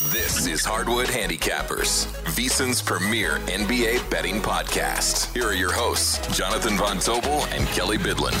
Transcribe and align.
This 0.00 0.46
is 0.46 0.62
Hardwood 0.62 1.06
Handicappers, 1.06 2.06
VSIN's 2.24 2.82
premier 2.82 3.38
NBA 3.46 4.10
betting 4.10 4.42
podcast. 4.42 5.32
Here 5.32 5.46
are 5.46 5.54
your 5.54 5.72
hosts, 5.72 6.36
Jonathan 6.36 6.76
Von 6.76 6.98
Tobel 6.98 7.46
and 7.50 7.66
Kelly 7.68 7.96
Bidlin. 7.96 8.34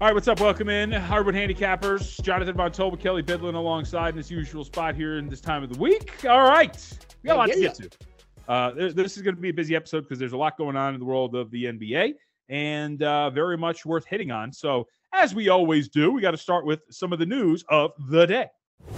All 0.00 0.06
right, 0.06 0.14
what's 0.14 0.28
up? 0.28 0.38
Welcome 0.40 0.68
in, 0.68 0.92
Hardwood 0.92 1.34
Handicappers. 1.34 2.22
Jonathan 2.22 2.56
Von 2.56 2.70
Tobel, 2.70 3.00
Kelly 3.00 3.22
Bidlin 3.22 3.56
alongside 3.56 4.10
in 4.10 4.16
his 4.16 4.30
usual 4.30 4.64
spot 4.64 4.94
here 4.94 5.18
in 5.18 5.28
this 5.28 5.40
time 5.40 5.64
of 5.64 5.72
the 5.72 5.78
week. 5.80 6.24
All 6.24 6.48
right, 6.48 6.76
we 7.24 7.26
got 7.26 7.34
a 7.34 7.38
lot 7.38 7.50
to 7.50 7.60
get 7.60 7.74
to. 7.74 7.90
Uh, 8.46 8.70
this 8.92 9.16
is 9.16 9.22
going 9.22 9.34
to 9.34 9.40
be 9.40 9.50
a 9.50 9.54
busy 9.54 9.74
episode 9.74 10.02
because 10.02 10.20
there's 10.20 10.34
a 10.34 10.38
lot 10.38 10.56
going 10.56 10.76
on 10.76 10.94
in 10.94 11.00
the 11.00 11.06
world 11.06 11.34
of 11.34 11.50
the 11.50 11.64
NBA 11.64 12.14
and 12.48 13.02
uh, 13.02 13.30
very 13.30 13.58
much 13.58 13.84
worth 13.84 14.06
hitting 14.06 14.30
on. 14.30 14.52
So, 14.52 14.86
as 15.12 15.34
we 15.34 15.48
always 15.48 15.88
do, 15.88 16.12
we 16.12 16.22
got 16.22 16.30
to 16.30 16.36
start 16.36 16.64
with 16.64 16.80
some 16.90 17.12
of 17.12 17.18
the 17.18 17.26
news 17.26 17.64
of 17.68 17.90
the 18.08 18.24
day. 18.26 18.46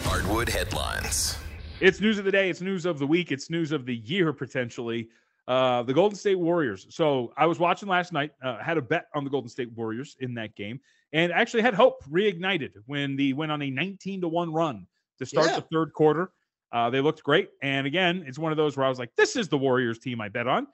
Hardwood 0.00 0.48
headlines. 0.48 1.36
It's 1.80 2.00
news 2.00 2.18
of 2.18 2.24
the 2.24 2.30
day. 2.32 2.48
It's 2.48 2.60
news 2.60 2.86
of 2.86 2.98
the 2.98 3.06
week. 3.06 3.32
It's 3.32 3.50
news 3.50 3.72
of 3.72 3.84
the 3.86 3.96
year 3.96 4.32
potentially. 4.32 5.08
Uh, 5.48 5.82
the 5.82 5.92
Golden 5.92 6.16
State 6.16 6.36
Warriors. 6.38 6.86
So 6.90 7.32
I 7.36 7.46
was 7.46 7.58
watching 7.58 7.88
last 7.88 8.12
night. 8.12 8.30
Uh, 8.42 8.58
had 8.62 8.78
a 8.78 8.82
bet 8.82 9.06
on 9.14 9.24
the 9.24 9.30
Golden 9.30 9.48
State 9.50 9.72
Warriors 9.72 10.16
in 10.20 10.34
that 10.34 10.54
game, 10.54 10.80
and 11.12 11.32
actually 11.32 11.62
had 11.62 11.74
hope 11.74 12.04
reignited 12.04 12.70
when 12.86 13.16
they 13.16 13.32
went 13.32 13.50
on 13.50 13.60
a 13.60 13.70
19 13.70 14.20
to 14.20 14.28
one 14.28 14.52
run 14.52 14.86
to 15.18 15.26
start 15.26 15.48
Yeah. 15.48 15.56
the 15.56 15.66
third 15.72 15.92
quarter. 15.92 16.30
Uh, 16.70 16.88
they 16.88 17.00
looked 17.00 17.22
great, 17.22 17.50
and 17.60 17.86
again, 17.86 18.24
it's 18.26 18.38
one 18.38 18.50
of 18.52 18.56
those 18.56 18.76
where 18.76 18.86
I 18.86 18.88
was 18.88 18.98
like, 18.98 19.10
"This 19.16 19.36
is 19.36 19.48
the 19.48 19.58
Warriors 19.58 19.98
team 19.98 20.20
I 20.20 20.28
bet 20.28 20.46
on." 20.46 20.66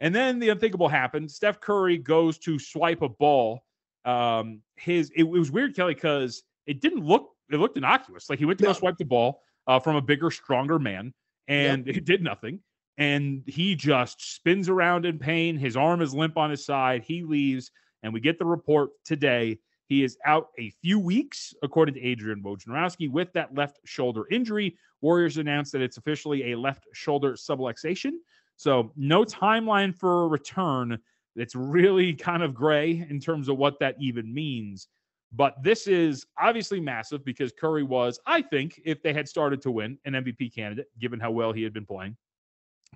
And 0.00 0.14
then 0.14 0.38
the 0.38 0.48
unthinkable 0.50 0.88
happened. 0.88 1.30
Steph 1.30 1.60
Curry 1.60 1.98
goes 1.98 2.38
to 2.38 2.58
swipe 2.58 3.02
a 3.02 3.08
ball. 3.08 3.64
Um, 4.04 4.62
his 4.76 5.10
it, 5.10 5.24
it 5.24 5.28
was 5.28 5.50
weird, 5.50 5.74
Kelly, 5.74 5.94
because 5.94 6.44
it 6.66 6.80
didn't 6.80 7.04
look 7.04 7.30
it 7.50 7.56
looked 7.56 7.76
innocuous. 7.76 8.28
Like 8.30 8.38
he 8.38 8.44
went 8.44 8.58
to 8.60 8.64
No. 8.64 8.70
go 8.70 8.78
swipe 8.78 8.96
the 8.98 9.04
ball 9.04 9.40
uh, 9.66 9.78
from 9.80 9.96
a 9.96 10.02
bigger, 10.02 10.30
stronger 10.30 10.78
man, 10.78 11.12
and 11.46 11.88
it 11.88 12.04
did 12.04 12.22
nothing. 12.22 12.60
And 12.96 13.44
he 13.46 13.74
just 13.76 14.34
spins 14.34 14.68
around 14.68 15.06
in 15.06 15.18
pain. 15.18 15.56
His 15.56 15.76
arm 15.76 16.02
is 16.02 16.12
limp 16.14 16.36
on 16.36 16.50
his 16.50 16.64
side. 16.64 17.04
He 17.04 17.22
leaves, 17.22 17.70
and 18.02 18.12
we 18.12 18.20
get 18.20 18.38
the 18.38 18.44
report 18.44 18.90
today. 19.04 19.58
He 19.86 20.02
is 20.04 20.18
out 20.26 20.48
a 20.58 20.70
few 20.82 20.98
weeks, 20.98 21.54
according 21.62 21.94
to 21.94 22.02
Adrian 22.02 22.42
Wojnarowski, 22.42 23.10
with 23.10 23.32
that 23.34 23.54
left 23.54 23.78
shoulder 23.84 24.24
injury. 24.30 24.76
Warriors 25.00 25.38
announced 25.38 25.72
that 25.72 25.80
it's 25.80 25.96
officially 25.96 26.52
a 26.52 26.58
left 26.58 26.84
shoulder 26.92 27.34
subluxation. 27.34 28.12
So, 28.56 28.92
no 28.96 29.22
timeline 29.24 29.94
for 29.94 30.24
a 30.24 30.28
return. 30.28 30.98
It's 31.36 31.54
really 31.54 32.12
kind 32.28 32.42
of 32.42 32.52
gray 32.52 33.06
in 33.08 33.20
terms 33.20 33.48
of 33.48 33.56
what 33.58 33.78
that 33.78 33.94
even 34.00 34.34
means. 34.34 34.88
But 35.32 35.62
this 35.62 35.86
is 35.86 36.26
obviously 36.40 36.80
massive 36.80 37.24
because 37.24 37.52
Curry 37.52 37.82
was, 37.82 38.18
I 38.26 38.40
think, 38.40 38.80
if 38.84 39.02
they 39.02 39.12
had 39.12 39.28
started 39.28 39.60
to 39.62 39.70
win, 39.70 39.98
an 40.06 40.14
MVP 40.14 40.54
candidate, 40.54 40.86
given 40.98 41.20
how 41.20 41.30
well 41.30 41.52
he 41.52 41.62
had 41.62 41.72
been 41.74 41.84
playing. 41.84 42.16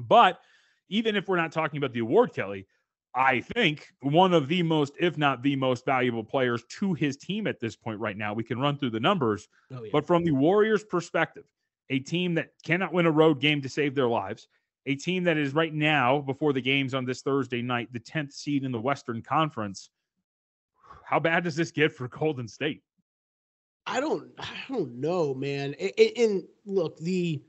But 0.01 0.41
even 0.89 1.15
if 1.15 1.29
we're 1.29 1.37
not 1.37 1.53
talking 1.53 1.77
about 1.79 1.93
the 1.93 2.01
award, 2.01 2.33
Kelly, 2.33 2.67
I 3.15 3.41
think 3.41 3.89
one 4.01 4.33
of 4.33 4.49
the 4.49 4.63
most, 4.63 4.95
if 4.99 5.19
not 5.19 5.43
the 5.43 5.57
most 5.57 5.85
valuable 5.85 6.25
players 6.25 6.65
to 6.79 6.95
his 6.95 7.19
team 7.19 7.47
at 7.47 7.61
this 7.61 7.77
point 7.77 8.01
right 8.01 8.17
now. 8.17 8.33
We 8.33 8.45
can 8.45 8.59
run 8.59 8.79
through 8.79 8.91
the 8.91 9.01
numbers, 9.01 9.49
Oh, 9.71 9.83
yeah. 9.83 9.91
but 9.93 10.07
from 10.07 10.25
the 10.25 10.31
Warriors' 10.31 10.85
perspective, 10.85 11.45
a 11.91 11.99
team 11.99 12.33
that 12.35 12.53
cannot 12.65 12.95
win 12.95 13.05
a 13.05 13.11
road 13.11 13.39
game 13.39 13.61
to 13.61 13.69
save 13.69 13.95
their 13.95 14.09
lives, 14.09 14.49
a 14.87 14.95
team 14.95 15.25
that 15.25 15.37
is 15.37 15.53
right 15.53 15.75
now, 15.75 16.21
before 16.21 16.55
the 16.55 16.63
games 16.63 16.95
on 16.95 17.05
this 17.05 17.21
Thursday 17.21 17.61
night, 17.61 17.93
the 17.93 18.01
10th 18.01 18.33
seed 18.33 18.65
in 18.65 18.73
the 18.73 18.81
Western 18.81 19.21
Conference. 19.21 19.91
How 21.13 21.21
bad 21.21 21.45
does 21.45 21.55
this 21.55 21.71
get 21.71 21.93
for 21.93 22.09
Golden 22.09 22.49
State? 22.49 22.83
I 23.87 24.01
don't 24.01 24.31
I 24.39 24.49
don't 24.71 24.95
know, 24.95 25.35
man. 25.35 25.75
A- 25.79 26.01
a- 26.01 26.25
And, 26.25 26.45
look, 26.65 26.97
the 27.01 27.43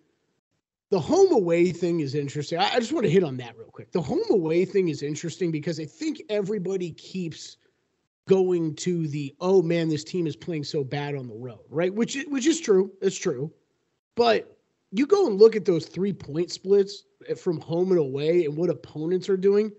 the 0.89 0.99
home 0.99 1.31
away 1.31 1.71
thing 1.71 2.01
is 2.01 2.13
interesting. 2.13 2.59
I 2.59 2.73
I 2.73 2.79
just 2.81 2.91
want 2.91 3.05
to 3.05 3.09
hit 3.09 3.23
on 3.23 3.37
that 3.37 3.57
real 3.57 3.69
quick. 3.71 3.93
The 3.93 4.01
home 4.01 4.25
away 4.31 4.65
thing 4.65 4.89
is 4.89 5.01
interesting 5.01 5.49
because 5.49 5.79
I 5.79 5.85
think 5.85 6.21
everybody 6.27 6.91
keeps 6.91 7.55
going 8.27 8.75
to 8.75 9.07
the 9.07 9.33
oh 9.39 9.61
man, 9.61 9.87
this 9.87 10.03
team 10.03 10.27
is 10.27 10.35
playing 10.35 10.65
so 10.65 10.83
bad 10.83 11.15
on 11.15 11.29
the 11.29 11.33
road, 11.35 11.63
right? 11.69 11.93
Which 11.93 12.17
is, 12.17 12.25
which 12.25 12.45
is 12.45 12.59
true. 12.59 12.91
It's 13.01 13.17
true. 13.17 13.49
But 14.15 14.57
you 14.91 15.07
go 15.07 15.25
and 15.27 15.39
look 15.39 15.55
at 15.55 15.63
those 15.63 15.85
three 15.85 16.11
point 16.11 16.51
splits 16.51 17.05
eh, 17.29 17.35
from 17.35 17.61
home 17.61 17.91
and 17.91 17.99
away 18.01 18.43
and 18.43 18.57
what 18.57 18.69
opponents 18.69 19.29
are 19.29 19.37
doing. 19.37 19.71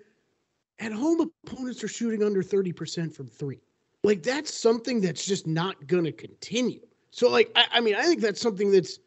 At 0.79 0.91
home, 0.91 1.31
opponents 1.47 1.85
are 1.85 1.89
shooting 1.89 2.23
under 2.23 2.43
30% 2.43 3.13
from 3.15 3.27
three. 3.29 3.61
Like 4.05 4.23
that's 4.23 4.55
something 4.55 5.01
that's 5.01 5.25
just 5.25 5.47
not 5.47 5.87
going 5.87 6.05
to 6.05 6.13
continue. 6.13 6.81
So, 7.11 7.31
like, 7.31 7.51
I, 7.57 7.65
I 7.73 7.81
mean, 7.81 7.95
I 7.95 8.03
think 8.05 8.21
that's 8.21 8.41
something 8.41 8.71
that's, 8.71 8.99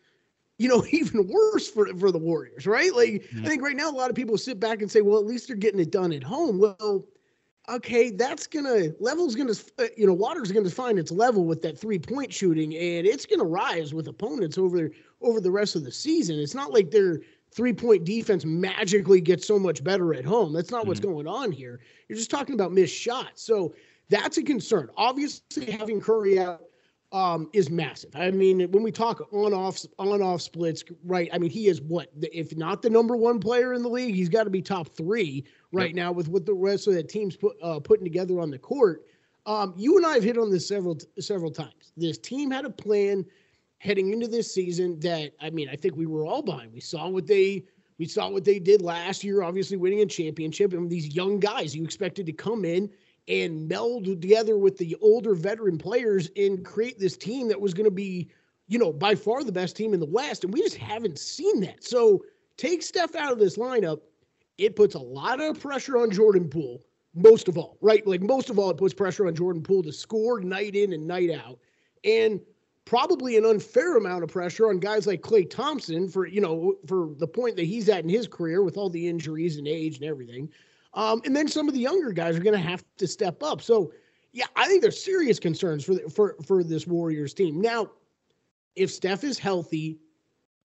you 0.57 0.67
know, 0.67 0.83
even 0.91 1.27
worse 1.27 1.69
for 1.69 1.87
for 1.97 2.11
the 2.11 2.17
Warriors, 2.19 2.65
right? 2.67 2.93
Like, 2.93 3.23
Mhm. 3.33 3.45
I 3.45 3.47
think 3.47 3.61
right 3.61 3.75
now 3.75 3.91
a 3.91 3.95
lot 3.95 4.09
of 4.09 4.15
people 4.15 4.37
sit 4.37 4.59
back 4.59 4.81
and 4.81 4.91
say, 4.91 5.01
well, 5.01 5.19
at 5.19 5.25
least 5.25 5.47
they're 5.47 5.55
getting 5.55 5.79
it 5.79 5.91
done 5.91 6.11
at 6.11 6.23
home. 6.23 6.59
Well, 6.59 7.05
okay, 7.69 8.09
that's 8.09 8.47
gonna 8.47 8.93
level's 8.99 9.35
gonna, 9.35 9.53
uh, 9.77 9.87
you 9.95 10.07
know, 10.07 10.13
water's 10.13 10.51
gonna 10.51 10.69
find 10.69 10.97
its 10.97 11.11
level 11.11 11.45
with 11.45 11.61
that 11.61 11.77
three 11.77 11.99
point 11.99 12.33
shooting, 12.33 12.75
and 12.75 13.05
it's 13.05 13.25
gonna 13.25 13.43
rise 13.43 13.93
with 13.93 14.07
opponents 14.07 14.57
over 14.57 14.89
over 15.21 15.39
the 15.41 15.51
rest 15.51 15.75
of 15.75 15.83
the 15.83 15.91
season. 15.91 16.39
It's 16.39 16.55
not 16.55 16.73
like 16.73 16.91
their 16.91 17.21
three 17.51 17.73
point 17.73 18.03
defense 18.05 18.45
magically 18.45 19.21
gets 19.21 19.45
so 19.45 19.59
much 19.59 19.83
better 19.83 20.13
at 20.13 20.25
home. 20.25 20.53
That's 20.53 20.71
not 20.71 20.87
what's 20.87 20.99
going 20.99 21.27
on 21.27 21.51
here. 21.51 21.79
You're 22.07 22.17
just 22.17 22.31
talking 22.31 22.55
about 22.55 22.71
missed 22.71 22.95
shots. 22.95 23.43
So 23.43 23.75
that's 24.09 24.37
a 24.37 24.43
concern. 24.43 24.89
Obviously, 24.97 25.71
having 25.71 25.99
Curry 25.99 26.39
out 26.39 26.61
um, 27.11 27.49
is 27.53 27.69
massive. 27.69 28.15
I 28.15 28.31
mean, 28.31 28.69
when 28.71 28.83
we 28.83 28.91
talk 28.91 29.27
on 29.31 29.53
off 29.53 29.85
on 29.97 30.21
off 30.21 30.41
splits, 30.41 30.83
right? 31.03 31.29
I 31.31 31.37
mean, 31.37 31.49
he 31.49 31.67
is 31.67 31.81
what 31.81 32.09
if 32.21 32.55
not 32.55 32.81
the 32.81 32.89
number 32.89 33.15
one 33.15 33.39
player 33.39 33.73
in 33.73 33.81
the 33.81 33.89
league, 33.89 34.15
he's 34.15 34.29
got 34.29 34.43
to 34.43 34.49
be 34.49 34.61
top 34.61 34.89
three 34.89 35.45
right 35.71 35.95
now 35.95 36.11
with 36.11 36.27
what 36.27 36.45
the 36.45 36.53
rest 36.53 36.87
of 36.87 36.93
the 36.93 37.03
team's 37.03 37.35
put 37.37 37.55
uh, 37.61 37.79
putting 37.79 38.05
together 38.05 38.39
on 38.39 38.49
the 38.51 38.59
court. 38.59 39.05
Um, 39.45 39.73
you 39.77 39.95
and 39.95 40.05
I 40.05 40.15
have 40.15 40.23
hit 40.23 40.37
on 40.37 40.51
this 40.51 40.67
several 40.67 40.97
several 41.19 41.51
times. 41.51 41.93
This 41.95 42.17
team 42.17 42.51
had 42.51 42.65
a 42.65 42.69
plan 42.69 43.25
heading 43.79 44.11
into 44.11 44.27
this 44.27 44.53
season 44.53 44.99
that 44.99 45.31
I 45.39 45.49
mean, 45.49 45.69
I 45.69 45.75
think 45.75 45.95
we 45.95 46.05
were 46.05 46.25
all 46.25 46.41
behind. 46.41 46.73
We 46.73 46.81
saw 46.81 47.07
what 47.07 47.27
they 47.27 47.63
we 47.97 48.05
saw 48.05 48.29
what 48.29 48.43
they 48.43 48.59
did 48.59 48.81
last 48.81 49.23
year, 49.23 49.43
obviously 49.43 49.77
winning 49.77 50.01
a 50.01 50.05
championship, 50.05 50.73
and 50.73 50.89
these 50.89 51.15
young 51.15 51.39
guys 51.39 51.73
you 51.73 51.83
expected 51.85 52.25
to 52.25 52.33
come 52.33 52.65
in 52.65 52.89
and 53.27 53.67
meld 53.67 54.05
together 54.05 54.57
with 54.57 54.77
the 54.77 54.95
older 55.01 55.33
veteran 55.33 55.77
players 55.77 56.29
and 56.37 56.63
create 56.63 56.97
this 56.97 57.17
team 57.17 57.47
that 57.49 57.59
was 57.59 57.73
going 57.73 57.85
to 57.85 57.91
be, 57.91 58.29
you 58.67 58.79
know, 58.79 58.93
by 58.93 59.15
far 59.15 59.43
the 59.43 59.51
best 59.51 59.75
team 59.75 59.93
in 59.93 59.99
the 59.99 60.05
West. 60.05 60.43
And 60.43 60.53
we 60.53 60.61
just 60.61 60.77
haven't 60.77 61.19
seen 61.19 61.59
that. 61.61 61.83
So 61.83 62.23
take 62.55 62.81
Steph 62.81 63.15
out 63.15 63.33
of 63.33 63.39
this 63.39 63.57
lineup. 63.57 64.01
It 64.57 64.75
puts 64.75 64.95
a 64.95 64.99
lot 64.99 65.41
of 65.41 65.59
pressure 65.59 65.97
on 65.97 66.09
Jordan 66.09 66.47
Poole, 66.47 66.81
most 67.13 67.47
of 67.47 67.57
all, 67.57 67.77
right? 67.81 68.05
Like 68.07 68.21
most 68.21 68.49
of 68.49 68.57
all, 68.57 68.69
it 68.69 68.77
puts 68.77 68.93
pressure 68.93 69.27
on 69.27 69.35
Jordan 69.35 69.61
Poole 69.61 69.83
to 69.83 69.91
score 69.91 70.39
night 70.39 70.75
in 70.75 70.93
and 70.93 71.05
night 71.05 71.29
out. 71.31 71.59
And 72.03 72.39
probably 72.85 73.35
an 73.35 73.45
unfair 73.45 73.97
amount 73.97 74.23
of 74.23 74.29
pressure 74.29 74.69
on 74.69 74.79
guys 74.79 75.05
like 75.05 75.21
Klay 75.21 75.47
Thompson 75.47 76.07
for, 76.07 76.25
you 76.25 76.39
know, 76.39 76.75
for 76.87 77.09
the 77.17 77.27
point 77.27 77.57
that 77.57 77.65
he's 77.65 77.89
at 77.89 78.03
in 78.03 78.09
his 78.09 78.27
career 78.27 78.63
with 78.63 78.77
all 78.77 78.89
the 78.89 79.07
injuries 79.07 79.57
and 79.57 79.67
age 79.67 79.97
and 79.97 80.05
everything. 80.05 80.49
Um, 80.97 81.21
and 81.25 81.35
then 81.35 81.47
some 81.47 81.67
of 81.67 81.75
the 81.75 81.79
younger 81.79 82.11
guys 82.11 82.35
are 82.35 82.41
going 82.41 82.55
to 82.55 82.69
have 82.69 82.83
to 82.97 83.07
step 83.07 83.43
up. 83.43 83.61
So, 83.61 83.93
yeah, 84.33 84.47
I 84.55 84.67
think 84.67 84.81
there's 84.81 85.01
serious 85.01 85.39
concerns 85.39 85.85
for 85.85 85.93
the, 85.93 86.09
for 86.09 86.35
for 86.43 86.63
this 86.63 86.87
Warriors 86.87 87.33
team. 87.33 87.61
Now, 87.61 87.91
if 88.75 88.91
Steph 88.91 89.23
is 89.23 89.37
healthy, 89.37 89.99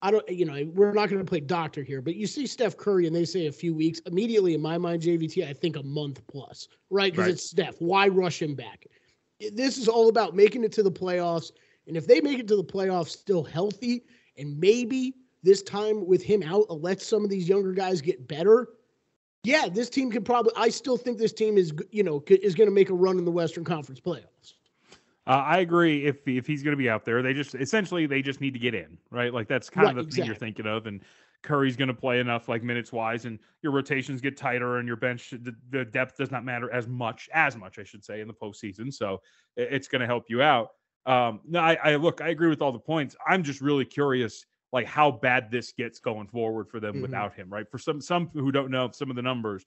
I 0.00 0.10
don't, 0.10 0.26
you 0.28 0.46
know, 0.46 0.70
we're 0.74 0.92
not 0.92 1.10
going 1.10 1.24
to 1.24 1.28
play 1.28 1.40
doctor 1.40 1.82
here, 1.82 2.00
but 2.00 2.16
you 2.16 2.26
see 2.26 2.46
Steph 2.46 2.76
Curry 2.78 3.06
and 3.06 3.14
they 3.14 3.26
say 3.26 3.46
a 3.46 3.52
few 3.52 3.74
weeks. 3.74 4.00
Immediately 4.06 4.54
in 4.54 4.62
my 4.62 4.78
mind, 4.78 5.02
JVT, 5.02 5.46
I 5.46 5.52
think 5.52 5.76
a 5.76 5.82
month 5.82 6.26
plus, 6.26 6.66
right? 6.90 7.12
Because 7.12 7.26
Right. 7.26 7.34
it's 7.34 7.50
Steph. 7.50 7.76
Why 7.80 8.08
rush 8.08 8.40
him 8.40 8.54
back? 8.54 8.86
This 9.52 9.76
is 9.76 9.86
all 9.86 10.08
about 10.08 10.34
making 10.34 10.64
it 10.64 10.72
to 10.72 10.82
the 10.82 10.90
playoffs. 10.90 11.52
And 11.86 11.96
if 11.96 12.06
they 12.06 12.20
make 12.20 12.38
it 12.38 12.48
to 12.48 12.56
the 12.56 12.64
playoffs 12.64 13.08
still 13.10 13.44
healthy, 13.44 14.02
and 14.38 14.58
maybe 14.58 15.14
this 15.42 15.62
time 15.62 16.06
with 16.06 16.22
him 16.22 16.42
out, 16.42 16.70
let 16.80 17.00
some 17.02 17.22
of 17.22 17.28
these 17.30 17.48
younger 17.48 17.72
guys 17.72 18.00
get 18.00 18.26
better. 18.26 18.68
Yeah, 19.44 19.68
this 19.68 19.90
team 19.90 20.10
could 20.10 20.24
probably. 20.24 20.52
I 20.56 20.68
still 20.68 20.96
think 20.96 21.18
this 21.18 21.32
team 21.32 21.58
is, 21.58 21.72
you 21.90 22.02
know, 22.04 22.22
is 22.28 22.54
going 22.54 22.68
to 22.68 22.74
make 22.74 22.90
a 22.90 22.94
run 22.94 23.18
in 23.18 23.24
the 23.24 23.30
Western 23.32 23.64
Conference 23.64 24.00
playoffs. 24.00 24.54
Uh, 25.26 25.30
I 25.30 25.58
agree. 25.58 26.04
If 26.04 26.26
if 26.26 26.46
he's 26.46 26.62
going 26.64 26.72
to 26.72 26.76
be 26.76 26.90
out 26.90 27.04
there, 27.04 27.22
they 27.22 27.32
just 27.32 27.54
essentially 27.54 28.06
they 28.06 28.22
just 28.22 28.40
need 28.40 28.54
to 28.54 28.58
get 28.58 28.74
in, 28.74 28.98
right? 29.10 29.32
Like 29.32 29.46
that's 29.46 29.70
kind 29.70 29.86
Right, 29.86 29.96
of 29.96 29.96
the 29.96 30.12
thing 30.12 30.24
you're 30.24 30.34
thinking 30.34 30.66
of. 30.66 30.86
And 30.86 31.00
Curry's 31.42 31.76
going 31.76 31.88
to 31.88 31.94
play 31.94 32.18
enough, 32.18 32.48
like 32.48 32.64
minutes 32.64 32.92
wise, 32.92 33.24
and 33.24 33.38
your 33.62 33.72
rotations 33.72 34.20
get 34.20 34.36
tighter, 34.36 34.78
and 34.78 34.88
your 34.88 34.96
bench 34.96 35.30
the, 35.30 35.54
the 35.70 35.84
depth 35.84 36.16
does 36.16 36.32
not 36.32 36.44
matter 36.44 36.72
as 36.72 36.88
much 36.88 37.28
as 37.32 37.56
much, 37.56 37.78
I 37.78 37.84
should 37.84 38.04
say, 38.04 38.20
in 38.20 38.26
the 38.26 38.34
postseason. 38.34 38.92
So 38.92 39.20
it's 39.56 39.86
going 39.86 40.00
to 40.00 40.06
help 40.06 40.24
you 40.28 40.42
out. 40.42 40.70
Um, 41.06 41.40
no, 41.44 41.60
I, 41.60 41.74
I 41.84 41.96
look, 41.96 42.20
I 42.20 42.28
agree 42.30 42.48
with 42.48 42.60
all 42.60 42.72
the 42.72 42.78
points. 42.80 43.14
I'm 43.26 43.44
just 43.44 43.60
really 43.60 43.84
curious, 43.84 44.44
like 44.72 44.86
how 44.86 45.10
bad 45.10 45.50
this 45.50 45.72
gets 45.72 46.00
going 46.00 46.26
forward 46.28 46.68
for 46.68 46.80
them 46.80 46.96
Mhm. 46.96 47.02
without 47.02 47.34
him, 47.34 47.50
right? 47.52 47.70
For 47.70 47.78
some 47.78 48.00
some 48.00 48.28
who 48.28 48.50
don't 48.50 48.70
know 48.70 48.90
some 48.92 49.10
of 49.10 49.16
the 49.16 49.22
numbers, 49.22 49.64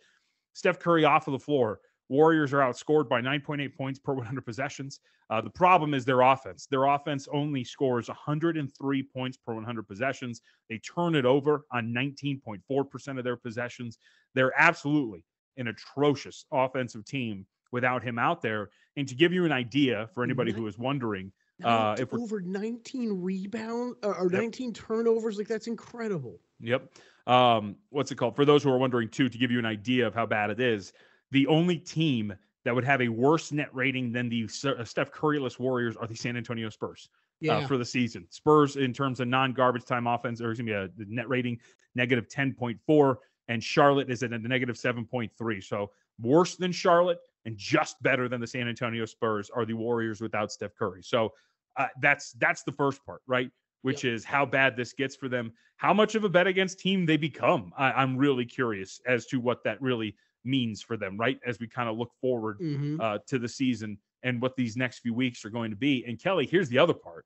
Steph 0.54 0.80
Curry 0.80 1.06
off 1.06 1.28
of 1.28 1.34
the 1.34 1.40
floor. 1.40 1.80
Warriors 2.10 2.54
are 2.54 2.60
outscored 2.60 3.10
by 3.10 3.19
9.8 3.22 3.75
points 3.75 4.00
per 4.00 4.13
100 4.40 4.46
possessions. 4.46 5.00
Uh, 5.31 5.42
the 5.42 5.50
problem 5.50 5.94
is 5.96 6.06
their 6.06 6.22
offense. 6.22 6.68
Their 6.68 6.84
offense 6.86 7.28
only 7.31 7.63
scores 7.63 8.10
103 8.10 9.02
points 9.04 9.38
per 9.38 9.54
100 9.56 9.88
possessions. 9.88 10.42
They 10.69 10.78
turn 10.78 11.16
it 11.16 11.25
over 11.25 11.66
on 11.72 11.92
19.4% 11.92 13.18
of 13.18 13.24
their 13.24 13.36
possessions. 13.38 13.98
They're 14.36 14.54
absolutely 14.60 15.24
an 15.58 15.68
atrocious 15.68 16.46
offensive 16.51 17.06
team 17.06 17.48
without 17.72 18.04
him 18.04 18.19
out 18.19 18.42
there. 18.42 18.69
And 18.98 19.08
to 19.08 19.16
give 19.16 19.34
you 19.34 19.46
an 19.46 19.51
idea 19.51 20.08
for 20.13 20.24
anybody 20.24 20.51
who 20.51 20.68
is 20.68 20.78
wondering, 20.78 21.31
Uh, 21.63 21.96
if 21.98 22.13
over 22.13 22.42
19 22.42 23.22
rebounds 23.22 23.96
or, 24.04 24.16
or 24.18 24.24
Yep. 24.31 24.42
19 24.42 24.74
turnovers, 24.74 25.38
like 25.38 25.48
that's 25.48 25.68
incredible. 25.68 26.40
Yep. 26.60 26.92
Um, 27.28 27.78
what's 27.90 28.12
it 28.12 28.16
called? 28.16 28.36
For 28.36 28.46
those 28.46 28.63
who 28.63 28.72
are 28.72 28.78
wondering, 28.78 29.10
too, 29.10 29.30
to 29.30 29.38
give 29.38 29.52
you 29.52 29.60
an 29.60 29.66
idea 29.66 30.06
of 30.06 30.13
how 30.13 30.25
bad 30.25 30.50
it 30.50 30.60
is, 30.60 30.94
the 31.31 31.48
only 31.48 31.78
team 31.78 32.34
that 32.66 32.75
would 32.75 32.84
have 32.84 33.02
a 33.02 33.07
worse 33.07 33.52
net 33.52 33.69
rating 33.74 34.12
than 34.12 34.28
the 34.30 34.44
uh, 34.46 34.84
Steph 34.84 35.12
Curryless 35.12 35.60
Warriors 35.60 35.96
are 35.96 36.07
the 36.07 36.16
San 36.16 36.36
Antonio 36.36 36.69
Spurs 36.69 37.10
Yeah. 37.40 37.58
uh, 37.58 37.68
for 37.68 37.78
the 37.78 37.86
season. 37.86 38.25
Spurs, 38.30 38.75
in 38.75 38.92
terms 38.92 39.19
of 39.19 39.28
non 39.28 39.54
garbage 39.54 39.86
time 39.86 40.08
offense, 40.08 40.42
or 40.42 40.51
excuse 40.51 40.66
me, 40.66 40.74
a 40.74 40.90
net 40.98 41.30
rating 41.30 41.60
negative 41.96 42.28
10.4, 42.28 43.16
and 43.48 43.63
Charlotte 43.63 44.10
is 44.10 44.24
at 44.24 44.34
a 44.34 44.40
negative 44.40 44.75
7.3. 44.75 45.63
So 45.63 45.92
worse 46.19 46.56
than 46.56 46.72
Charlotte 46.72 47.19
and 47.46 47.58
just 47.58 48.02
better 48.02 48.28
than 48.28 48.42
the 48.42 48.48
San 48.48 48.68
Antonio 48.68 49.06
Spurs 49.06 49.50
are 49.50 49.66
the 49.66 49.74
Warriors 49.74 50.22
without 50.22 50.52
Steph 50.52 50.76
Curry. 50.76 51.02
So 51.04 51.32
uh, 51.78 51.88
that's 52.02 52.32
that's 52.34 52.64
the 52.64 52.72
first 52.72 53.06
part, 53.06 53.22
right? 53.28 53.50
Which 53.82 54.04
is 54.04 54.24
how 54.26 54.46
bad 54.46 54.76
this 54.76 54.94
gets 54.94 55.16
for 55.16 55.30
them. 55.30 55.54
How 55.78 55.94
much 55.94 56.16
of 56.16 56.24
a 56.24 56.30
bet 56.30 56.48
against 56.48 56.80
team 56.80 57.06
they 57.06 57.18
become. 57.18 57.72
I, 57.78 57.92
I'm 57.92 58.18
really 58.18 58.46
curious 58.46 59.00
as 59.06 59.26
to 59.28 59.40
what 59.40 59.64
that 59.66 59.82
really 59.82 60.16
means 60.44 60.82
for 60.82 60.96
them, 60.98 61.18
right? 61.18 61.40
As 61.46 61.60
we 61.60 61.68
kind 61.68 61.90
of 61.90 61.98
look 61.98 62.12
forward 62.22 62.60
Mhm. 62.60 63.00
uh, 63.02 63.20
to 63.28 63.38
the 63.40 63.48
season 63.50 63.98
and 64.24 64.42
what 64.42 64.56
these 64.56 64.76
next 64.78 65.00
few 65.00 65.14
weeks 65.14 65.44
are 65.46 65.50
going 65.50 65.70
to 65.72 65.78
be. 65.78 66.04
And 66.06 66.20
Kelly, 66.20 66.48
here's 66.48 66.70
the 66.70 66.80
other 66.80 66.94
part, 66.94 67.26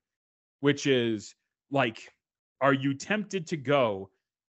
which 0.62 0.88
is 0.88 1.36
like, 1.72 2.12
are 2.60 2.74
you 2.74 2.94
tempted 2.94 3.48
to 3.48 3.58
go 3.58 4.10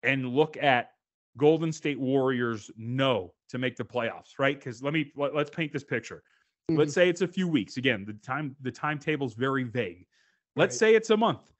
and 0.03 0.27
look 0.29 0.57
at 0.57 0.91
Golden 1.37 1.71
State 1.71 1.99
Warriors 1.99 2.71
no 2.77 3.33
to 3.51 3.57
make 3.57 3.75
the 3.75 3.83
playoffs, 3.83 4.39
right? 4.39 4.57
Because 4.57 4.81
let 4.81 4.93
me 4.93 5.11
let, 5.15 5.35
us 5.35 5.49
paint 5.49 5.71
this 5.71 5.83
picture. 5.83 6.23
Let's 6.69 6.91
mm-hmm. 6.91 6.93
say 6.93 7.09
it's 7.09 7.21
a 7.21 7.27
few 7.27 7.47
weeks. 7.47 7.77
Again, 7.77 8.05
the 8.05 8.13
time 8.13 8.55
the 8.61 8.71
timetable's 8.71 9.33
very 9.33 9.63
vague. 9.63 10.07
Let's 10.55 10.75
Right. 10.75 10.79
say 10.79 10.95
it's 10.95 11.09
a 11.09 11.17
month. 11.17 11.51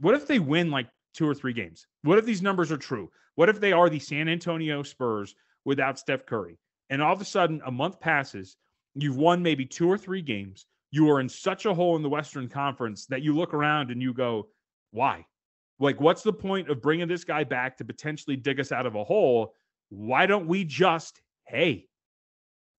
What 0.00 0.14
if 0.14 0.26
they 0.26 0.38
win 0.38 0.70
like 0.70 0.88
two 1.14 1.28
or 1.28 1.34
three 1.34 1.52
games? 1.52 1.86
What 2.02 2.18
if 2.18 2.24
these 2.24 2.42
numbers 2.42 2.72
are 2.72 2.76
true? 2.76 3.10
What 3.34 3.48
if 3.48 3.60
they 3.60 3.72
are 3.72 3.88
the 3.88 3.98
San 3.98 4.28
Antonio 4.28 4.82
Spurs 4.82 5.34
without 5.64 5.98
Steph 5.98 6.26
Curry? 6.26 6.58
And 6.90 7.02
all 7.02 7.12
of 7.12 7.20
a 7.20 7.24
sudden, 7.24 7.60
a 7.66 7.70
month 7.70 8.00
passes, 8.00 8.56
you've 8.94 9.16
won 9.16 9.42
maybe 9.42 9.64
two 9.64 9.88
or 9.90 9.98
three 9.98 10.22
games. 10.22 10.66
You 10.90 11.10
are 11.10 11.20
in 11.20 11.28
such 11.28 11.66
a 11.66 11.74
hole 11.74 11.96
in 11.96 12.02
the 12.02 12.08
Western 12.08 12.48
Conference 12.48 13.06
that 13.06 13.22
you 13.22 13.34
look 13.36 13.54
around 13.54 13.90
and 13.90 14.00
you 14.00 14.14
go, 14.14 14.48
why? 14.90 15.26
Like, 15.78 16.00
what's 16.00 16.22
the 16.22 16.32
point 16.32 16.70
of 16.70 16.82
bringing 16.82 17.06
this 17.06 17.24
guy 17.24 17.44
back 17.44 17.76
to 17.76 17.84
potentially 17.84 18.36
dig 18.36 18.58
us 18.58 18.72
out 18.72 18.86
of 18.86 18.94
a 18.94 19.04
hole? 19.04 19.54
Why 19.90 20.26
don't 20.26 20.46
we 20.46 20.64
just, 20.64 21.20
hey, 21.46 21.86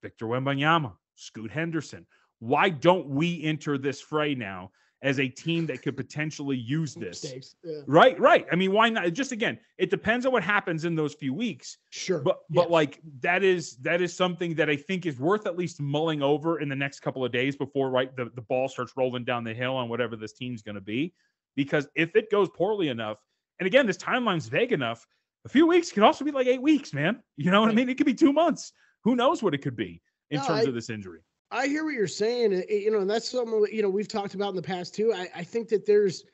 Victor 0.01 0.25
Wembanyama, 0.25 0.94
Scoot 1.15 1.51
Henderson, 1.51 2.06
why 2.39 2.69
don't 2.69 3.07
we 3.07 3.44
enter 3.44 3.77
this 3.77 4.00
fray 4.00 4.35
now 4.35 4.71
as 5.01 5.19
a 5.19 5.27
team 5.27 5.65
that 5.65 5.81
could 5.81 5.95
potentially 5.97 6.57
use 6.57 6.94
this? 6.94 7.33
Yeah. 7.63 7.81
Right, 7.88 8.19
right. 8.19 8.45
I 8.51 8.56
mean, 8.56 8.71
why 8.71 8.89
not? 8.89 9.11
Just 9.13 9.31
again, 9.31 9.57
it 9.77 9.89
depends 9.89 10.25
on 10.25 10.31
what 10.31 10.44
happens 10.44 10.85
in 10.85 10.95
those 10.95 11.13
few 11.15 11.33
weeks. 11.33 11.77
Sure. 11.89 12.19
But 12.19 12.39
but 12.50 12.63
Yes. 12.63 12.69
like 12.69 13.00
that 13.21 13.44
is 13.44 13.77
that 13.77 14.01
is 14.01 14.15
something 14.15 14.55
that 14.55 14.69
I 14.69 14.75
think 14.75 15.05
is 15.05 15.19
worth 15.19 15.47
at 15.47 15.57
least 15.57 15.81
mulling 15.81 16.21
over 16.21 16.59
in 16.59 16.69
the 16.69 16.75
next 16.75 17.01
couple 17.01 17.25
of 17.25 17.31
days 17.31 17.55
before 17.55 17.89
right 17.89 18.15
the, 18.15 18.29
the 18.35 18.41
ball 18.41 18.69
starts 18.69 18.94
rolling 18.95 19.25
down 19.25 19.44
the 19.44 19.53
hill 19.53 19.75
on 19.75 19.89
whatever 19.89 20.15
this 20.15 20.33
team's 20.33 20.62
going 20.62 20.75
to 20.75 20.81
be. 20.81 21.13
Because 21.55 21.88
if 21.95 22.15
it 22.15 22.31
goes 22.31 22.50
poorly 22.55 22.88
enough, 22.88 23.17
and 23.59 23.67
again, 23.67 23.85
this 23.85 23.97
timeline's 23.97 24.47
vague 24.47 24.71
enough, 24.71 25.05
a 25.45 25.50
few 25.50 25.65
weeks 25.68 25.91
could 25.91 26.03
also 26.03 26.25
be 26.25 26.31
like 26.31 26.47
eight 26.47 26.62
weeks, 26.62 26.94
man. 26.94 27.21
You 27.38 27.51
know 27.51 27.62
what 27.62 27.69
I 27.69 27.74
mean? 27.74 27.89
It 27.89 27.95
could 27.97 28.06
be 28.06 28.13
two 28.13 28.33
months. 28.33 28.74
Who 29.03 29.15
knows 29.15 29.41
what 29.41 29.53
it 29.53 29.59
could 29.59 29.75
be 29.75 30.01
in 30.31 30.39
No, 30.39 30.45
terms 30.47 30.65
I- 30.65 30.69
of 30.69 30.74
this 30.74 30.89
injury? 30.89 31.21
I 31.51 31.65
hear 31.65 31.83
what 31.83 31.95
you're 31.95 32.06
saying. 32.07 32.63
You 32.69 32.91
know, 32.91 33.00
and 33.00 33.09
that's 33.09 33.27
something 33.30 33.65
you 33.71 33.81
know 33.81 33.89
we've 33.89 34.07
talked 34.07 34.36
about 34.36 34.50
in 34.50 34.56
the 34.56 34.62
past 34.62 34.94
too. 34.94 35.12
I, 35.13 35.27
I 35.36 35.44
think 35.44 35.68
that 35.69 35.83
there's 35.86 36.25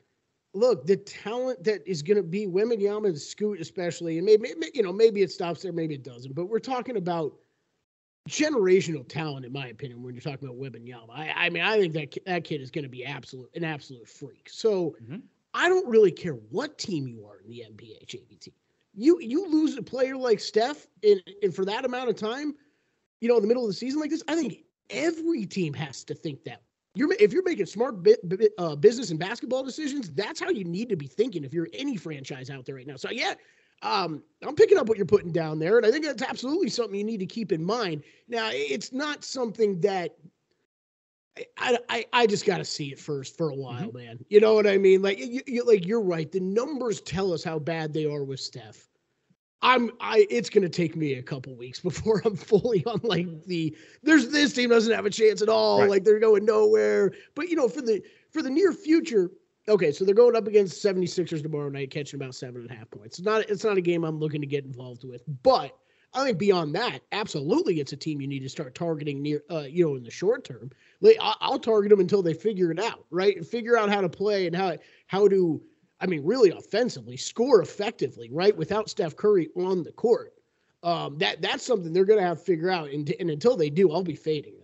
look 0.52 0.86
the 0.86 0.96
talent 0.96 1.64
that 1.64 1.86
is 1.88 2.02
going 2.02 2.18
to 2.18 2.22
be 2.22 2.46
Wembanyama 2.46 3.06
and 3.06 3.18
Scoot 3.18 3.58
especially, 3.60 4.18
and 4.18 4.26
maybe 4.26 4.52
you 4.74 4.82
know 4.82 4.92
maybe 4.92 5.22
it 5.22 5.30
stops 5.30 5.62
there, 5.62 5.72
maybe 5.72 5.94
it 5.94 6.02
doesn't. 6.02 6.34
But 6.34 6.46
we're 6.46 6.58
talking 6.58 6.98
about 6.98 7.34
generational 8.28 9.06
talent, 9.08 9.46
in 9.46 9.52
my 9.52 9.68
opinion, 9.68 10.02
when 10.02 10.14
you're 10.14 10.20
talking 10.20 10.46
about 10.48 10.58
Wembanyama. 10.60 11.10
I, 11.10 11.32
I 11.46 11.50
mean, 11.50 11.62
I 11.62 11.78
think 11.78 11.94
that 11.94 12.18
that 12.26 12.44
kid 12.44 12.60
is 12.60 12.70
going 12.70 12.84
to 12.84 12.90
be 12.90 13.04
absolute 13.04 13.48
an 13.54 13.64
absolute 13.64 14.08
freak. 14.08 14.48
So 14.50 14.96
Mhm. 15.02 15.22
I 15.54 15.68
don't 15.70 15.86
really 15.88 16.10
care 16.12 16.34
what 16.34 16.76
team 16.76 17.06
you 17.08 17.24
are 17.26 17.38
in 17.38 17.48
the 17.48 17.60
NBA, 17.64 18.04
JVT. 18.06 18.52
You 18.96 19.18
you 19.20 19.46
lose 19.48 19.76
a 19.76 19.82
player 19.82 20.16
like 20.16 20.40
Steph, 20.40 20.86
and, 21.04 21.22
and 21.42 21.54
for 21.54 21.64
that 21.66 21.84
amount 21.84 22.08
of 22.08 22.16
time, 22.16 22.54
you 23.20 23.28
know, 23.28 23.36
in 23.36 23.42
the 23.42 23.48
middle 23.48 23.62
of 23.62 23.68
the 23.68 23.74
season 23.74 24.00
like 24.00 24.10
this, 24.10 24.22
I 24.26 24.34
think 24.34 24.64
every 24.90 25.44
team 25.46 25.74
has 25.74 26.02
to 26.04 26.14
think 26.14 26.42
that. 26.44 26.62
You're 26.94 27.12
if 27.20 27.30
you're 27.32 27.42
making 27.42 27.66
smart 27.66 28.02
bi- 28.02 28.16
bi- 28.24 28.48
uh, 28.56 28.74
business 28.74 29.10
and 29.10 29.18
basketball 29.18 29.62
decisions, 29.62 30.10
that's 30.10 30.40
how 30.40 30.48
you 30.48 30.64
need 30.64 30.88
to 30.88 30.96
be 30.96 31.06
thinking 31.06 31.44
if 31.44 31.52
you're 31.52 31.68
any 31.74 31.98
franchise 31.98 32.48
out 32.48 32.64
there 32.64 32.76
right 32.76 32.86
now. 32.86 32.96
So 32.96 33.10
yeah, 33.10 33.34
um, 33.82 34.22
I'm 34.42 34.54
picking 34.54 34.78
up 34.78 34.88
what 34.88 34.96
you're 34.96 35.06
putting 35.06 35.30
down 35.30 35.58
there, 35.58 35.76
and 35.76 35.84
I 35.84 35.90
think 35.90 36.06
that's 36.06 36.22
absolutely 36.22 36.70
something 36.70 36.96
you 36.96 37.04
need 37.04 37.20
to 37.20 37.26
keep 37.26 37.52
in 37.52 37.62
mind. 37.62 38.02
Now, 38.28 38.48
it's 38.50 38.94
not 38.94 39.24
something 39.24 39.78
that 39.82 40.16
I 41.58 41.78
I, 41.88 42.04
I 42.12 42.26
just 42.26 42.46
got 42.46 42.58
to 42.58 42.64
see 42.64 42.92
it 42.92 42.98
first 42.98 43.36
for 43.36 43.50
a 43.50 43.54
while, 43.54 43.88
mm-hmm. 43.88 43.98
man. 43.98 44.24
You 44.28 44.40
know 44.40 44.54
what 44.54 44.66
I 44.66 44.78
mean? 44.78 45.02
Like 45.02 45.18
you, 45.18 45.42
you 45.46 45.64
like 45.64 45.86
you're 45.86 46.02
right. 46.02 46.30
The 46.30 46.40
numbers 46.40 47.00
tell 47.00 47.32
us 47.32 47.44
how 47.44 47.58
bad 47.58 47.92
they 47.92 48.06
are 48.06 48.24
with 48.24 48.40
Steph. 48.40 48.88
I'm 49.62 49.90
I 50.00 50.26
it's 50.30 50.50
gonna 50.50 50.68
take 50.68 50.96
me 50.96 51.14
a 51.14 51.22
couple 51.22 51.56
weeks 51.56 51.80
before 51.90 52.22
I'm 52.24 52.36
fully 52.36 52.84
on 52.86 53.00
like 53.02 53.44
the 53.46 53.76
there's 54.02 54.28
this 54.28 54.52
team 54.52 54.70
doesn't 54.70 54.94
have 54.94 55.06
a 55.06 55.10
chance 55.10 55.42
at 55.42 55.48
all. 55.48 55.80
Right. 55.80 55.90
Like 55.90 56.04
they're 56.04 56.20
going 56.20 56.44
nowhere. 56.44 57.12
But 57.34 57.48
you 57.48 57.56
know, 57.56 57.68
for 57.68 57.82
the 57.82 58.02
for 58.30 58.42
the 58.42 58.50
near 58.50 58.72
future, 58.72 59.30
okay, 59.68 59.92
so 59.92 60.04
they're 60.04 60.14
going 60.14 60.36
up 60.36 60.46
against 60.46 60.84
76ers 60.84 61.42
tomorrow 61.42 61.68
night, 61.68 61.90
catching 61.90 62.20
about 62.20 62.34
seven 62.34 62.62
and 62.62 62.70
a 62.70 62.74
half 62.74 62.90
points. 62.90 63.18
It's 63.18 63.26
not 63.26 63.48
it's 63.48 63.64
not 63.64 63.78
a 63.78 63.82
game 63.82 64.04
I'm 64.04 64.18
looking 64.18 64.40
to 64.40 64.46
get 64.46 64.64
involved 64.64 65.04
with, 65.04 65.22
but 65.42 65.76
I 66.16 66.24
think 66.24 66.38
beyond 66.38 66.74
that, 66.74 67.02
absolutely, 67.12 67.78
it's 67.78 67.92
a 67.92 67.96
team 67.96 68.22
you 68.22 68.26
need 68.26 68.40
to 68.40 68.48
start 68.48 68.74
targeting 68.74 69.20
near, 69.20 69.44
uh, 69.50 69.66
you 69.68 69.84
know, 69.84 69.96
in 69.96 70.02
the 70.02 70.10
short 70.10 70.44
term. 70.44 70.70
Like 71.02 71.18
I'll 71.20 71.58
target 71.58 71.90
them 71.90 72.00
until 72.00 72.22
they 72.22 72.32
figure 72.32 72.70
it 72.70 72.80
out, 72.80 73.04
right? 73.10 73.44
Figure 73.44 73.76
out 73.76 73.90
how 73.90 74.00
to 74.00 74.08
play 74.08 74.46
and 74.46 74.56
how 74.56 74.78
how 75.08 75.28
to, 75.28 75.60
I 76.00 76.06
mean, 76.06 76.24
really 76.24 76.50
offensively 76.50 77.18
score 77.18 77.60
effectively, 77.60 78.30
right? 78.32 78.56
Without 78.56 78.88
Steph 78.88 79.14
Curry 79.14 79.50
on 79.56 79.82
the 79.82 79.92
court, 79.92 80.32
um, 80.82 81.18
that 81.18 81.42
that's 81.42 81.66
something 81.66 81.92
they're 81.92 82.06
going 82.06 82.20
to 82.20 82.26
have 82.26 82.38
to 82.38 82.44
figure 82.44 82.70
out. 82.70 82.88
And, 82.88 83.12
and 83.20 83.30
until 83.30 83.56
they 83.56 83.68
do, 83.68 83.92
I'll 83.92 84.02
be 84.02 84.16
fading. 84.16 84.55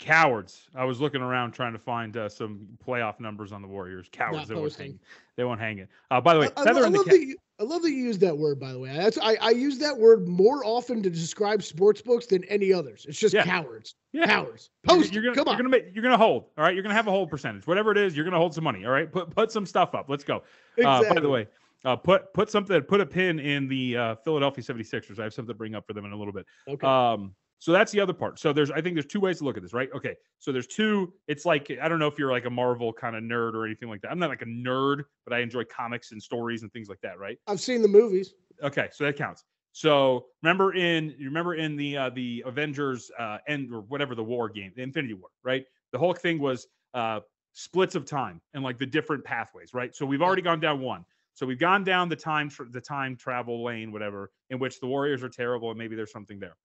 Cowards. 0.00 0.68
I 0.74 0.84
was 0.84 0.98
looking 1.00 1.20
around 1.20 1.52
trying 1.52 1.74
to 1.74 1.78
find 1.78 2.16
uh, 2.16 2.28
some 2.28 2.66
playoff 2.84 3.20
numbers 3.20 3.52
on 3.52 3.60
the 3.60 3.68
Warriors. 3.68 4.08
Cowards. 4.10 4.48
They 4.48 4.54
won't, 4.54 4.74
hang, 4.74 4.98
they 5.36 5.44
won't 5.44 5.60
hang 5.60 5.78
it. 5.78 5.88
Uh, 6.10 6.20
by 6.22 6.32
the 6.34 6.40
way, 6.40 6.48
I, 6.56 6.62
I 6.62 6.68
I 6.70 6.72
love 6.72 7.04
cap. 7.04 7.12
that 7.12 7.20
you, 7.20 7.36
I 7.60 7.64
love 7.64 7.82
that 7.82 7.90
you 7.90 7.98
use 7.98 8.18
that 8.20 8.36
word, 8.36 8.58
by 8.58 8.72
the 8.72 8.78
way. 8.78 8.96
That's 8.96 9.18
I, 9.18 9.36
I 9.42 9.50
use 9.50 9.76
that 9.78 9.96
word 9.96 10.26
more 10.26 10.64
often 10.64 11.02
to 11.02 11.10
describe 11.10 11.62
sports 11.62 12.00
books 12.00 12.24
than 12.24 12.42
any 12.44 12.72
others. 12.72 13.04
It's 13.06 13.18
just 13.18 13.34
Yeah. 13.34 13.44
cowards. 13.44 13.94
Yeah. 14.12 14.26
Cowards. 14.26 14.70
Post. 14.84 15.12
You're, 15.12 15.22
gonna, 15.22 15.34
Come 15.36 15.44
you're 15.48 15.66
on. 15.66 15.70
gonna 15.70 15.84
you're 15.92 16.02
gonna 16.02 16.16
hold. 16.16 16.46
All 16.56 16.64
right, 16.64 16.74
you're 16.74 16.82
gonna 16.82 16.94
have 16.94 17.06
a 17.06 17.10
hold 17.10 17.28
percentage. 17.28 17.66
Whatever 17.66 17.92
it 17.92 17.98
is, 17.98 18.16
you're 18.16 18.24
gonna 18.24 18.38
hold 18.38 18.54
some 18.54 18.64
money. 18.64 18.86
All 18.86 18.92
right, 18.92 19.12
put 19.12 19.28
put 19.34 19.52
some 19.52 19.66
stuff 19.66 19.94
up. 19.94 20.06
Let's 20.08 20.24
go. 20.24 20.42
Uh, 20.82 21.04
by 21.12 21.20
the 21.20 21.28
way, 21.28 21.46
uh, 21.84 21.96
put 21.96 22.32
put 22.32 22.50
something, 22.50 22.80
put 22.82 23.02
a 23.02 23.06
pin 23.06 23.38
in 23.38 23.68
the 23.68 23.96
uh, 23.98 24.14
Philadelphia 24.24 24.64
76ers. 24.64 25.18
I 25.18 25.24
have 25.24 25.34
something 25.34 25.52
to 25.52 25.58
bring 25.58 25.74
up 25.74 25.86
for 25.86 25.92
them 25.92 26.06
in 26.06 26.12
a 26.12 26.16
little 26.16 26.32
bit. 26.32 26.46
Okay. 26.66 26.86
Um, 26.86 27.34
so 27.60 27.72
that's 27.72 27.92
the 27.92 28.00
other 28.00 28.14
part. 28.14 28.38
So 28.38 28.54
there's, 28.54 28.70
I 28.70 28.80
think 28.80 28.94
there's 28.94 29.06
two 29.06 29.20
ways 29.20 29.38
to 29.38 29.44
look 29.44 29.58
at 29.58 29.62
this, 29.62 29.74
right? 29.74 29.90
Okay. 29.94 30.16
So 30.38 30.50
there's 30.50 30.66
two. 30.66 31.12
It's 31.28 31.44
like 31.44 31.70
I 31.80 31.88
don't 31.88 31.98
know 31.98 32.06
if 32.06 32.18
you're 32.18 32.32
like 32.32 32.46
a 32.46 32.50
Marvel 32.50 32.90
kind 32.90 33.14
of 33.14 33.22
nerd 33.22 33.52
or 33.52 33.66
anything 33.66 33.90
like 33.90 34.00
that. 34.00 34.10
I'm 34.10 34.18
not 34.18 34.30
like 34.30 34.40
a 34.40 34.46
nerd, 34.46 35.04
but 35.26 35.34
I 35.34 35.40
enjoy 35.40 35.64
comics 35.64 36.12
and 36.12 36.22
stories 36.22 36.62
and 36.62 36.72
things 36.72 36.88
like 36.88 37.00
that, 37.02 37.18
right? 37.18 37.38
I've 37.46 37.60
seen 37.60 37.82
the 37.82 37.88
movies. 37.88 38.32
Okay, 38.62 38.88
so 38.92 39.04
that 39.04 39.16
counts. 39.16 39.44
So 39.72 40.26
remember 40.42 40.74
in 40.74 41.14
you 41.18 41.26
remember 41.26 41.54
in 41.54 41.76
the 41.76 41.96
uh, 41.98 42.10
the 42.10 42.42
Avengers 42.46 43.10
uh, 43.18 43.38
end 43.46 43.72
or 43.72 43.82
whatever 43.82 44.14
the 44.14 44.24
war 44.24 44.48
game, 44.48 44.72
the 44.74 44.82
Infinity 44.82 45.14
War, 45.14 45.28
right? 45.44 45.64
The 45.92 45.98
whole 45.98 46.14
thing 46.14 46.40
was 46.40 46.66
uh, 46.94 47.20
splits 47.52 47.94
of 47.94 48.06
time 48.06 48.40
and 48.54 48.64
like 48.64 48.78
the 48.78 48.86
different 48.86 49.22
pathways, 49.22 49.74
right? 49.74 49.94
So 49.94 50.06
we've 50.06 50.22
already 50.22 50.42
gone 50.42 50.60
down 50.60 50.80
one. 50.80 51.04
So 51.34 51.44
we've 51.44 51.58
gone 51.58 51.84
down 51.84 52.08
the 52.08 52.16
time 52.16 52.50
the 52.70 52.80
time 52.80 53.16
travel 53.16 53.62
lane, 53.62 53.92
whatever, 53.92 54.30
in 54.48 54.58
which 54.58 54.80
the 54.80 54.86
Warriors 54.86 55.22
are 55.22 55.28
terrible 55.28 55.68
and 55.68 55.78
maybe 55.78 55.94
there's 55.94 56.12
something 56.12 56.38
there. 56.38 56.56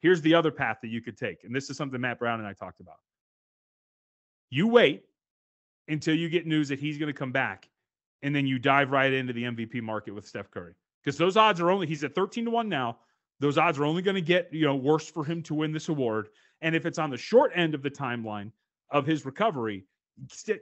Here's 0.00 0.20
the 0.20 0.34
other 0.34 0.50
path 0.50 0.78
that 0.82 0.88
you 0.88 1.00
could 1.00 1.16
take, 1.16 1.44
and 1.44 1.54
this 1.54 1.70
is 1.70 1.76
something 1.76 2.00
Matt 2.00 2.18
Brown 2.18 2.38
and 2.38 2.48
I 2.48 2.52
talked 2.52 2.80
about. 2.80 2.98
You 4.50 4.68
wait 4.68 5.04
until 5.88 6.14
you 6.14 6.28
get 6.28 6.46
news 6.46 6.68
that 6.68 6.78
he's 6.78 6.98
going 6.98 7.12
to 7.12 7.18
come 7.18 7.32
back, 7.32 7.68
and 8.22 8.34
then 8.34 8.46
you 8.46 8.58
dive 8.58 8.90
right 8.90 9.12
into 9.12 9.32
the 9.32 9.44
MVP 9.44 9.82
market 9.82 10.14
with 10.14 10.26
Steph 10.26 10.50
Curry 10.50 10.74
because 11.06 11.16
those 11.16 11.36
odds 11.36 11.60
are 11.60 11.70
only 11.70 11.86
he's 11.86 12.04
at 12.04 12.14
13 12.14 12.44
to 12.44 12.50
1 12.50 12.68
now 12.68 12.98
those 13.38 13.58
odds 13.58 13.78
are 13.78 13.84
only 13.84 14.02
going 14.02 14.14
to 14.14 14.20
get 14.20 14.52
you 14.52 14.66
know 14.66 14.74
worse 14.74 15.08
for 15.08 15.24
him 15.24 15.42
to 15.42 15.54
win 15.54 15.72
this 15.72 15.88
award 15.88 16.28
and 16.60 16.74
if 16.74 16.84
it's 16.84 16.98
on 16.98 17.10
the 17.10 17.16
short 17.16 17.52
end 17.54 17.74
of 17.74 17.82
the 17.82 17.90
timeline 17.90 18.50
of 18.90 19.06
his 19.06 19.24
recovery 19.24 19.84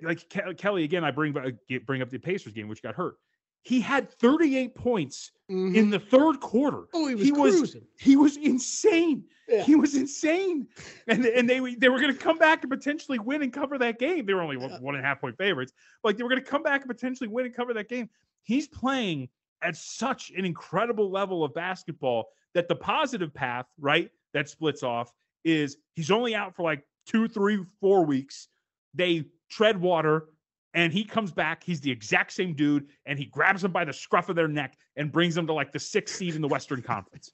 like 0.02 0.28
kelly 0.56 0.84
again 0.84 1.04
i 1.04 1.10
bring 1.10 1.36
uh, 1.36 1.50
bring 1.86 2.02
up 2.02 2.10
the 2.10 2.18
pacers 2.18 2.52
game 2.52 2.68
which 2.68 2.82
got 2.82 2.94
hurt 2.94 3.16
he 3.64 3.80
had 3.80 4.10
38 4.10 4.74
points 4.74 5.32
Mhm. 5.50 5.74
in 5.76 5.90
the 5.90 5.98
third 5.98 6.40
quarter 6.40 6.84
oh, 6.94 7.06
he 7.06 7.14
was 7.14 7.24
he 7.24 7.32
was 7.32 7.56
cruising. 7.56 7.82
he 7.98 8.16
was 8.16 8.36
insane 8.38 9.24
Yeah. 9.46 9.62
he 9.62 9.74
was 9.74 9.94
insane 9.94 10.66
and 11.06 11.26
and 11.26 11.48
they 11.50 11.58
they 11.74 11.90
were 11.90 12.00
going 12.00 12.14
to 12.14 12.18
come 12.18 12.38
back 12.38 12.62
and 12.62 12.70
potentially 12.70 13.18
win 13.18 13.42
and 13.42 13.52
cover 13.52 13.76
that 13.78 13.98
game 13.98 14.24
they 14.24 14.32
were 14.32 14.40
only 14.40 14.56
Yeah. 14.56 14.78
one 14.80 14.94
and 14.94 15.04
a 15.04 15.06
half 15.06 15.20
point 15.20 15.36
favorites 15.36 15.72
like 16.02 16.16
they 16.16 16.22
were 16.22 16.30
going 16.30 16.42
to 16.42 16.48
come 16.50 16.62
back 16.62 16.80
and 16.80 16.88
potentially 16.90 17.28
win 17.28 17.44
and 17.44 17.54
cover 17.54 17.74
that 17.74 17.88
game 17.90 18.08
he's 18.44 18.66
playing 18.68 19.28
at 19.60 19.76
such 19.76 20.30
an 20.30 20.44
incredible 20.46 21.10
level 21.10 21.44
of 21.44 21.52
basketball 21.54 22.26
that 22.54 22.68
the 22.68 22.76
positive 22.76 23.32
path, 23.34 23.66
right, 23.78 24.10
that 24.34 24.48
splits 24.48 24.82
off 24.82 25.10
is 25.42 25.76
he's 25.94 26.10
only 26.10 26.34
out 26.34 26.54
for 26.54 26.62
like 26.62 26.86
two, 27.06 27.26
three, 27.28 27.64
four 27.80 28.04
weeks. 28.04 28.48
They 28.94 29.24
tread 29.50 29.80
water 29.80 30.26
and 30.74 30.92
he 30.92 31.04
comes 31.04 31.32
back. 31.32 31.64
He's 31.64 31.80
the 31.80 31.90
exact 31.90 32.32
same 32.32 32.52
dude 32.52 32.88
and 33.06 33.18
he 33.18 33.26
grabs 33.26 33.62
them 33.62 33.72
by 33.72 33.84
the 33.84 33.92
scruff 33.92 34.28
of 34.28 34.36
their 34.36 34.48
neck 34.48 34.76
and 34.96 35.10
brings 35.10 35.34
them 35.34 35.46
to 35.46 35.52
like 35.52 35.72
the 35.72 35.78
sixth 35.78 36.16
seed 36.16 36.34
in 36.34 36.42
the 36.42 36.48
Western 36.48 36.82
Conference. 36.82 37.32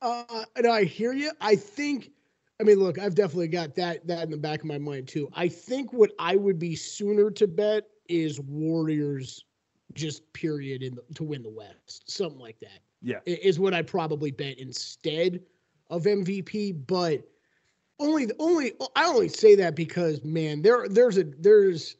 Uh, 0.00 0.44
and 0.56 0.66
I 0.66 0.84
hear 0.84 1.12
you. 1.12 1.32
I 1.40 1.56
think. 1.56 2.10
I 2.60 2.62
mean, 2.62 2.78
look, 2.78 3.00
I've 3.00 3.16
definitely 3.16 3.48
got 3.48 3.74
that 3.74 4.06
that 4.06 4.22
in 4.24 4.30
the 4.30 4.36
back 4.36 4.60
of 4.60 4.66
my 4.66 4.78
mind 4.78 5.08
too. 5.08 5.28
I 5.34 5.48
think 5.48 5.92
what 5.92 6.12
I 6.20 6.36
would 6.36 6.58
be 6.58 6.76
sooner 6.76 7.30
to 7.32 7.48
bet 7.48 7.84
is 8.08 8.40
Warriors, 8.40 9.44
just 9.94 10.30
period, 10.34 10.82
in 10.82 10.94
the, 10.94 11.02
to 11.14 11.24
win 11.24 11.42
the 11.42 11.50
West, 11.50 12.10
something 12.10 12.38
like 12.38 12.60
that. 12.60 12.80
Yeah. 13.02 13.18
is 13.26 13.58
what 13.58 13.74
I 13.74 13.82
probably 13.82 14.30
bet 14.30 14.58
instead 14.58 15.40
of 15.90 16.04
MVP. 16.04 16.86
But 16.86 17.22
only, 17.98 18.30
only, 18.38 18.72
I 18.96 19.04
only 19.04 19.28
say 19.28 19.54
that 19.56 19.76
because 19.76 20.24
man, 20.24 20.62
there, 20.62 20.88
there's 20.88 21.18
a, 21.18 21.24
there's, 21.24 21.96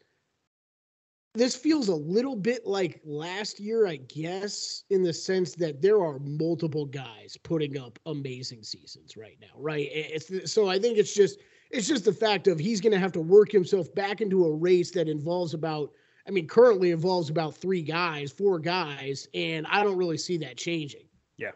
this 1.35 1.57
feels 1.57 1.89
a 1.89 1.95
little 1.95 2.37
bit 2.37 2.65
like 2.65 3.01
last 3.05 3.59
year, 3.59 3.87
I 3.89 3.97
guess, 3.97 4.85
in 4.91 5.03
the 5.03 5.13
sense 5.13 5.55
that 5.57 5.83
there 5.83 6.01
are 6.01 6.21
multiple 6.21 6.87
guys 6.87 7.37
putting 7.43 7.77
up 7.77 7.99
amazing 8.07 8.63
seasons 8.63 9.17
right 9.17 9.37
now, 9.41 9.59
right? 9.59 9.89
It's 9.93 10.53
so 10.53 10.69
I 10.69 10.79
think 10.79 10.97
it's 10.97 11.13
just 11.13 11.41
it's 11.71 11.89
just 11.89 12.05
the 12.05 12.13
fact 12.13 12.47
of 12.47 12.61
he's 12.61 12.81
going 12.81 12.93
to 12.93 13.01
have 13.01 13.13
to 13.13 13.21
work 13.21 13.51
himself 13.51 13.93
back 13.95 14.21
into 14.21 14.45
a 14.45 14.53
race 14.53 14.93
that 14.93 15.09
involves 15.09 15.55
about 15.55 15.91
I 16.27 16.31
mean 16.31 16.47
currently 16.47 16.93
involves 16.93 17.31
about 17.31 17.57
3 17.57 17.83
guys, 17.83 18.31
4 18.31 18.61
guys, 18.61 19.27
and 19.35 19.67
I 19.69 19.83
don't 19.83 19.97
really 19.97 20.19
see 20.19 20.37
that 20.39 20.57
changing. 20.57 21.09
Yeah. 21.37 21.51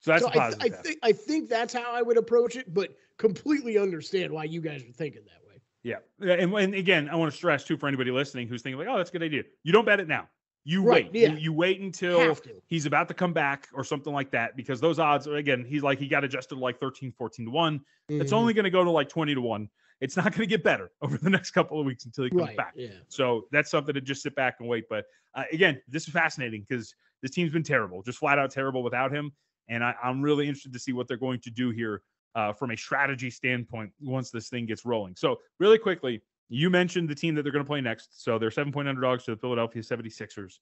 So 0.00 0.12
that's 0.12 0.24
so 0.24 0.28
a 0.28 0.44
I, 0.44 0.50
th- 0.50 0.62
I 0.62 0.68
think 0.68 0.98
I 1.02 1.12
think 1.12 1.48
that's 1.48 1.72
how 1.72 1.92
I 1.92 2.02
would 2.02 2.18
approach 2.18 2.56
it, 2.56 2.74
but 2.74 2.94
completely 3.16 3.78
understand 3.78 4.32
why 4.32 4.44
you 4.44 4.60
guys 4.60 4.82
are 4.82 4.92
thinking 4.92 5.22
that 5.24 5.47
way. 5.47 5.47
Yeah. 5.88 5.96
And, 6.20 6.52
and 6.54 6.74
again, 6.74 7.08
I 7.08 7.16
want 7.16 7.30
to 7.32 7.36
stress 7.36 7.64
too 7.64 7.76
for 7.76 7.88
anybody 7.88 8.10
listening 8.10 8.48
who's 8.48 8.62
thinking 8.62 8.78
like, 8.78 8.88
oh, 8.88 8.96
that's 8.96 9.10
a 9.10 9.12
good 9.12 9.22
idea. 9.22 9.44
You 9.62 9.72
don't 9.72 9.84
bet 9.84 10.00
it 10.00 10.08
now. 10.08 10.28
You 10.64 10.82
Right, 10.82 11.10
wait. 11.10 11.20
yeah. 11.22 11.30
You, 11.32 11.36
you 11.38 11.52
wait 11.52 11.80
until 11.80 12.36
he's 12.66 12.84
about 12.84 13.08
to 13.08 13.14
come 13.14 13.32
back 13.32 13.68
or 13.72 13.84
something 13.84 14.12
like 14.12 14.30
that 14.32 14.54
because 14.56 14.80
those 14.80 14.98
odds 14.98 15.26
are 15.26 15.36
again, 15.36 15.64
he's 15.64 15.82
like 15.82 15.98
he 15.98 16.08
got 16.08 16.24
adjusted 16.24 16.56
to 16.56 16.60
like 16.60 16.78
13, 16.78 17.12
14 17.12 17.46
to 17.46 17.50
1. 17.50 17.80
It's 18.10 18.32
Mhm. 18.32 18.36
only 18.36 18.52
going 18.52 18.64
to 18.64 18.70
go 18.70 18.84
to 18.84 18.90
like 18.90 19.08
20 19.08 19.34
to 19.34 19.40
1. 19.40 19.68
It's 20.00 20.16
not 20.16 20.24
going 20.24 20.40
to 20.40 20.46
get 20.46 20.62
better 20.62 20.90
over 21.02 21.16
the 21.16 21.30
next 21.30 21.52
couple 21.52 21.80
of 21.80 21.86
weeks 21.86 22.04
until 22.04 22.24
he 22.24 22.30
comes 22.30 22.42
right. 22.42 22.56
back. 22.56 22.74
Yeah. 22.76 22.90
So 23.08 23.46
that's 23.50 23.70
something 23.70 23.94
to 23.94 24.00
just 24.00 24.22
sit 24.22 24.34
back 24.34 24.56
and 24.60 24.68
wait. 24.68 24.84
But 24.90 25.06
uh, 25.34 25.44
again, 25.52 25.80
this 25.88 26.06
is 26.06 26.12
fascinating 26.12 26.66
because 26.68 26.94
this 27.22 27.30
team's 27.30 27.52
been 27.52 27.62
terrible, 27.62 28.02
just 28.02 28.18
flat 28.18 28.38
out 28.38 28.50
terrible 28.50 28.82
without 28.82 29.10
him. 29.10 29.32
And 29.68 29.82
I, 29.82 29.94
I'm 30.02 30.20
really 30.22 30.46
interested 30.48 30.72
to 30.74 30.78
see 30.78 30.92
what 30.92 31.08
they're 31.08 31.16
going 31.16 31.40
to 31.40 31.50
do 31.50 31.70
here 31.70 32.02
uh, 32.38 32.52
from 32.52 32.70
a 32.70 32.76
strategy 32.76 33.30
standpoint 33.30 33.90
once 34.00 34.30
this 34.30 34.48
thing 34.48 34.64
gets 34.64 34.84
rolling. 34.84 35.16
So, 35.16 35.38
really 35.58 35.78
quickly, 35.78 36.22
you 36.48 36.70
mentioned 36.70 37.08
the 37.08 37.14
team 37.14 37.34
that 37.34 37.42
they're 37.42 37.50
going 37.52 37.64
to 37.64 37.68
play 37.68 37.80
next. 37.80 38.22
So, 38.22 38.38
they're 38.38 38.52
seven 38.52 38.72
point 38.72 38.86
underdogs 38.86 39.24
to 39.24 39.32
the 39.32 39.36
Philadelphia 39.36 39.82
76ers. 39.82 40.60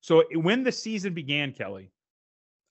So, 0.00 0.24
when 0.34 0.62
the 0.62 0.72
season 0.72 1.14
began, 1.14 1.52
Kelly, 1.52 1.90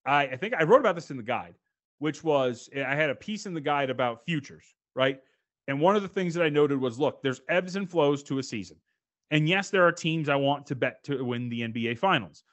I, 0.05 0.27
I 0.27 0.37
think 0.37 0.53
I 0.53 0.63
wrote 0.63 0.79
about 0.79 0.93
this 0.93 1.09
in 1.09 1.17
the 1.17 1.23
guide, 1.23 1.55
which 1.97 2.23
was 2.23 2.69
I 2.75 2.93
had 2.95 3.09
a 3.09 3.15
piece 3.15 3.47
in 3.47 3.55
the 3.55 3.61
guide 3.61 3.89
about 3.89 4.25
futures, 4.27 4.65
right? 4.95 5.19
And 5.67 5.81
one 5.81 5.95
of 5.95 6.03
the 6.03 6.07
things 6.07 6.35
that 6.35 6.43
I 6.43 6.49
noted 6.49 6.79
was 6.79 6.99
look, 6.99 7.23
there's 7.23 7.41
ebbs 7.49 7.77
and 7.77 7.89
flows 7.89 8.21
to 8.23 8.37
a 8.37 8.43
season. 8.43 8.77
And 9.31 9.49
yes, 9.49 9.71
there 9.71 9.87
are 9.87 9.91
teams 9.91 10.29
I 10.29 10.35
want 10.35 10.67
to 10.67 10.75
bet 10.75 11.03
to 11.05 11.23
win 11.23 11.49
the 11.49 11.61
NBA 11.61 11.97
finals, 11.97 12.43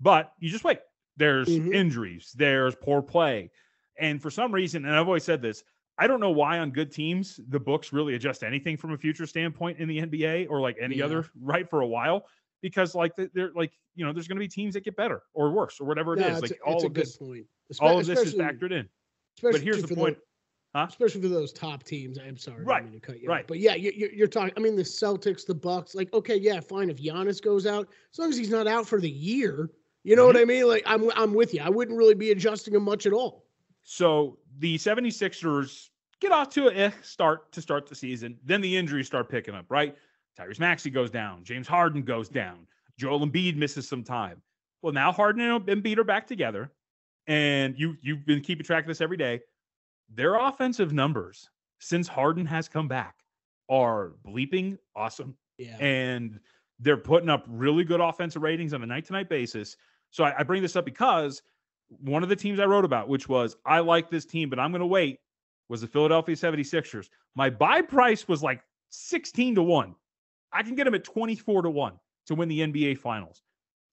but 0.00 0.34
you 0.38 0.50
just 0.50 0.64
wait. 0.64 0.80
There's 1.16 1.48
Mhm. 1.48 1.74
injuries, 1.74 2.34
there's 2.36 2.74
poor 2.74 3.00
play. 3.00 3.50
And 3.98 4.20
for 4.22 4.30
some 4.30 4.52
reason, 4.52 4.84
and 4.84 4.94
I've 4.94 5.06
always 5.06 5.24
said 5.24 5.42
this, 5.42 5.64
I 5.98 6.06
don't 6.06 6.20
know 6.20 6.30
why 6.30 6.58
on 6.58 6.70
good 6.70 6.92
teams 6.92 7.40
the 7.48 7.58
books 7.58 7.92
really 7.92 8.14
adjust 8.14 8.44
anything 8.44 8.76
from 8.76 8.92
a 8.92 8.96
future 8.98 9.26
standpoint 9.26 9.78
in 9.78 9.88
the 9.88 9.98
NBA 10.00 10.46
or 10.48 10.60
like 10.60 10.76
any 10.80 10.96
Yeah. 10.96 11.06
other 11.06 11.26
right 11.40 11.68
for 11.68 11.80
a 11.80 11.86
while 11.86 12.26
because 12.62 12.94
like 12.94 13.12
they're 13.16 13.50
like 13.54 13.72
you 13.94 14.04
know 14.04 14.12
there's 14.12 14.28
going 14.28 14.36
to 14.36 14.40
be 14.40 14.48
teams 14.48 14.74
that 14.74 14.84
get 14.84 14.94
better 14.96 15.22
or 15.34 15.50
worse 15.50 15.80
or 15.80 15.84
whatever 15.86 16.14
it 16.14 16.20
No, 16.20 16.28
is 16.28 16.42
like 16.42 16.52
a, 16.52 16.60
all 16.64 16.86
of 16.86 16.92
good 16.92 17.04
this 17.04 17.16
point. 17.16 17.46
Espe- 17.72 17.80
all 17.80 17.98
of 17.98 18.06
this 18.06 18.24
is 18.24 18.34
factored 18.34 18.72
in 18.72 18.88
But 19.42 19.60
here's 19.60 19.82
the 19.82 19.94
point. 19.94 20.18
Huh? 20.74 20.86
Especially 20.88 21.22
for 21.22 21.28
those 21.28 21.52
top 21.52 21.82
teams. 21.82 22.18
I'm 22.18 22.36
sorry, 22.36 22.62
I 22.62 22.64
Right, 22.64 22.84
mean 22.84 22.92
to 22.92 23.00
cut 23.00 23.20
you 23.20 23.28
right. 23.28 23.40
off. 23.40 23.46
But 23.48 23.58
yeah, 23.58 23.74
you, 23.74 23.90
you, 23.96 24.10
you're 24.12 24.26
talking. 24.28 24.52
I 24.56 24.60
mean, 24.60 24.76
the 24.76 24.82
Celtics, 24.82 25.46
the 25.46 25.54
Bucks. 25.54 25.94
Like, 25.94 26.12
okay, 26.12 26.36
yeah, 26.36 26.60
fine. 26.60 26.90
If 26.90 26.98
Giannis 26.98 27.42
goes 27.42 27.66
out, 27.66 27.88
as 28.12 28.18
long 28.18 28.28
as 28.28 28.36
he's 28.36 28.50
not 28.50 28.66
out 28.68 28.86
for 28.86 29.00
the 29.00 29.10
year, 29.10 29.70
you 30.04 30.14
know 30.14 30.26
what 30.26 30.36
Mm-hmm. 30.36 30.42
I 30.42 30.44
mean? 30.44 30.68
Like, 30.68 30.82
I'm 30.86 31.10
I'm 31.16 31.32
with 31.34 31.54
you. 31.54 31.62
I 31.62 31.70
wouldn't 31.70 31.96
really 31.96 32.14
be 32.14 32.30
adjusting 32.32 32.74
him 32.74 32.82
much 32.84 33.06
at 33.06 33.12
all. 33.14 33.46
So 33.90 34.36
the 34.58 34.76
76ers 34.76 35.88
get 36.20 36.30
off 36.30 36.50
to 36.50 36.68
a 36.68 36.74
eh 36.74 36.90
start 37.00 37.50
to 37.52 37.62
start 37.62 37.86
the 37.88 37.94
season. 37.94 38.36
Then 38.44 38.60
the 38.60 38.76
injuries 38.76 39.06
start 39.06 39.30
picking 39.30 39.54
up, 39.54 39.64
right? 39.70 39.96
Tyrese 40.38 40.60
Maxey 40.60 40.90
goes 40.90 41.10
down. 41.10 41.42
James 41.42 41.66
Harden 41.66 42.02
goes 42.02 42.28
down. 42.28 42.66
Joel 42.98 43.26
Embiid 43.26 43.56
misses 43.56 43.88
some 43.88 44.04
time. 44.04 44.42
Well, 44.82 44.92
now 44.92 45.10
Harden 45.10 45.40
and 45.40 45.64
Embiid 45.64 45.96
are 45.96 46.04
back 46.04 46.26
together. 46.26 46.70
And 47.28 47.78
you 47.78 47.96
you've 48.02 48.26
been 48.26 48.42
keeping 48.42 48.62
track 48.62 48.84
of 48.84 48.88
this 48.88 49.00
every 49.00 49.16
day. 49.16 49.40
Their 50.14 50.34
offensive 50.34 50.92
numbers 50.92 51.48
since 51.78 52.06
Harden 52.08 52.44
has 52.44 52.68
come 52.68 52.88
back 52.88 53.14
are 53.70 54.12
bleeping 54.26 54.76
awesome 54.96 55.34
Yeah. 55.56 55.78
and 55.78 56.38
they're 56.78 56.98
putting 56.98 57.30
up 57.30 57.46
really 57.48 57.84
good 57.84 58.00
offensive 58.02 58.42
ratings 58.42 58.74
on 58.74 58.82
a 58.82 58.86
night 58.86 59.06
to 59.06 59.14
night 59.14 59.30
basis. 59.30 59.78
So 60.10 60.24
I, 60.24 60.40
I 60.40 60.42
bring 60.42 60.60
this 60.60 60.76
up 60.76 60.84
because 60.84 61.40
one 61.88 62.22
of 62.22 62.28
the 62.28 62.36
teams 62.36 62.60
I 62.60 62.64
wrote 62.64 62.84
about, 62.84 63.08
which 63.08 63.28
was 63.28 63.56
I 63.64 63.80
like 63.80 64.10
this 64.10 64.24
team, 64.24 64.50
but 64.50 64.58
I'm 64.58 64.70
going 64.72 64.80
to 64.80 64.86
wait, 64.86 65.20
was 65.68 65.80
the 65.80 65.86
Philadelphia 65.86 66.34
76ers. 66.34 67.08
My 67.34 67.50
buy 67.50 67.82
price 67.82 68.26
was 68.28 68.42
like 68.42 68.62
16 68.90 69.54
to 69.56 69.62
1. 69.62 69.94
I 70.52 70.62
can 70.62 70.74
get 70.74 70.84
them 70.84 70.94
at 70.94 71.04
24 71.04 71.62
to 71.62 71.70
1 71.70 71.92
to 72.26 72.34
win 72.34 72.48
the 72.48 72.60
NBA 72.60 72.98
finals. 72.98 73.42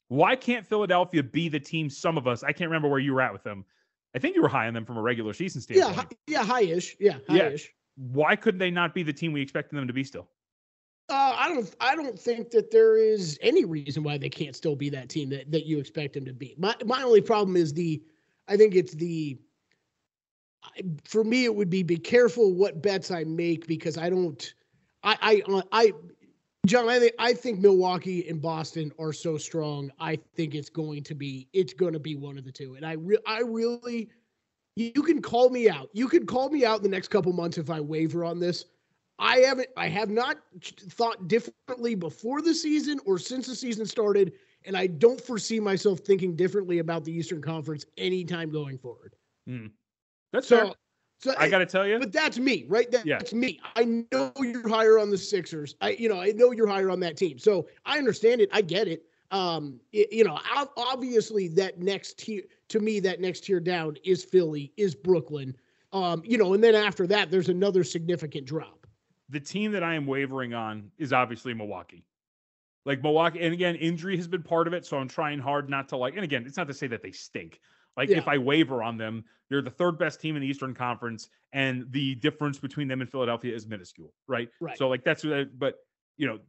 Why 0.08 0.36
can't 0.36 0.66
Philadelphia 0.66 1.24
be 1.24 1.50
the 1.50 1.60
team 1.60 1.90
some 1.90 2.18
of 2.18 2.28
us, 2.28 2.44
I 2.44 2.52
can't 2.52 2.70
remember 2.70 2.88
where 2.90 3.00
you 3.00 3.14
were 3.14 3.22
at 3.22 3.34
with 3.34 3.44
them, 3.44 3.66
I 4.16 4.20
think 4.20 4.36
you 4.36 4.42
were 4.42 4.48
high 4.48 4.68
on 4.68 4.74
them 4.74 4.86
from 4.86 4.98
a 4.98 5.02
regular 5.02 5.34
season 5.34 5.62
Yeah, 5.70 5.84
standpoint. 5.92 6.08
hi- 6.12 6.18
yeah, 6.28 6.44
high-ish. 6.44 6.96
Yeah, 7.00 7.18
Yeah. 7.30 7.44
high-ish. 7.44 7.74
Why 7.98 8.36
couldn't 8.36 8.60
they 8.60 8.72
not 8.72 8.94
be 8.94 9.04
the 9.04 9.12
team 9.14 9.34
we 9.34 9.42
expected 9.42 9.76
them 9.78 9.88
to 9.88 9.94
be 9.94 10.04
still? 10.04 10.30
I 11.46 11.50
don't. 11.50 11.76
I 11.80 11.96
don't 11.96 12.20
think 12.20 12.50
that 12.52 12.72
there 12.72 12.98
is 12.98 13.38
any 13.40 13.66
reason 13.66 14.02
why 14.02 14.18
they 14.18 14.30
can't 14.30 14.56
still 14.56 14.76
be 14.76 14.90
that 14.90 15.10
team 15.10 15.30
that, 15.30 15.52
that 15.52 15.68
you 15.68 15.78
expect 15.78 16.14
them 16.16 16.26
to 16.26 16.34
be. 16.34 16.56
My 16.58 16.76
my 16.86 17.04
only 17.04 17.22
problem 17.22 17.56
is 17.56 17.72
the. 17.72 18.02
I 18.48 18.58
think 18.58 18.74
it's 18.74 18.96
the. 18.96 19.38
For 21.04 21.24
me, 21.24 21.46
it 21.46 21.54
would 21.54 21.70
be 21.70 21.84
be 21.84 21.98
careful 21.98 22.52
what 22.52 22.82
bets 22.82 23.12
I 23.12 23.26
make 23.26 23.68
because 23.68 23.96
I 23.96 24.10
don't. 24.10 24.54
I 25.04 25.18
I 25.48 25.54
uh, 25.54 25.62
I. 25.72 25.94
John, 26.66 26.90
I 26.90 26.98
think 26.98 27.14
I 27.20 27.34
think 27.34 27.60
Milwaukee 27.60 28.28
and 28.28 28.42
Boston 28.42 28.92
are 28.98 29.14
so 29.14 29.38
strong. 29.38 29.92
I 30.00 30.18
think 30.36 30.56
it's 30.56 30.70
going 30.70 31.04
to 31.04 31.14
be 31.14 31.48
it's 31.54 31.76
going 31.76 31.94
to 31.94 32.00
be 32.00 32.16
one 32.16 32.40
of 32.40 32.44
the 32.44 32.52
two. 32.52 32.74
And 32.74 32.84
I 32.84 32.94
re- 32.94 33.20
I 33.28 33.42
really 33.42 34.10
you 34.76 35.04
can 35.04 35.22
call 35.22 35.52
me 35.52 35.70
out. 35.70 35.90
You 35.94 36.08
can 36.08 36.26
call 36.26 36.50
me 36.50 36.66
out 36.66 36.78
in 36.78 36.84
the 36.84 36.90
next 36.90 37.10
couple 37.10 37.32
months 37.34 37.60
if 37.60 37.70
I 37.70 37.80
waver 37.80 38.26
on 38.26 38.40
this. 38.40 38.66
I 39.20 39.38
haven't 39.40 39.70
I 39.78 39.88
have 39.88 40.10
not 40.10 40.38
thought 40.92 41.28
differently 41.28 41.96
before 41.96 42.42
the 42.42 42.54
season 42.54 43.00
or 43.06 43.18
since 43.18 43.48
the 43.48 43.56
season 43.56 43.86
started 43.86 44.34
and 44.66 44.76
I 44.76 44.88
don't 44.88 45.22
foresee 45.22 45.60
myself 45.60 46.00
thinking 46.00 46.36
differently 46.36 46.80
about 46.80 47.06
the 47.06 47.12
Eastern 47.14 47.42
Conference 47.42 47.86
anytime 47.98 48.50
going 48.50 48.78
forward. 48.78 49.16
That's 50.34 50.48
So 50.48 50.58
fair. 50.58 50.74
so 51.20 51.34
I 51.38 51.50
got 51.50 51.60
to 51.60 51.66
tell 51.66 51.88
you, 51.88 52.00
but 52.00 52.12
that's 52.12 52.38
me, 52.40 52.66
right? 52.68 52.90
That- 52.92 53.06
Yeah. 53.06 53.18
That's 53.20 53.34
me. 53.34 53.60
I 53.76 54.04
know 54.12 54.32
you're 54.40 54.68
higher 54.68 55.00
on 55.00 55.10
the 55.12 55.18
Sixers. 55.18 55.76
I, 55.82 55.92
you 55.92 56.10
know, 56.10 56.20
I 56.20 56.32
know 56.32 56.52
you're 56.52 56.68
higher 56.68 56.90
on 56.90 57.00
that 57.02 57.16
team. 57.16 57.38
So 57.38 57.68
I 57.86 57.98
understand 58.00 58.42
it. 58.42 58.50
I 58.52 58.62
get 58.62 58.88
it. 58.88 59.06
Um, 59.32 59.80
y- 59.94 60.08
you 60.12 60.24
know, 60.24 60.40
obviously 60.78 61.48
that 61.50 61.80
next 61.80 62.18
tier 62.20 62.44
to 62.70 62.80
me, 62.80 63.00
that 63.02 63.22
next 63.22 63.42
tier 63.46 63.60
down 63.60 63.98
is 64.04 64.24
Philly, 64.26 64.74
is 64.78 64.94
Brooklyn. 64.96 65.56
Um, 65.94 66.22
you 66.26 66.38
know, 66.38 66.54
and 66.54 66.64
then 66.64 66.76
after 66.76 67.08
that, 67.08 67.32
there's 67.32 67.50
another 67.50 67.84
significant 67.84 68.46
drop. 68.46 68.85
The 69.30 69.40
team 69.40 69.72
that 69.72 69.84
I 69.84 69.96
am 69.96 70.06
wavering 70.06 70.54
on 70.54 70.92
is 70.98 71.14
obviously 71.14 71.54
Milwaukee. 71.54 72.06
Like 72.86 73.02
Milwaukee, 73.02 73.42
and 73.42 73.54
again, 73.54 73.76
injury 73.76 74.16
has 74.18 74.28
been 74.28 74.44
part 74.44 74.68
of 74.68 74.74
it, 74.74 74.86
so 74.86 74.98
I'm 74.98 75.08
trying 75.08 75.40
hard 75.40 75.70
not 75.70 75.90
to 75.90 75.98
like. 75.98 76.16
And 76.16 76.24
again, 76.24 76.46
it's 76.46 76.58
not 76.58 76.68
to 76.68 76.74
say 76.74 76.88
that 76.88 77.02
they 77.02 77.12
stink. 77.12 77.60
Like 77.98 78.10
if 78.10 78.28
I 78.28 78.38
waver 78.38 78.84
on 78.84 78.98
them, 78.98 79.24
they're 79.50 79.62
the 79.62 79.72
third 79.72 79.98
best 79.98 80.20
team 80.20 80.36
in 80.36 80.42
the 80.42 80.48
Eastern 80.48 80.74
Conference, 80.74 81.30
and 81.54 81.86
the 81.92 82.16
difference 82.16 82.60
between 82.60 82.88
them 82.88 83.02
and 83.02 83.10
Philadelphia 83.10 83.56
is 83.56 83.66
minuscule, 83.68 84.14
right? 84.28 84.50
Right. 84.60 84.78
So 84.78 84.90
like 84.90 85.04
that's 85.04 85.24
what. 85.24 85.34
I, 85.34 85.44
but 85.46 85.76
you 86.18 86.28
know, 86.28 86.40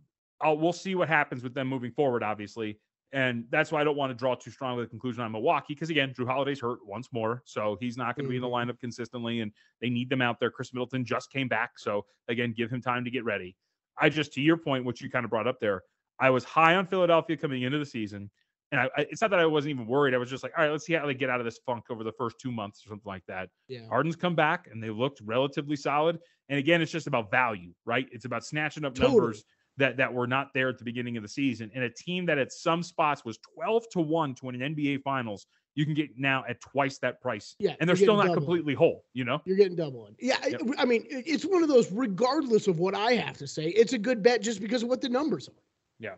I'll, 0.40 0.58
we'll 0.58 0.72
see 0.72 0.94
what 0.94 1.08
happens 1.08 1.42
with 1.42 1.54
them 1.54 1.68
moving 1.68 1.92
forward, 1.92 2.22
obviously. 2.22 2.78
And 3.12 3.44
that's 3.50 3.70
why 3.70 3.80
I 3.80 3.84
don't 3.84 3.96
want 3.96 4.10
to 4.10 4.14
draw 4.14 4.34
too 4.34 4.50
strong 4.50 4.78
of 4.78 4.84
a 4.84 4.86
conclusion 4.88 5.22
on 5.22 5.32
Milwaukee 5.32 5.74
because 5.74 5.90
again, 5.90 6.12
Jrue 6.12 6.26
Holiday's 6.26 6.60
hurt 6.60 6.80
once 6.84 7.08
more, 7.12 7.42
so 7.44 7.76
he's 7.80 7.96
not 7.96 8.16
going 8.16 8.24
to 8.24 8.30
be 8.30 8.36
in 8.36 8.42
the 8.42 8.48
mm-hmm. 8.48 8.70
lineup 8.70 8.80
consistently, 8.80 9.40
and 9.40 9.52
they 9.80 9.88
need 9.88 10.10
them 10.10 10.20
out 10.20 10.40
there. 10.40 10.50
Khris 10.50 10.72
Middleton 10.72 11.04
just 11.04 11.30
came 11.30 11.48
back, 11.48 11.78
so 11.78 12.04
again, 12.28 12.52
give 12.56 12.70
him 12.70 12.82
time 12.82 13.04
to 13.04 13.10
get 13.10 13.24
ready. 13.24 13.56
I 13.98 14.08
just 14.08 14.32
to 14.34 14.40
your 14.40 14.56
point, 14.56 14.84
which 14.84 15.00
you 15.00 15.08
kind 15.08 15.24
of 15.24 15.30
brought 15.30 15.46
up 15.46 15.60
there, 15.60 15.82
I 16.18 16.30
was 16.30 16.44
high 16.44 16.74
on 16.74 16.86
Philadelphia 16.86 17.36
coming 17.36 17.62
into 17.62 17.78
the 17.78 17.86
season, 17.86 18.30
and 18.72 18.80
I, 18.80 18.84
I, 18.96 19.06
it's 19.10 19.22
not 19.22 19.30
that 19.30 19.38
I 19.38 19.46
wasn't 19.46 19.70
even 19.70 19.86
worried. 19.86 20.14
I 20.14 20.18
was 20.18 20.28
just 20.28 20.42
like, 20.42 20.52
all 20.56 20.64
right, 20.64 20.72
let's 20.72 20.84
see 20.84 20.94
how 20.94 21.06
they 21.06 21.14
get 21.14 21.30
out 21.30 21.40
of 21.40 21.44
this 21.44 21.58
funk 21.64 21.84
over 21.90 22.02
the 22.02 22.12
first 22.12 22.36
two 22.40 22.50
months 22.50 22.84
or 22.84 22.88
something 22.88 23.08
like 23.08 23.24
that. 23.28 23.48
Yeah. 23.68 23.86
Harden's 23.88 24.16
come 24.16 24.34
back 24.34 24.68
and 24.70 24.82
they 24.82 24.90
looked 24.90 25.20
relatively 25.24 25.76
solid. 25.76 26.18
And 26.48 26.58
again, 26.58 26.82
it's 26.82 26.90
just 26.90 27.06
about 27.06 27.30
value, 27.30 27.72
right? 27.84 28.08
It's 28.10 28.24
about 28.24 28.44
snatching 28.44 28.84
up 28.84 28.94
Totally. 28.94 29.16
numbers 29.16 29.44
that 29.78 29.96
that 29.98 30.12
were 30.12 30.26
not 30.26 30.54
there 30.54 30.68
at 30.68 30.78
the 30.78 30.84
beginning 30.84 31.16
of 31.16 31.22
the 31.22 31.28
season. 31.28 31.70
And 31.74 31.84
a 31.84 31.90
team 31.90 32.26
that 32.26 32.38
at 32.38 32.52
some 32.52 32.82
spots 32.82 33.24
was 33.24 33.38
12 33.54 33.88
to 33.92 34.00
1 34.00 34.34
to 34.36 34.46
win 34.46 34.60
an 34.62 34.74
NBA 34.74 35.02
finals, 35.02 35.46
you 35.74 35.84
can 35.84 35.92
get 35.94 36.18
now 36.18 36.44
at 36.48 36.60
twice 36.60 36.96
that 36.98 37.20
price. 37.20 37.54
Yeah, 37.58 37.74
And 37.80 37.88
they're 37.88 37.96
still 37.96 38.16
not 38.16 38.32
completely 38.32 38.72
whole, 38.72 39.04
you 39.12 39.24
know? 39.24 39.42
You're 39.44 39.58
getting 39.58 39.76
double 39.76 40.04
on. 40.06 40.16
Yeah, 40.18 40.38
I- 40.42 40.48
Yep. 40.48 40.60
I 40.78 40.86
mean, 40.86 41.04
it's 41.10 41.44
one 41.44 41.62
of 41.62 41.68
those. 41.68 41.92
Regardless 41.92 42.66
of 42.68 42.78
what 42.78 42.94
I 42.94 43.12
have 43.12 43.36
to 43.38 43.46
say, 43.46 43.66
it's 43.68 43.92
a 43.92 43.98
good 43.98 44.22
bet 44.22 44.40
just 44.40 44.60
because 44.60 44.82
of 44.82 44.88
what 44.88 45.02
the 45.02 45.08
numbers 45.10 45.48
are. 45.48 45.62
Yeah. 45.98 46.14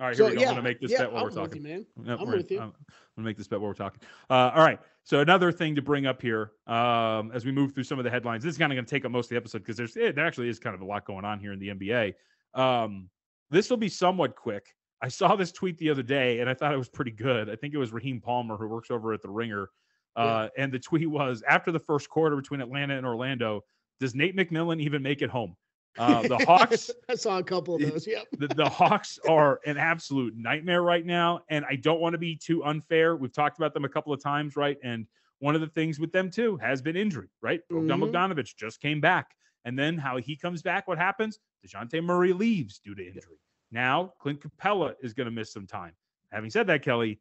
All 0.00 0.08
right, 0.08 0.16
So 0.16 0.24
here 0.24 0.30
we 0.32 0.36
go. 0.38 0.42
yeah, 0.42 0.48
I'm 0.48 0.54
gonna 0.56 0.68
make 0.68 0.80
this 0.80 0.90
yeah, 0.90 0.98
bet 1.02 1.12
while 1.12 1.18
I'm 1.18 1.22
we're 1.22 1.28
with 1.28 1.50
talking. 1.50 1.62
you, 1.64 1.68
man. 1.68 1.86
No, 2.04 2.16
I'm 2.18 2.26
with 2.28 2.50
you. 2.50 2.58
I'm 2.60 2.72
gonna 3.16 3.26
make 3.26 3.36
this 3.36 3.46
bet 3.46 3.60
while 3.60 3.68
we're 3.68 3.74
talking. 3.74 4.00
Uh, 4.28 4.50
all 4.52 4.64
right. 4.64 4.80
So 5.04 5.20
another 5.20 5.52
thing 5.52 5.76
to 5.76 5.82
bring 5.82 6.06
up 6.06 6.20
here, 6.20 6.50
um, 6.66 7.30
as 7.32 7.44
we 7.44 7.52
move 7.52 7.74
through 7.74 7.84
some 7.84 7.98
of 8.00 8.04
the 8.04 8.10
headlines, 8.10 8.42
this 8.42 8.52
is 8.54 8.58
kind 8.58 8.72
of 8.72 8.76
going 8.76 8.86
to 8.86 8.90
take 8.90 9.04
up 9.04 9.12
most 9.12 9.26
of 9.26 9.30
the 9.30 9.36
episode 9.36 9.58
because 9.58 9.76
there's 9.76 9.96
it, 9.96 10.16
there 10.16 10.26
actually 10.26 10.48
is 10.48 10.58
kind 10.58 10.74
of 10.74 10.80
a 10.80 10.84
lot 10.84 11.04
going 11.04 11.24
on 11.24 11.38
here 11.38 11.52
in 11.52 11.58
the 11.60 11.68
NBA. 11.68 12.14
Um, 12.54 13.10
this 13.50 13.70
will 13.70 13.76
be 13.76 13.88
somewhat 13.88 14.36
quick. 14.36 14.66
I 15.02 15.08
saw 15.08 15.36
this 15.36 15.52
tweet 15.52 15.76
the 15.78 15.90
other 15.90 16.02
day 16.02 16.40
and 16.40 16.48
I 16.48 16.54
thought 16.54 16.72
it 16.72 16.78
was 16.78 16.88
pretty 16.88 17.10
good. 17.10 17.50
I 17.50 17.56
think 17.56 17.74
it 17.74 17.78
was 17.78 17.92
Raheem 17.92 18.20
Palmer 18.20 18.56
who 18.56 18.68
works 18.68 18.90
over 18.90 19.12
at 19.12 19.20
the 19.22 19.28
Ringer, 19.30 19.68
uh, 20.16 20.48
and 20.56 20.72
the 20.72 20.78
tweet 20.78 21.10
was 21.10 21.42
after 21.48 21.72
the 21.72 21.80
first 21.80 22.08
quarter 22.08 22.36
between 22.36 22.60
Atlanta 22.60 22.96
and 22.96 23.04
Orlando, 23.04 23.62
does 24.00 24.14
Nate 24.14 24.36
McMillan 24.36 24.80
even 24.80 25.02
make 25.02 25.22
it 25.22 25.30
home? 25.30 25.56
Uh, 25.98 26.22
the 26.22 26.38
Hawks 26.38 26.90
I 27.08 27.14
saw 27.14 27.38
a 27.38 27.42
couple 27.44 27.74
of 27.76 27.80
those. 27.82 28.06
Yep. 28.06 28.26
the, 28.38 28.48
the 28.48 28.68
Hawks 28.68 29.18
are 29.28 29.60
an 29.66 29.76
absolute 29.76 30.34
nightmare 30.36 30.82
right 30.82 31.04
now. 31.06 31.40
And 31.50 31.64
I 31.68 31.76
don't 31.76 32.00
want 32.00 32.14
to 32.14 32.18
be 32.18 32.34
too 32.36 32.64
unfair. 32.64 33.14
We've 33.16 33.32
talked 33.32 33.58
about 33.58 33.74
them 33.74 33.84
a 33.84 33.88
couple 33.88 34.12
of 34.12 34.20
times, 34.22 34.56
right? 34.56 34.76
And 34.82 35.06
one 35.38 35.54
of 35.54 35.60
the 35.60 35.68
things 35.68 36.00
with 36.00 36.10
them 36.12 36.30
too 36.30 36.56
has 36.56 36.82
been 36.82 36.96
injury, 36.96 37.28
right? 37.42 37.60
Bogdan 37.70 37.88
Mhm. 37.98 38.10
Bogdanovic 38.12 38.56
just 38.56 38.80
came 38.80 39.00
back. 39.00 39.34
And 39.64 39.78
then 39.78 39.96
how 39.96 40.18
he 40.18 40.36
comes 40.36 40.62
back, 40.62 40.86
what 40.86 40.98
happens? 40.98 41.38
Dejounte 41.66 42.02
Murray 42.02 42.32
leaves 42.32 42.78
due 42.78 42.94
to 42.94 43.06
injury. 43.06 43.38
Now 43.70 44.12
Clint 44.18 44.40
Capela 44.40 44.94
is 45.02 45.14
going 45.14 45.26
to 45.26 45.30
miss 45.30 45.52
some 45.52 45.66
time. 45.66 45.92
Having 46.30 46.50
said 46.50 46.66
that, 46.66 46.82
Kelly, 46.82 47.20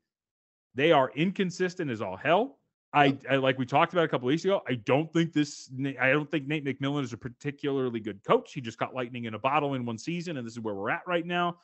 they 0.75 0.91
are 0.91 1.11
inconsistent 1.15 1.89
as 1.89 2.01
all 2.01 2.17
hell. 2.17 2.59
I, 2.93 3.17
I 3.29 3.37
like 3.37 3.57
we 3.57 3.65
talked 3.65 3.93
about 3.93 4.05
a 4.05 4.07
couple 4.07 4.27
weeks 4.27 4.45
ago. 4.45 4.61
I 4.67 4.75
don't 4.75 5.11
think 5.11 5.33
this. 5.33 5.71
I 5.99 6.11
don't 6.11 6.29
think 6.29 6.47
Nate 6.47 6.63
McMillan 6.63 7.03
is 7.03 7.11
a 7.13 7.17
particularly 7.17 7.99
good 7.99 8.23
coach. 8.23 8.53
He 8.53 8.61
just 8.61 8.77
got 8.77 8.93
lightning 8.93 9.25
in 9.25 9.33
a 9.33 9.39
bottle 9.39 9.73
in 9.73 9.83
one 9.83 9.97
season, 9.97 10.37
and 10.37 10.45
this 10.45 10.53
is 10.53 10.59
where 10.59 10.75
we're 10.75 10.91
at 10.91 11.01
right 11.07 11.25
now. 11.25 11.57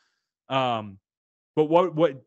Um, 0.48 0.98
but 1.56 1.65
what 1.65 1.94
what 1.94 2.24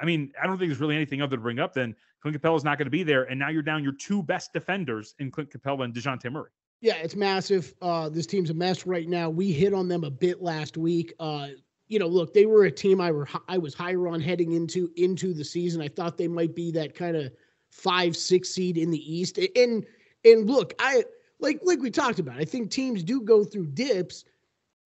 I 0.00 0.06
mean, 0.06 0.32
I 0.42 0.46
don't 0.46 0.58
think 0.58 0.70
there's 0.70 0.80
really 0.80 0.96
anything 0.96 1.20
other 1.20 1.36
to 1.36 1.42
bring 1.42 1.58
up. 1.58 1.74
Then 1.74 1.94
Clint 2.22 2.40
Capela 2.40 2.56
is 2.56 2.64
not 2.64 2.78
going 2.78 2.86
to 2.86 2.90
be 2.90 3.02
there, 3.02 3.24
and 3.24 3.38
now 3.38 3.50
you're 3.50 3.62
down 3.62 3.82
your 3.82 3.92
two 3.92 4.22
best 4.22 4.54
defenders 4.54 5.14
in 5.18 5.30
Clint 5.30 5.50
Capela 5.50 5.84
and 5.84 5.94
Dejounte 5.94 6.30
Murray. 6.32 6.50
Yeah, 6.86 6.98
it's 6.98 7.16
massive. 7.16 7.74
Uh, 7.82 8.08
this 8.08 8.28
team's 8.28 8.48
a 8.50 8.54
mess 8.54 8.86
right 8.86 9.08
now. 9.08 9.28
We 9.28 9.50
hit 9.50 9.74
on 9.74 9.88
them 9.88 10.04
a 10.04 10.10
bit 10.10 10.40
last 10.40 10.76
week. 10.76 11.12
Uh, 11.18 11.48
you 11.88 11.98
know, 11.98 12.06
look, 12.06 12.32
they 12.32 12.46
were 12.46 12.66
a 12.66 12.70
team 12.70 13.00
I 13.00 13.10
were 13.10 13.26
I 13.48 13.58
was 13.58 13.74
higher 13.74 14.06
on 14.06 14.20
heading 14.20 14.52
into 14.52 14.92
into 14.94 15.34
the 15.34 15.44
season. 15.44 15.82
I 15.82 15.88
thought 15.88 16.16
they 16.16 16.28
might 16.28 16.54
be 16.54 16.70
that 16.70 16.94
kind 16.94 17.16
of 17.16 17.32
five 17.70 18.16
six 18.16 18.50
seed 18.50 18.78
in 18.78 18.92
the 18.92 19.00
East. 19.12 19.36
And 19.56 19.84
and 20.24 20.48
look, 20.48 20.74
I 20.78 21.02
like 21.40 21.58
like 21.64 21.80
we 21.80 21.90
talked 21.90 22.20
about. 22.20 22.38
I 22.38 22.44
think 22.44 22.70
teams 22.70 23.02
do 23.02 23.20
go 23.20 23.42
through 23.42 23.66
dips. 23.66 24.24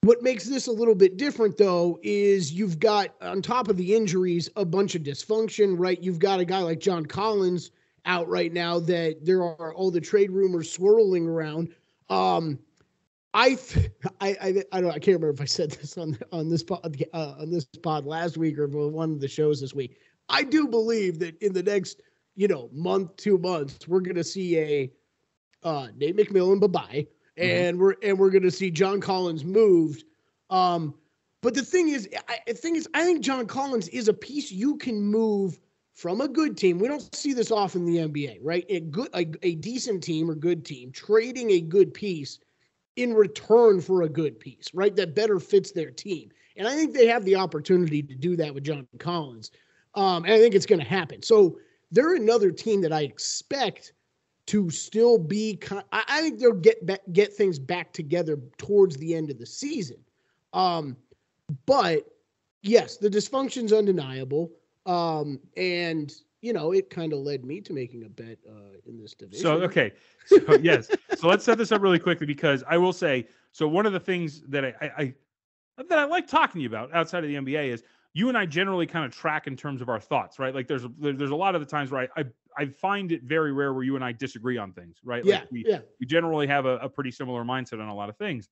What 0.01 0.23
makes 0.23 0.47
this 0.47 0.69
a 0.69 0.73
little 0.73 0.95
bit 0.95 1.19
different 1.19 1.59
though 1.59 2.01
is 2.03 2.51
you've 2.51 2.79
got 2.79 3.15
on 3.21 3.43
top 3.43 3.69
of 3.69 3.77
the 3.77 3.95
injuries 3.95 4.49
a 4.57 4.65
bunch 4.65 4.95
of 4.95 5.03
dysfunction, 5.03 5.75
right? 5.79 6.03
You've 6.03 6.19
got 6.19 6.41
a 6.41 6.47
guy 6.47 6.61
like 6.61 6.81
John 6.81 7.05
Collins 7.05 7.73
out 8.07 8.27
right 8.27 8.55
now 8.55 8.79
that 8.81 9.19
there 9.23 9.43
are 9.43 9.75
all 9.75 9.91
the 9.91 10.01
trade 10.01 10.31
rumors 10.31 10.73
swirling 10.73 11.27
around. 11.27 11.75
Um, 12.11 12.59
I, 13.33 13.55
th- 13.55 13.91
I, 14.21 14.37
I, 14.41 14.65
I 14.73 14.81
don't, 14.81 14.91
I 14.91 14.99
can't 14.99 15.21
remember 15.21 15.31
if 15.31 15.41
I 15.41 15.45
said 15.45 15.71
this 15.71 15.97
on 15.97 16.19
on 16.33 16.49
this 16.49 16.63
pod, 16.63 16.97
uh, 17.13 17.35
on 17.39 17.51
this 17.51 17.65
pod 17.65 18.05
last 18.05 18.37
week 18.37 18.59
or 18.59 18.67
one 18.67 19.13
of 19.13 19.21
the 19.21 19.29
shows 19.29 19.61
this 19.61 19.73
week. 19.73 19.99
I 20.29 20.43
do 20.43 20.69
believe 20.69 21.19
that 21.21 21.41
in 21.43 21.53
the 21.53 21.63
next, 21.63 22.03
you 22.35 22.49
know, 22.49 22.69
month, 22.73 23.17
two 23.17 23.39
months, 23.39 23.87
we're 23.87 24.01
gonna 24.01 24.25
see 24.25 24.59
a 24.59 24.93
uh, 25.63 25.89
Nate 25.97 26.17
McMillan 26.17 26.61
bye 26.61 26.67
bye, 26.67 27.07
and 27.37 27.79
we're 27.79 27.95
and 28.03 28.19
we're 28.19 28.31
gonna 28.31 28.51
see 28.51 28.71
John 28.71 29.01
Collins 29.01 29.45
moved. 29.45 30.05
Um, 30.51 30.95
but 31.43 31.55
the 31.55 31.63
thing 31.63 31.89
is, 31.89 32.09
I, 32.29 32.39
the 32.47 32.55
thing 32.55 32.77
is, 32.77 32.89
I 32.95 33.05
think 33.05 33.23
John 33.23 33.47
Collins 33.47 33.89
is 33.89 34.09
a 34.09 34.15
piece 34.15 34.51
you 34.51 34.77
can 34.77 35.01
move 35.01 35.59
from 36.01 36.23
a 36.23 36.29
good 36.29 36.57
team. 36.57 36.79
We 36.79 36.89
don't 36.89 37.15
see 37.15 37.35
this 37.35 37.51
often 37.51 37.87
in 37.87 37.93
the 37.93 38.09
NBA, 38.09 38.39
right? 38.41 38.65
A 38.71 38.81
good, 38.81 39.11
a, 39.13 39.27
a 39.43 39.57
decent 39.57 40.03
team 40.03 40.31
or 40.31 40.35
good 40.35 40.65
team 40.65 40.91
trading 40.93 41.51
a 41.51 41.61
good 41.61 41.93
piece 41.93 42.39
in 42.97 43.13
return 43.13 43.83
for 43.83 44.03
a 44.03 44.09
good 44.09 44.41
piece, 44.41 44.73
right? 44.73 44.97
That 44.97 45.15
better 45.15 45.39
fits 45.39 45.73
their 45.73 45.91
team. 45.91 46.31
And 46.57 46.67
I 46.67 46.75
think 46.75 46.95
they 46.95 47.07
have 47.07 47.27
the 47.27 47.37
opportunity 47.37 48.03
to 48.03 48.15
do 48.15 48.35
that 48.37 48.55
with 48.55 48.65
John 48.65 48.89
Collins. 48.99 49.51
Um, 49.95 50.25
and 50.25 50.33
I 50.33 50.39
think 50.39 50.55
it's 50.55 50.65
going 50.65 50.81
to 50.81 50.87
happen. 50.87 51.23
So 51.23 51.59
they're 51.91 52.15
another 52.15 52.51
team 52.51 52.81
that 52.81 52.95
I 52.95 53.03
expect 53.03 53.93
to 54.47 54.71
still 54.71 55.19
be. 55.19 55.57
Con- 55.57 55.85
I, 55.93 56.05
I 56.09 56.23
think 56.23 56.39
they'll 56.39 56.53
get 56.53 57.13
get 57.13 57.35
things 57.35 57.59
back 57.59 57.93
together 57.93 58.39
towards 58.57 58.97
the 58.97 59.15
end 59.15 59.31
of 59.31 59.39
the 59.39 59.47
season. 59.47 59.99
Um, 60.55 60.97
but 61.67 62.07
yes, 62.63 62.97
the 62.97 63.11
dysfunction's 63.11 63.73
undeniable. 63.73 64.51
Um, 64.87 65.41
and 65.57 66.13
you 66.43 66.53
know, 66.53 66.73
it 66.73 66.89
kind 66.89 67.13
of 67.13 67.19
led 67.19 67.45
me 67.45 67.61
to 67.61 67.73
making 67.73 68.05
a 68.05 68.09
bet 68.09 68.39
uh, 68.49 68.79
in 68.87 68.99
this 68.99 69.15
division. 69.15 69.43
So 69.43 69.53
okay, 69.63 69.93
so 70.27 70.55
yes, 70.63 70.89
so 71.17 71.29
let's 71.29 71.45
set 71.45 71.59
this 71.59 71.71
up 71.73 71.83
really 71.83 71.99
quickly 71.99 72.27
because 72.27 72.65
I 72.67 72.79
will 72.79 72.93
say 72.93 73.27
so. 73.53 73.69
One 73.69 73.87
of 73.87 73.93
the 73.93 74.01
things 74.01 74.43
that 74.49 74.65
I, 74.65 74.75
I, 74.81 75.15
I 75.79 75.85
that 75.89 75.99
I 75.99 76.05
like 76.05 76.27
talking 76.27 76.59
to 76.59 76.63
you 76.63 76.69
about 76.69 76.95
outside 76.95 77.25
of 77.25 77.31
the 77.31 77.37
NBA 77.37 77.69
is 77.69 77.83
you 78.13 78.29
and 78.29 78.37
I 78.37 78.47
generally 78.47 78.87
kind 78.87 79.05
of 79.05 79.13
track 79.13 79.47
in 79.47 79.57
terms 79.57 79.83
of 79.83 79.89
our 79.89 80.01
thoughts, 80.01 80.39
right? 80.39 80.55
Like 80.55 80.67
there's 80.67 80.85
there's 80.99 81.31
a 81.31 81.37
lot 81.37 81.55
of 81.55 81.61
the 81.61 81.67
times 81.67 81.91
where 81.91 82.09
I 82.17 82.21
I, 82.21 82.25
I 82.57 82.67
find 82.67 83.13
it 83.13 83.23
very 83.23 83.53
rare 83.53 83.73
where 83.75 83.85
you 83.85 83.97
and 83.97 84.05
I 84.05 84.13
disagree 84.13 84.57
on 84.57 84.73
things, 84.73 84.97
right? 85.05 85.25
Yeah, 85.25 85.41
like 85.41 85.51
we, 85.51 85.65
yeah. 85.67 85.81
we 86.01 86.07
generally 86.07 86.47
have 86.47 86.67
a, 86.67 86.79
a 86.79 86.89
pretty 86.89 87.11
similar 87.11 87.45
mindset 87.45 87.81
on 87.81 87.89
a 87.89 87.95
lot 87.95 88.09
of 88.09 88.17
things. 88.17 88.49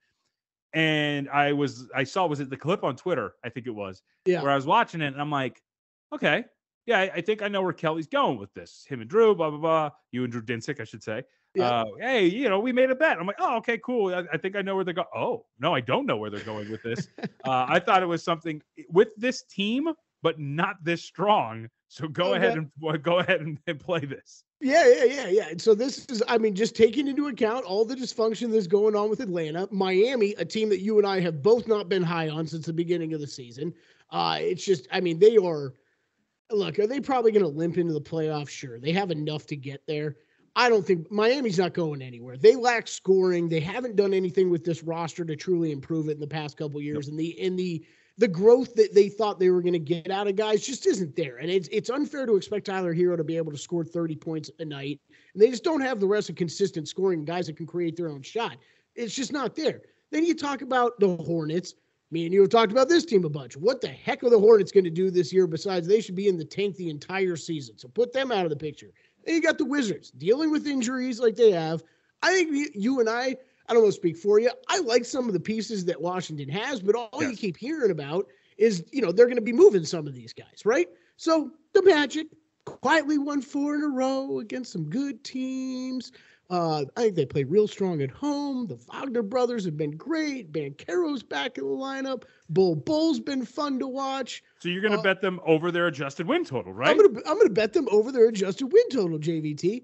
And 0.74 1.28
I 1.30 1.52
was 1.54 1.88
I 1.94 2.04
saw 2.04 2.26
was 2.26 2.40
it 2.40 2.50
the 2.50 2.56
clip 2.56 2.84
on 2.84 2.96
Twitter, 2.96 3.32
I 3.42 3.48
think 3.48 3.66
it 3.66 3.74
was, 3.74 4.02
Yeah. 4.26 4.42
where 4.42 4.50
I 4.50 4.54
was 4.54 4.66
watching 4.66 5.00
it 5.00 5.08
and 5.08 5.20
I'm 5.20 5.30
like, 5.30 5.62
okay, 6.12 6.44
yeah, 6.86 7.00
I, 7.00 7.10
I 7.16 7.20
think 7.20 7.42
I 7.42 7.48
know 7.48 7.62
where 7.62 7.72
Kelly's 7.72 8.06
going 8.06 8.38
with 8.38 8.52
this. 8.54 8.86
Him 8.88 9.00
and 9.00 9.10
Drew, 9.10 9.34
blah 9.34 9.50
blah 9.50 9.58
blah. 9.58 9.90
You 10.12 10.24
and 10.24 10.32
Drew 10.32 10.42
Dinsick, 10.42 10.80
I 10.80 10.84
should 10.84 11.02
say. 11.02 11.22
Yeah. 11.54 11.68
Uh, 11.68 11.84
hey, 12.00 12.26
you 12.26 12.48
know, 12.48 12.60
we 12.60 12.72
made 12.72 12.90
a 12.90 12.94
bet. 12.94 13.18
I'm 13.18 13.26
like, 13.26 13.36
oh, 13.40 13.56
okay, 13.56 13.78
cool. 13.78 14.14
I, 14.14 14.24
I 14.32 14.36
think 14.36 14.54
I 14.54 14.62
know 14.62 14.76
where 14.76 14.84
they're 14.84 14.94
going. 14.94 15.08
Oh, 15.16 15.46
no, 15.58 15.74
I 15.74 15.80
don't 15.80 16.06
know 16.06 16.16
where 16.16 16.30
they're 16.30 16.40
going 16.40 16.70
with 16.70 16.82
this. 16.82 17.08
uh, 17.18 17.66
I 17.68 17.78
thought 17.78 18.02
it 18.02 18.06
was 18.06 18.22
something 18.22 18.62
with 18.90 19.08
this 19.16 19.42
team, 19.44 19.88
but 20.22 20.38
not 20.38 20.76
this 20.84 21.02
strong. 21.02 21.68
So 21.88 22.06
go 22.06 22.34
ahead 22.34 22.58
and 22.58 23.02
go 23.02 23.18
ahead 23.18 23.40
and, 23.40 23.58
and 23.66 23.80
play 23.80 24.00
this. 24.00 24.44
Yeah, 24.60 24.86
yeah, 24.86 25.04
yeah, 25.04 25.28
yeah. 25.28 25.48
And 25.48 25.60
so 25.60 25.74
this 25.74 26.04
is, 26.10 26.22
I 26.28 26.36
mean, 26.36 26.54
just 26.54 26.76
taking 26.76 27.08
into 27.08 27.28
account 27.28 27.64
all 27.64 27.84
the 27.86 27.94
dysfunction 27.96 28.52
that's 28.52 28.66
going 28.66 28.94
on 28.94 29.08
with 29.08 29.20
Atlanta, 29.20 29.68
Miami, 29.70 30.34
a 30.38 30.44
team 30.44 30.68
that 30.68 30.80
you 30.80 30.98
and 30.98 31.06
I 31.06 31.20
have 31.20 31.42
both 31.42 31.66
not 31.66 31.88
been 31.88 32.02
high 32.02 32.28
on 32.28 32.46
since 32.46 32.66
the 32.66 32.74
beginning 32.74 33.14
of 33.14 33.20
the 33.20 33.26
season. 33.26 33.72
Uh, 34.10 34.38
it's 34.40 34.64
just, 34.64 34.86
I 34.92 35.00
mean, 35.00 35.18
they 35.18 35.38
are. 35.38 35.72
Look, 36.50 36.78
are 36.78 36.86
they 36.86 37.00
probably 37.00 37.32
going 37.32 37.42
to 37.42 37.48
limp 37.48 37.76
into 37.76 37.92
the 37.92 38.00
playoffs? 38.00 38.48
Sure, 38.48 38.78
they 38.78 38.92
have 38.92 39.10
enough 39.10 39.46
to 39.46 39.56
get 39.56 39.82
there. 39.86 40.16
I 40.56 40.68
don't 40.68 40.84
think 40.84 41.10
Miami's 41.10 41.58
not 41.58 41.72
going 41.74 42.02
anywhere. 42.02 42.36
They 42.36 42.56
lack 42.56 42.88
scoring. 42.88 43.48
They 43.48 43.60
haven't 43.60 43.96
done 43.96 44.12
anything 44.12 44.50
with 44.50 44.64
this 44.64 44.82
roster 44.82 45.24
to 45.24 45.36
truly 45.36 45.70
improve 45.70 46.08
it 46.08 46.12
in 46.12 46.20
the 46.20 46.26
past 46.26 46.56
couple 46.56 46.80
years. 46.80 47.08
And 47.08 47.18
the 47.18 47.40
and 47.40 47.56
the 47.58 47.84
the 48.16 48.26
growth 48.26 48.74
that 48.74 48.92
they 48.92 49.08
thought 49.08 49.38
they 49.38 49.50
were 49.50 49.62
going 49.62 49.74
to 49.74 49.78
get 49.78 50.10
out 50.10 50.26
of 50.26 50.34
guys 50.34 50.66
just 50.66 50.86
isn't 50.86 51.14
there. 51.14 51.36
And 51.36 51.48
it's 51.48 51.68
it's 51.70 51.90
unfair 51.90 52.26
to 52.26 52.34
expect 52.34 52.66
Tyler 52.66 52.92
Herro 52.92 53.16
to 53.16 53.24
be 53.24 53.36
able 53.36 53.52
to 53.52 53.58
score 53.58 53.84
30 53.84 54.16
points 54.16 54.50
a 54.58 54.64
night. 54.64 55.00
And 55.32 55.40
they 55.42 55.50
just 55.50 55.62
don't 55.62 55.80
have 55.80 56.00
the 56.00 56.08
rest 56.08 56.28
of 56.28 56.34
consistent 56.34 56.88
scoring 56.88 57.24
guys 57.24 57.46
that 57.46 57.56
can 57.56 57.66
create 57.66 57.96
their 57.96 58.08
own 58.08 58.22
shot. 58.22 58.56
It's 58.96 59.14
just 59.14 59.32
not 59.32 59.54
there. 59.54 59.82
Then 60.10 60.24
you 60.24 60.34
talk 60.34 60.62
about 60.62 60.98
the 60.98 61.16
Hornets. 61.16 61.74
Me 62.10 62.24
and 62.24 62.32
you 62.32 62.40
have 62.40 62.50
talked 62.50 62.72
about 62.72 62.88
this 62.88 63.04
team 63.04 63.24
a 63.24 63.28
bunch. 63.28 63.56
What 63.56 63.80
the 63.80 63.88
heck 63.88 64.24
are 64.24 64.30
the 64.30 64.38
Hornets 64.38 64.72
going 64.72 64.84
to 64.84 64.90
do 64.90 65.10
this 65.10 65.32
year 65.32 65.46
besides 65.46 65.86
they 65.86 66.00
should 66.00 66.14
be 66.14 66.28
in 66.28 66.38
the 66.38 66.44
tank 66.44 66.76
the 66.76 66.88
entire 66.88 67.36
season? 67.36 67.76
So 67.76 67.88
put 67.88 68.12
them 68.12 68.32
out 68.32 68.44
of 68.44 68.50
the 68.50 68.56
picture. 68.56 68.90
Then 69.24 69.34
you 69.34 69.42
got 69.42 69.58
the 69.58 69.66
Wizards 69.66 70.10
dealing 70.12 70.50
with 70.50 70.66
injuries 70.66 71.20
like 71.20 71.36
they 71.36 71.50
have. 71.50 71.82
I 72.22 72.32
think 72.32 72.74
you, 72.74 73.00
and 73.00 73.10
I, 73.10 73.36
I 73.68 73.74
don't 73.74 73.82
want 73.82 73.92
to 73.94 74.00
speak 74.00 74.16
for 74.16 74.40
you. 74.40 74.50
I 74.68 74.78
like 74.78 75.04
some 75.04 75.26
of 75.26 75.34
the 75.34 75.40
pieces 75.40 75.84
that 75.84 76.00
Washington 76.00 76.48
has, 76.48 76.80
but 76.80 76.94
all 76.94 77.22
you 77.22 77.36
keep 77.36 77.58
hearing 77.58 77.90
about 77.90 78.26
is, 78.56 78.84
you 78.90 79.02
know, 79.02 79.12
they're 79.12 79.26
going 79.26 79.36
to 79.36 79.42
be 79.42 79.52
moving 79.52 79.84
some 79.84 80.06
of 80.06 80.14
these 80.14 80.32
guys, 80.32 80.62
right? 80.64 80.88
So 81.16 81.50
the 81.74 81.82
Magic 81.82 82.28
quietly 82.64 83.18
won 83.18 83.42
four 83.42 83.74
in 83.74 83.82
a 83.82 83.88
row 83.88 84.40
against 84.40 84.72
some 84.72 84.84
good 84.84 85.22
teams. 85.24 86.12
Uh, 86.50 86.84
I 86.96 87.02
think 87.02 87.14
they 87.14 87.26
play 87.26 87.44
real 87.44 87.68
strong 87.68 88.00
at 88.00 88.10
home. 88.10 88.66
The 88.66 88.76
Wagner 88.90 89.22
brothers 89.22 89.66
have 89.66 89.76
been 89.76 89.90
great. 89.90 90.50
Banchero's 90.50 91.22
back 91.22 91.58
in 91.58 91.64
the 91.64 91.70
lineup. 91.70 92.22
Bol 92.48 92.74
Bol's 92.74 93.20
been 93.20 93.44
fun 93.44 93.78
to 93.80 93.86
watch. 93.86 94.42
So 94.60 94.70
you're 94.70 94.80
going 94.80 94.92
to 94.92 94.98
Uh, 94.98 95.02
bet 95.02 95.20
them 95.20 95.40
over 95.44 95.70
their 95.70 95.88
adjusted 95.88 96.26
win 96.26 96.44
total, 96.44 96.72
right? 96.72 96.88
I'm 96.88 96.96
gonna 96.96 97.20
I'm 97.26 97.36
gonna 97.36 97.50
bet 97.50 97.74
them 97.74 97.86
over 97.90 98.10
their 98.10 98.28
adjusted 98.28 98.72
win 98.72 98.88
total, 98.90 99.18
JVT. 99.18 99.82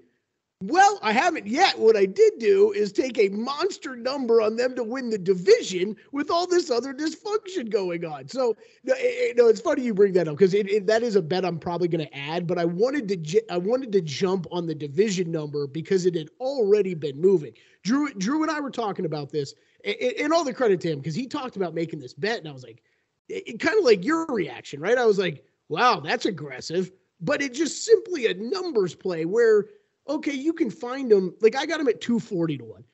Well, 0.66 0.98
I 1.02 1.12
haven't 1.12 1.46
yet. 1.46 1.78
What 1.78 1.94
I 1.94 2.06
did 2.06 2.38
do 2.38 2.72
is 2.72 2.90
take 2.90 3.18
a 3.18 3.28
monster 3.28 3.96
number 3.96 4.40
on 4.40 4.56
them 4.56 4.74
to 4.76 4.82
win 4.82 5.10
the 5.10 5.18
division 5.18 5.94
with 6.10 6.30
all 6.30 6.46
this 6.46 6.70
other 6.70 6.94
dysfunction 6.94 7.68
going 7.68 8.06
on. 8.06 8.28
So, 8.28 8.56
no, 8.82 8.94
it- 8.96 9.36
no, 9.36 9.48
it's 9.48 9.60
funny 9.60 9.82
you 9.82 9.92
bring 9.92 10.14
that 10.14 10.26
up 10.26 10.38
because 10.38 10.52
that 10.52 11.02
is 11.02 11.16
a 11.16 11.22
bet 11.22 11.44
I'm 11.44 11.58
probably 11.58 11.88
going 11.88 12.06
to 12.06 12.16
add. 12.16 12.46
But 12.46 12.58
I 12.58 12.64
wanted 12.64 13.08
to 13.08 13.42
I 13.52 13.58
wanted 13.58 13.92
to 13.92 14.00
jump 14.00 14.46
on 14.50 14.66
the 14.66 14.74
division 14.74 15.30
number 15.30 15.66
because 15.66 16.06
it 16.06 16.14
had 16.14 16.30
already 16.40 16.94
been 16.94 17.20
moving. 17.20 17.52
Drew 17.82 18.14
Drew 18.14 18.40
and 18.42 18.50
I 18.50 18.60
were 18.60 18.70
talking 18.70 19.04
about 19.04 19.30
this, 19.30 19.54
and, 19.84 19.96
and 19.96 20.32
all 20.32 20.44
the 20.44 20.54
credit 20.54 20.80
to 20.82 20.92
him 20.92 20.98
because 21.00 21.14
he 21.14 21.26
talked 21.26 21.56
about 21.56 21.74
making 21.74 21.98
this 22.00 22.14
bet, 22.14 22.38
and 22.38 22.48
I 22.48 22.52
was 22.52 22.62
like, 22.64 22.82
it, 23.28 23.60
kind 23.60 23.78
of 23.78 23.84
like 23.84 24.02
your 24.02 24.24
reaction, 24.26 24.80
right? 24.80 24.96
I 24.96 25.04
was 25.04 25.18
like, 25.18 25.44
wow, 25.68 26.00
that's 26.00 26.24
aggressive. 26.24 26.90
But 27.20 27.42
it 27.42 27.52
just 27.54 27.84
simply 27.84 28.26
a 28.26 28.34
numbers 28.34 28.94
play 28.94 29.24
where, 29.24 29.66
okay, 30.08 30.32
you 30.34 30.52
can 30.52 30.70
find 30.70 31.10
them. 31.10 31.34
Like 31.40 31.56
I 31.56 31.66
got 31.66 31.80
him 31.80 31.88
at 31.88 32.00
240 32.00 32.58
to 32.58 32.64
1. 32.64 32.84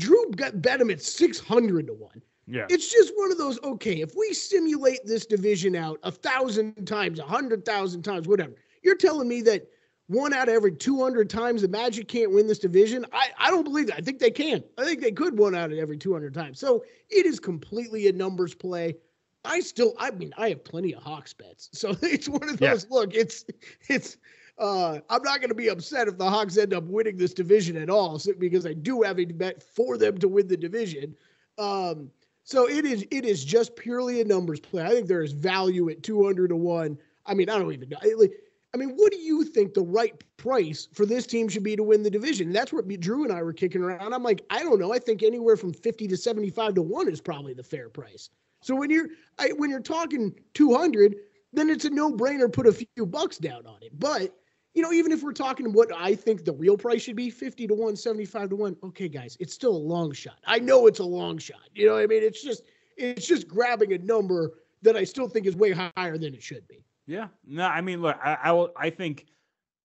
Drew 0.00 0.30
got 0.32 0.60
bet 0.62 0.80
him 0.80 0.90
at 0.90 1.02
600 1.02 1.86
to 1.88 1.92
1. 1.94 2.22
yeah. 2.46 2.66
It's 2.70 2.90
just 2.90 3.12
one 3.16 3.32
of 3.32 3.38
those, 3.38 3.58
okay, 3.64 4.00
if 4.00 4.14
we 4.16 4.32
simulate 4.32 5.00
this 5.04 5.26
division 5.26 5.74
out 5.74 5.98
a 6.04 6.12
thousand 6.12 6.86
times, 6.86 7.18
a 7.18 7.24
hundred 7.24 7.64
thousand 7.64 8.02
times, 8.02 8.28
whatever, 8.28 8.54
you're 8.82 8.96
telling 8.96 9.28
me 9.28 9.42
that 9.42 9.66
one 10.06 10.32
out 10.32 10.48
of 10.48 10.54
every 10.54 10.72
200 10.72 11.28
times 11.28 11.62
the 11.62 11.68
Magic 11.68 12.08
can't 12.08 12.30
win 12.30 12.46
this 12.46 12.58
division? 12.60 13.04
I, 13.12 13.28
I 13.38 13.50
don't 13.50 13.64
believe 13.64 13.88
that. 13.88 13.96
I 13.98 14.00
think 14.00 14.20
they 14.20 14.30
can. 14.30 14.62
I 14.78 14.84
think 14.84 15.00
they 15.02 15.12
could 15.12 15.36
one 15.38 15.54
out 15.54 15.72
of 15.72 15.78
every 15.78 15.98
200 15.98 16.32
times. 16.32 16.58
So 16.60 16.84
it 17.10 17.26
is 17.26 17.38
completely 17.40 18.08
a 18.08 18.12
numbers 18.12 18.54
play. 18.54 18.96
I 19.44 19.60
still, 19.60 19.94
I 19.98 20.10
mean, 20.12 20.32
I 20.38 20.48
have 20.50 20.64
plenty 20.64 20.94
of 20.94 21.02
Hawks 21.02 21.32
bets. 21.34 21.68
So 21.72 21.94
it's 22.02 22.28
one 22.28 22.48
of 22.48 22.60
Yeah. 22.60 22.70
those, 22.70 22.88
look, 22.88 23.14
it's, 23.14 23.44
it's, 23.88 24.16
uh, 24.58 24.98
I'm 25.08 25.22
not 25.22 25.40
going 25.40 25.50
to 25.50 25.54
be 25.54 25.68
upset 25.68 26.08
if 26.08 26.18
the 26.18 26.28
Hawks 26.28 26.56
end 26.56 26.74
up 26.74 26.84
winning 26.84 27.16
this 27.16 27.32
division 27.32 27.76
at 27.76 27.90
all, 27.90 28.20
because 28.38 28.66
I 28.66 28.72
do 28.72 29.02
have 29.02 29.20
a 29.20 29.24
bet 29.24 29.62
for 29.62 29.96
them 29.96 30.18
to 30.18 30.28
win 30.28 30.48
the 30.48 30.56
division. 30.56 31.14
Um, 31.58 32.10
so 32.44 32.68
it 32.68 32.84
is 32.84 33.06
it 33.10 33.24
is 33.24 33.44
just 33.44 33.76
purely 33.76 34.20
a 34.20 34.24
numbers 34.24 34.58
play. 34.58 34.82
I 34.82 34.88
think 34.88 35.06
there 35.06 35.22
is 35.22 35.32
value 35.32 35.90
at 35.90 36.02
200 36.02 36.48
to 36.48 36.56
1. 36.56 36.98
I 37.26 37.34
mean, 37.34 37.50
I 37.50 37.58
don't 37.58 37.72
even 37.72 37.90
know. 37.90 37.98
I, 38.00 38.76
mean, 38.76 38.90
what 38.96 39.12
do 39.12 39.18
you 39.18 39.44
think 39.44 39.74
the 39.74 39.82
right 39.82 40.14
price 40.38 40.88
for 40.94 41.04
this 41.04 41.26
team 41.26 41.48
should 41.48 41.62
be 41.62 41.76
to 41.76 41.82
win 41.82 42.02
the 42.02 42.10
division? 42.10 42.50
That's 42.52 42.72
what 42.72 42.88
Drew 43.00 43.24
and 43.24 43.32
I 43.32 43.42
were 43.42 43.52
kicking 43.52 43.82
around. 43.82 44.14
I'm 44.14 44.22
like, 44.22 44.42
I 44.48 44.62
don't 44.62 44.78
know. 44.78 44.94
I 44.94 44.98
think 44.98 45.22
anywhere 45.22 45.58
from 45.58 45.74
50 45.74 46.08
to 46.08 46.16
75 46.16 46.74
to 46.74 46.82
1 46.82 47.08
is 47.08 47.20
probably 47.20 47.52
the 47.52 47.62
fair 47.62 47.90
price. 47.90 48.30
So 48.62 48.74
when 48.74 48.88
you're 48.88 49.08
I, 49.38 49.48
when 49.56 49.68
you're 49.68 49.80
talking 49.80 50.34
200, 50.54 51.16
then 51.52 51.68
it's 51.68 51.84
a 51.84 51.90
no-brainer 51.90 52.52
put 52.52 52.66
a 52.66 52.72
few 52.72 53.06
bucks 53.06 53.36
down 53.36 53.66
on 53.66 53.82
it. 53.82 53.98
But 53.98 54.34
you 54.78 54.84
know, 54.84 54.92
even 54.92 55.10
if 55.10 55.24
we're 55.24 55.32
talking 55.32 55.72
what 55.72 55.90
I 55.92 56.14
think 56.14 56.44
the 56.44 56.52
real 56.52 56.76
price 56.76 57.02
should 57.02 57.16
be, 57.16 57.30
50 57.30 57.66
to 57.66 57.74
1, 57.74 57.96
75 57.96 58.50
to 58.50 58.54
1, 58.56 58.76
okay, 58.84 59.08
guys, 59.08 59.36
it's 59.40 59.52
still 59.52 59.74
a 59.74 59.76
long 59.76 60.12
shot. 60.12 60.38
I 60.46 60.60
know 60.60 60.86
it's 60.86 61.00
a 61.00 61.04
long 61.04 61.36
shot. 61.36 61.68
You 61.74 61.86
know 61.86 61.94
what 61.94 62.04
I 62.04 62.06
mean? 62.06 62.22
It's 62.22 62.40
just 62.44 62.62
it's 62.96 63.26
just 63.26 63.48
grabbing 63.48 63.92
a 63.92 63.98
number 63.98 64.52
that 64.82 64.96
I 64.96 65.02
still 65.02 65.28
think 65.28 65.46
is 65.46 65.56
way 65.56 65.72
higher 65.72 66.16
than 66.16 66.32
it 66.32 66.44
should 66.44 66.66
be. 66.68 66.84
Yeah. 67.08 67.26
No, 67.44 67.66
I 67.66 67.80
mean, 67.80 68.02
look, 68.02 68.16
I, 68.22 68.38
I 68.40 68.52
will. 68.52 68.70
I 68.76 68.90
think 68.90 69.26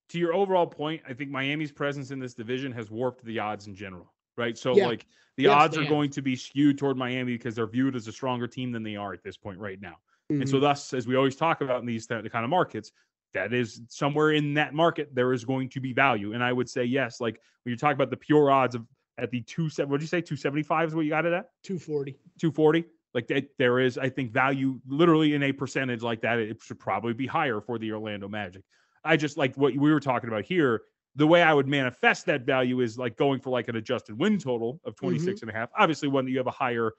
to 0.09 0.19
your 0.19 0.35
overall 0.35 0.67
point, 0.67 1.01
I 1.09 1.13
think 1.13 1.31
Miami's 1.31 1.71
presence 1.71 2.11
in 2.11 2.19
this 2.19 2.35
division 2.35 2.71
has 2.73 2.91
warped 2.91 3.25
the 3.25 3.39
odds 3.39 3.65
in 3.65 3.73
general, 3.73 4.13
right? 4.37 4.55
So, 4.55 4.75
Yeah. 4.75 4.85
like, 4.85 5.07
the 5.37 5.43
Yes, 5.45 5.53
odds 5.53 5.77
are 5.79 5.85
going 5.85 6.11
to 6.11 6.21
be 6.21 6.35
skewed 6.35 6.77
toward 6.77 6.97
Miami 6.97 7.33
because 7.33 7.55
they're 7.55 7.65
viewed 7.65 7.95
as 7.95 8.07
a 8.07 8.11
stronger 8.11 8.45
team 8.45 8.71
than 8.71 8.83
they 8.83 8.95
are 8.95 9.11
at 9.11 9.23
this 9.23 9.37
point 9.37 9.57
right 9.57 9.81
now. 9.81 9.95
And 10.29 10.41
Mm-hmm. 10.41 10.51
so, 10.51 10.59
thus, 10.59 10.93
as 10.93 11.07
we 11.07 11.15
always 11.15 11.35
talk 11.35 11.61
about 11.61 11.79
in 11.79 11.87
these 11.87 12.05
kind 12.05 12.27
of 12.27 12.49
markets, 12.49 12.91
that 13.33 13.53
is 13.53 13.81
somewhere 13.89 14.31
in 14.31 14.53
that 14.55 14.73
market 14.73 15.13
there 15.13 15.33
is 15.33 15.45
going 15.45 15.69
to 15.69 15.79
be 15.79 15.93
value. 15.93 16.33
And 16.33 16.43
I 16.43 16.53
would 16.53 16.69
say 16.69 16.83
yes, 16.83 17.19
like 17.19 17.39
when 17.63 17.71
you 17.71 17.77
talk 17.77 17.93
about 17.93 18.09
the 18.09 18.17
pure 18.17 18.51
odds 18.51 18.75
of 18.75 18.85
at 19.17 19.29
the 19.31 19.41
two 19.41 19.69
seven, 19.69 19.91
what 19.91 19.99
did 19.99 20.03
you 20.03 20.07
say, 20.07 20.21
two 20.21 20.35
seventy 20.35 20.63
five 20.63 20.89
is 20.89 20.95
what 20.95 21.05
you 21.05 21.11
got 21.11 21.25
it 21.25 21.33
at? 21.33 21.49
240. 21.63 22.13
240 22.39 22.85
like 23.13 23.27
that 23.27 23.47
there 23.57 23.79
is 23.79 23.97
i 23.97 24.09
think 24.09 24.31
value 24.31 24.79
literally 24.87 25.33
in 25.33 25.43
a 25.43 25.51
percentage 25.51 26.01
like 26.01 26.21
that 26.21 26.39
it 26.39 26.61
should 26.61 26.79
probably 26.79 27.13
be 27.13 27.27
higher 27.27 27.61
for 27.61 27.77
the 27.77 27.91
orlando 27.91 28.27
magic 28.27 28.63
i 29.03 29.15
just 29.15 29.37
like 29.37 29.55
what 29.55 29.75
we 29.75 29.91
were 29.91 29.99
talking 29.99 30.29
about 30.29 30.43
here 30.43 30.81
the 31.15 31.25
way 31.25 31.41
i 31.41 31.53
would 31.53 31.67
manifest 31.67 32.25
that 32.25 32.41
value 32.41 32.81
is 32.81 32.97
like 32.97 33.15
going 33.17 33.39
for 33.39 33.49
like 33.49 33.67
an 33.67 33.75
adjusted 33.75 34.17
win 34.17 34.37
total 34.37 34.79
of 34.85 34.95
mm-hmm. 34.95 35.07
26 35.07 35.41
and 35.41 35.51
a 35.51 35.53
half 35.53 35.69
obviously 35.77 36.07
one 36.07 36.25
that 36.25 36.31
you 36.31 36.37
have 36.37 36.47
a 36.47 36.51
higher 36.51 36.91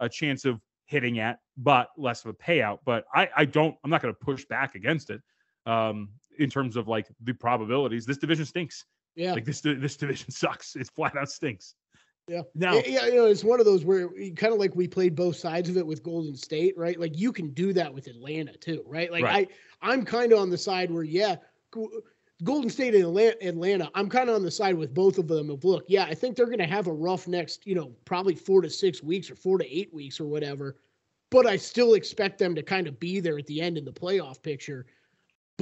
a 0.00 0.08
chance 0.08 0.44
of 0.44 0.60
hitting 0.86 1.20
at 1.20 1.38
but 1.56 1.88
less 1.96 2.24
of 2.24 2.30
a 2.30 2.34
payout 2.34 2.78
but 2.84 3.04
i 3.14 3.28
i 3.36 3.44
don't 3.44 3.76
i'm 3.84 3.90
not 3.90 4.02
going 4.02 4.12
to 4.12 4.20
push 4.20 4.44
back 4.46 4.74
against 4.74 5.10
it 5.10 5.20
um 5.66 6.08
in 6.38 6.48
terms 6.48 6.76
of 6.76 6.88
like 6.88 7.06
the 7.24 7.32
probabilities 7.32 8.06
this 8.06 8.16
division 8.18 8.44
stinks 8.46 8.84
Yeah. 9.14 9.32
like 9.34 9.44
this 9.44 9.60
this 9.60 9.96
division 9.96 10.30
sucks 10.42 10.76
it 10.76 10.88
flat 10.94 11.16
out 11.16 11.28
stinks 11.30 11.74
Yeah. 12.28 12.42
now 12.54 12.74
Yeah, 12.86 13.06
you 13.06 13.16
know, 13.16 13.26
it's 13.26 13.44
one 13.44 13.60
of 13.60 13.66
those 13.66 13.84
where 13.84 14.08
kind 14.36 14.52
of 14.52 14.58
like 14.58 14.74
we 14.76 14.86
played 14.88 15.14
both 15.14 15.36
sides 15.36 15.68
of 15.68 15.76
it 15.76 15.86
with 15.86 16.02
Golden 16.02 16.36
State, 16.36 16.74
right? 16.78 16.98
Like 16.98 17.18
you 17.18 17.32
can 17.32 17.50
do 17.50 17.72
that 17.72 17.92
with 17.92 18.06
Atlanta 18.06 18.52
too, 18.56 18.82
right? 18.86 19.10
Like 19.10 19.24
Right. 19.24 19.48
I, 19.82 19.90
I'm 19.92 20.04
kind 20.04 20.32
of 20.32 20.38
on 20.38 20.48
the 20.50 20.58
side 20.58 20.90
where 20.90 21.02
yeah, 21.02 21.36
Golden 22.42 22.70
State 22.70 22.94
and 22.94 23.04
Atla- 23.04 23.34
Atlanta, 23.42 23.90
I'm 23.94 24.08
kind 24.08 24.30
of 24.30 24.36
on 24.36 24.42
the 24.42 24.50
side 24.50 24.74
with 24.76 24.94
both 24.94 25.18
of 25.18 25.28
them. 25.28 25.50
Of 25.50 25.64
look, 25.64 25.84
yeah, 25.88 26.04
I 26.04 26.14
think 26.14 26.36
they're 26.36 26.46
going 26.46 26.58
to 26.58 26.66
have 26.66 26.86
a 26.86 26.92
rough 26.92 27.28
next, 27.28 27.66
you 27.66 27.74
know, 27.74 27.92
probably 28.06 28.34
four 28.34 28.62
to 28.62 28.70
six 28.70 29.02
weeks 29.02 29.30
or 29.30 29.34
four 29.34 29.58
to 29.58 29.66
eight 29.78 29.92
weeks 29.92 30.20
or 30.20 30.26
whatever. 30.26 30.76
But 31.30 31.46
I 31.46 31.56
still 31.56 31.94
expect 31.94 32.38
them 32.38 32.54
to 32.54 32.62
kind 32.62 32.86
of 32.86 32.98
be 32.98 33.20
there 33.20 33.38
at 33.38 33.46
the 33.46 33.60
end 33.60 33.76
in 33.76 33.84
the 33.84 33.92
playoff 33.92 34.42
picture. 34.42 34.86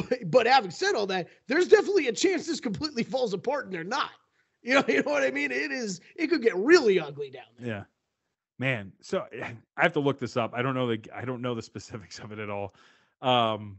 But, 0.08 0.30
but 0.30 0.46
having 0.46 0.70
said 0.70 0.94
all 0.94 1.06
that, 1.06 1.28
there's 1.46 1.68
definitely 1.68 2.08
a 2.08 2.12
chance 2.12 2.46
this 2.46 2.60
completely 2.60 3.02
falls 3.02 3.32
apart 3.34 3.64
and 3.66 3.74
they're 3.74 3.84
not. 3.84 4.10
You 4.60 4.74
know, 4.74 4.84
you 4.88 5.02
know 5.04 5.12
what 5.12 5.22
I 5.22 5.30
mean? 5.30 5.52
It 5.52 5.70
is. 5.70 6.00
It 6.16 6.26
could 6.26 6.42
get 6.42 6.54
really 6.56 6.98
ugly 6.98 7.30
down 7.30 7.44
there. 7.58 7.68
Yeah. 7.68 7.82
Man, 8.58 8.92
so 9.00 9.24
I 9.76 9.82
have 9.82 9.92
to 9.92 10.00
look 10.00 10.18
this 10.18 10.36
up. 10.36 10.52
I 10.52 10.62
don't 10.62 10.74
know 10.74 10.88
the 10.88 11.00
I 11.14 11.24
don't 11.24 11.42
know 11.42 11.54
the 11.54 11.62
specifics 11.72 12.18
of 12.18 12.32
it 12.32 12.40
at 12.40 12.50
all. 12.50 12.74
Um, 13.22 13.78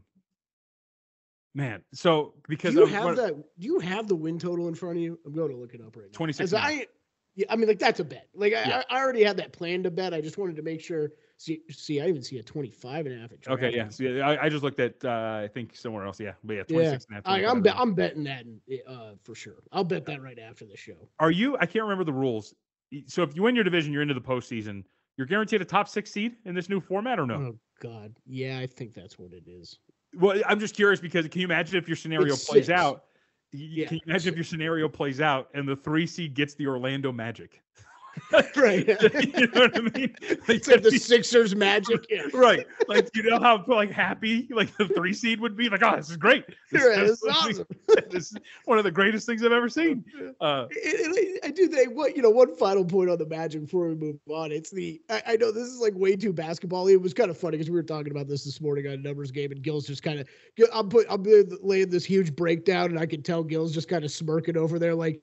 man, 1.54 1.82
so 1.92 2.34
because 2.48 2.72
do 2.74 2.80
you 2.80 2.84
of 2.86 2.90
have 2.92 3.04
what- 3.04 3.16
that? 3.16 3.34
Do 3.58 3.66
you 3.66 3.78
have 3.80 4.08
the 4.08 4.16
win 4.16 4.38
total 4.38 4.68
in 4.68 4.74
front 4.74 4.96
of 4.96 5.02
you? 5.02 5.18
I'm 5.26 5.34
going 5.34 5.50
to 5.50 5.56
look 5.56 5.74
it 5.74 5.80
up 5.80 5.96
right 5.96 6.06
now. 6.06 6.12
26 6.16 6.44
As 6.44 6.52
and 6.54 6.58
a 6.58 6.62
half. 6.62 6.72
I, 6.72 6.86
yeah, 7.36 7.46
I 7.50 7.56
mean, 7.56 7.68
like 7.68 7.78
that's 7.78 8.00
a 8.00 8.04
bet. 8.04 8.28
Like 8.34 8.52
Yeah. 8.52 8.82
I, 8.90 8.96
I 8.96 9.02
already 9.02 9.22
had 9.22 9.36
that 9.36 9.52
planned 9.52 9.84
to 9.84 9.90
bet. 9.90 10.14
I 10.14 10.20
just 10.22 10.38
wanted 10.38 10.56
to 10.56 10.62
make 10.62 10.80
sure. 10.80 11.10
See, 11.40 11.62
see, 11.70 12.02
I 12.02 12.06
even 12.06 12.22
see 12.22 12.38
a 12.38 12.42
25 12.42 13.06
and 13.06 13.16
a 13.16 13.18
half. 13.18 13.32
At 13.32 13.48
Okay, 13.48 13.74
yeah. 13.74 13.88
Yeah, 13.98 14.28
I, 14.28 14.44
I 14.44 14.48
just 14.50 14.62
looked 14.62 14.78
at 14.78 15.02
uh, 15.02 15.40
I 15.42 15.48
think 15.48 15.74
somewhere 15.74 16.04
else. 16.04 16.20
Yeah, 16.20 16.32
but 16.44 16.52
yeah, 16.52 16.62
Yeah, 16.68 16.78
and 16.78 17.02
a 17.10 17.14
half, 17.14 17.22
I, 17.24 17.40
25 17.40 17.44
I'm 17.50 17.56
and 17.56 17.58
a 17.58 17.62
bet, 17.62 17.72
half. 17.72 17.82
I'm 17.82 17.94
betting 17.94 18.24
that 18.24 18.44
uh, 18.86 19.12
for 19.22 19.34
sure. 19.34 19.62
I'll 19.72 19.82
bet 19.82 20.04
that 20.04 20.20
right 20.20 20.38
after 20.38 20.66
the 20.66 20.76
show. 20.76 21.08
Are 21.18 21.30
you? 21.30 21.56
I 21.56 21.64
can't 21.64 21.84
remember 21.84 22.04
the 22.04 22.12
rules. 22.12 22.54
So 23.06 23.22
if 23.22 23.34
you 23.34 23.42
win 23.42 23.54
your 23.54 23.64
division, 23.64 23.90
you're 23.90 24.02
into 24.02 24.12
the 24.12 24.20
postseason. 24.20 24.84
You're 25.16 25.26
guaranteed 25.26 25.62
a 25.62 25.64
top 25.64 25.88
six 25.88 26.10
seed 26.10 26.36
in 26.44 26.54
this 26.54 26.68
new 26.68 26.78
format, 26.78 27.18
or 27.18 27.24
no? 27.24 27.36
Oh 27.36 27.58
God, 27.80 28.14
yeah, 28.26 28.58
I 28.58 28.66
think 28.66 28.92
that's 28.92 29.18
what 29.18 29.32
it 29.32 29.44
is. 29.46 29.78
Well, 30.14 30.42
I'm 30.46 30.60
just 30.60 30.74
curious 30.74 31.00
because 31.00 31.26
can 31.28 31.40
you 31.40 31.46
imagine 31.46 31.78
if 31.78 31.88
your 31.88 31.96
scenario 31.96 32.34
It's 32.34 32.44
plays 32.44 32.66
six. 32.66 32.78
out? 32.78 33.04
Yeah, 33.52 33.88
Can 33.88 33.96
you 33.96 34.02
imagine 34.06 34.34
if 34.34 34.36
your 34.36 34.44
scenario 34.44 34.90
plays 34.90 35.22
out 35.22 35.48
and 35.54 35.66
the 35.66 35.74
three 35.74 36.06
seed 36.06 36.34
gets 36.34 36.52
the 36.54 36.66
Orlando 36.66 37.10
Magic? 37.12 37.62
Right. 38.56 38.86
you 39.36 39.46
know 39.48 39.60
what 39.62 39.76
I 39.76 39.80
mean? 39.80 40.14
Like, 40.46 40.66
like 40.68 40.82
the 40.82 40.90
Sixers 41.00 41.54
magic. 41.56 42.06
Yeah. 42.10 42.22
right. 42.34 42.66
Like 42.88 43.08
you 43.14 43.22
know 43.22 43.38
how 43.40 43.64
like 43.66 43.90
happy 43.90 44.46
like 44.50 44.74
the 44.76 44.86
three 44.88 45.12
seed 45.12 45.40
would 45.40 45.56
be 45.56 45.68
like, 45.68 45.82
oh, 45.82 45.96
this 45.96 46.10
is 46.10 46.16
great. 46.16 46.44
This, 46.70 46.84
Right, 46.84 47.00
this 47.00 47.22
is- 47.22 47.28
awesome. 47.28 47.66
this 48.10 48.30
is 48.32 48.36
one 48.66 48.78
of 48.78 48.84
the 48.84 48.90
greatest 48.90 49.26
things 49.26 49.42
I've 49.44 49.52
ever 49.52 49.68
seen. 49.68 50.04
Uh, 50.40 50.66
I 51.44 51.50
do 51.54 51.66
think 51.68 51.94
what 51.96 52.16
you 52.16 52.22
know. 52.22 52.30
One 52.30 52.54
final 52.54 52.84
point 52.84 53.10
on 53.10 53.18
the 53.18 53.26
Magic 53.26 53.62
before 53.62 53.88
we 53.88 53.94
move 53.94 54.16
on. 54.28 54.52
It's 54.52 54.70
the 54.70 55.00
I, 55.10 55.22
I 55.28 55.36
know 55.36 55.50
this 55.50 55.66
is 55.66 55.78
like 55.80 55.94
way 55.94 56.14
too 56.16 56.32
basketball. 56.32 56.86
It 56.88 56.96
was 56.96 57.12
kind 57.12 57.30
of 57.30 57.36
funny 57.38 57.56
because 57.56 57.70
we 57.70 57.76
were 57.76 57.82
talking 57.82 58.12
about 58.12 58.28
this 58.28 58.44
this 58.44 58.60
morning 58.60 58.86
on 58.86 58.92
a 58.94 58.96
numbers 58.98 59.30
game, 59.30 59.50
and 59.52 59.62
Gil's 59.62 59.86
just 59.86 60.02
kind 60.02 60.20
of 60.20 60.28
I'm 60.72 60.88
put 60.88 61.06
I'm 61.10 61.24
laying 61.62 61.90
this 61.90 62.04
huge 62.04 62.34
breakdown, 62.36 62.90
and 62.90 62.98
I 62.98 63.06
can 63.06 63.22
tell 63.22 63.42
Gil's 63.42 63.72
just 63.74 63.88
kind 63.88 64.04
of 64.04 64.10
smirking 64.10 64.56
over 64.56 64.78
there, 64.78 64.94
like 64.94 65.20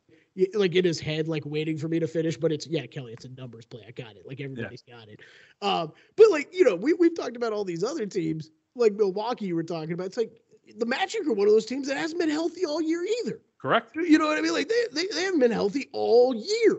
like 0.54 0.76
in 0.76 0.86
his 0.86 1.00
head, 1.00 1.28
like 1.28 1.44
waiting 1.46 1.78
for 1.78 1.88
me 1.88 2.00
to 2.00 2.08
finish. 2.08 2.38
But 2.38 2.52
it's 2.52 2.68
yeah, 2.68 2.86
Kelly, 2.86 3.14
it's 3.14 3.26
a 3.26 3.30
numbers 3.30 3.66
play. 3.66 3.84
I 3.88 3.92
got 3.92 4.16
it. 4.16 4.28
Like 4.28 4.40
everybody's 4.42 4.84
got 4.84 5.08
it. 5.08 5.20
Um, 5.62 5.92
but 6.16 6.30
like 6.30 6.54
you 6.54 6.64
know, 6.64 6.76
we 6.76 6.94
we've 6.94 7.16
talked 7.16 7.36
about 7.36 7.54
all 7.54 7.64
these 7.64 7.84
other 7.84 8.06
teams, 8.06 8.52
like 8.76 8.94
Milwaukee. 8.94 9.46
You 9.46 9.56
were 9.56 9.64
talking 9.64 9.94
about. 9.94 10.08
It's 10.08 10.18
like 10.18 10.42
the 10.78 10.86
Magic 10.86 11.26
are 11.26 11.34
one 11.34 11.48
of 11.48 11.54
those 11.54 11.66
teams 11.66 11.88
that 11.88 11.98
hasn't 11.98 12.20
been 12.20 12.30
healthy 12.30 12.66
all 12.66 12.82
year 12.82 13.06
either. 13.24 13.40
correct. 13.60 13.96
You 13.96 14.18
know 14.18 14.28
what 14.28 14.38
I 14.38 14.42
mean? 14.42 14.54
Like 14.54 14.70
they, 14.70 14.86
they, 14.92 15.08
they 15.08 15.24
haven't 15.24 15.40
been 15.40 15.52
healthy 15.52 15.90
all 15.94 16.36
year. 16.36 16.78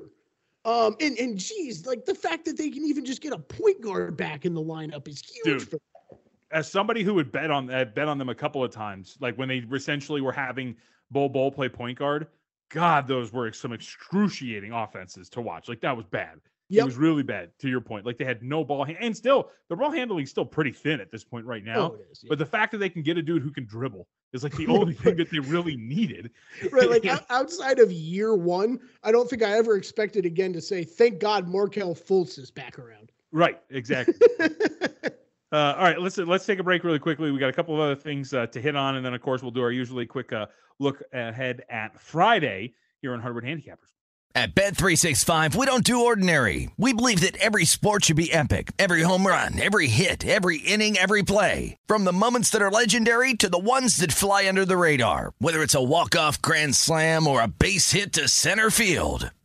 Um, 0.65 0.97
and 1.01 1.19
and 1.19 1.39
geez, 1.39 1.87
like 1.87 2.05
the 2.05 2.15
fact 2.15 2.45
that 2.45 2.57
they 2.57 2.71
can 2.71 2.85
even 2.85 3.05
just 3.05 3.23
get 3.23 3.33
a 3.33 3.39
point 3.39 3.81
guard 3.81 4.17
back 4.17 4.45
in 4.45 4.55
the 4.55 4.63
lineup 4.63 5.09
is 5.09 5.23
huge. 5.23 5.71
Dude. 5.71 5.81
As 6.51 6.71
somebody 6.71 7.03
who 7.03 7.15
would 7.15 7.31
bet 7.31 7.51
on 7.51 7.71
uh, 7.71 7.85
bet 7.87 8.09
on 8.09 8.19
them 8.19 8.29
a 8.29 8.35
couple 8.35 8.63
of 8.63 8.71
times, 8.71 9.17
like 9.21 9.37
when 9.37 9.49
they 9.49 9.65
essentially 9.73 10.21
were 10.21 10.33
having 10.33 10.77
Bol 11.11 11.29
Bol 11.29 11.51
play 11.51 11.69
point 11.69 11.99
guard, 11.99 12.27
God, 12.71 13.07
those 13.07 13.33
were 13.33 13.53
some 13.53 13.73
excruciating 13.73 14.73
offenses 14.73 15.29
to 15.31 15.41
watch. 15.41 15.69
Like 15.69 15.81
that 15.81 15.97
was 15.97 16.07
bad. 16.07 16.41
It 16.71 16.85
was 16.85 16.97
really 16.97 17.23
bad. 17.23 17.51
To 17.61 17.69
your 17.69 17.81
point, 17.81 18.05
like 18.05 18.19
they 18.19 18.27
had 18.27 18.43
no 18.43 18.63
ball, 18.63 18.85
hand- 18.85 18.99
and 19.01 19.17
still 19.17 19.51
the 19.69 19.77
ball 19.77 19.91
handling 19.91 20.25
is 20.25 20.31
still 20.31 20.45
pretty 20.45 20.73
thin 20.73 21.01
at 21.01 21.11
this 21.11 21.25
point 21.25 21.47
right 21.47 21.65
now. 21.65 21.93
oh, 21.93 21.99
is. 22.11 22.21
yeah. 22.23 22.29
But 22.29 22.39
the 22.39 22.47
fact 22.47 22.73
that 22.73 22.79
they 22.79 22.91
can 22.91 23.03
get 23.03 23.17
a 23.17 23.23
dude 23.23 23.43
who 23.43 23.51
can 23.51 23.65
dribble 23.65 24.07
is 24.35 24.43
like 24.43 24.55
the 24.55 24.67
only 24.69 24.93
thing 24.93 25.17
that 25.17 25.31
they 25.31 25.39
really 25.39 25.77
needed. 25.77 26.31
right, 26.73 26.91
like 26.91 27.07
outside 27.31 27.79
of 27.79 27.91
year 27.91 28.35
one, 28.35 28.81
I 29.03 29.13
don't 29.13 29.31
think 29.31 29.43
I 29.43 29.53
ever 29.53 29.77
expected 29.77 30.27
again 30.27 30.53
to 30.53 30.61
say, 30.61 30.85
"Thank 30.85 31.21
God 31.21 31.49
Markelle 31.49 31.95
Fultz 31.95 32.39
is 32.39 32.51
back 32.51 32.79
around." 32.79 33.13
Right, 33.33 33.61
exactly. 33.71 34.15
Uh, 35.51 35.75
all 35.77 35.85
right, 35.85 36.01
let's 36.01 36.19
let's 36.19 36.45
take 36.45 36.59
a 36.59 36.63
break 36.63 36.85
really 36.85 36.99
quickly. 36.99 37.31
We 37.31 37.39
got 37.39 37.49
a 37.49 37.55
couple 37.55 37.75
of 37.75 37.81
other 37.81 37.97
things 37.97 38.35
uh, 38.35 38.47
to 38.49 38.61
hit 38.61 38.77
on, 38.77 38.97
and 38.97 39.05
then 39.05 39.15
of 39.15 39.23
course 39.23 39.43
we'll 39.43 39.51
do 39.51 39.63
our 39.63 39.73
usually 39.73 40.05
quick 40.05 40.33
uh, 40.33 40.47
look 40.79 41.03
ahead 41.13 41.63
at 41.71 41.99
Friday 41.99 42.75
here 43.01 43.13
on 43.15 43.21
Hardwood 43.21 43.45
Handicappers. 43.45 43.93
At 44.35 44.55
Bet365, 44.55 45.57
we 45.57 45.67
don't 45.67 45.83
do 45.83 46.05
ordinary. 46.05 46.71
We 46.77 46.93
believe 46.93 47.23
that 47.23 47.37
every 47.39 47.65
sport 47.65 48.05
should 48.05 48.17
be 48.17 48.33
epic. 48.33 48.71
Every 48.79 49.03
home 49.03 49.27
run, 49.27 49.59
every 49.59 49.89
hit, 49.89 50.25
every 50.25 50.59
inning, 50.59 50.97
every 50.97 51.23
play. 51.23 51.77
From 51.87 52.05
the 52.05 52.13
moments 52.13 52.51
that 52.51 52.63
are 52.63 52.71
legendary 52.71 53.35
to 53.35 53.49
the 53.49 53.59
ones 53.59 53.97
that 53.97 54.13
fly 54.13 54.47
under 54.47 54.65
the 54.65 54.77
radar. 54.77 55.33
Whether 55.39 55.63
it's 55.63 55.75
a 55.75 55.83
walk-off 55.83 56.41
grand 56.41 56.77
slam 56.77 57.27
or 57.27 57.41
a 57.43 57.49
base 57.49 57.93
hit 57.93 58.13
to 58.13 58.29
center 58.29 58.71
field. 58.71 59.33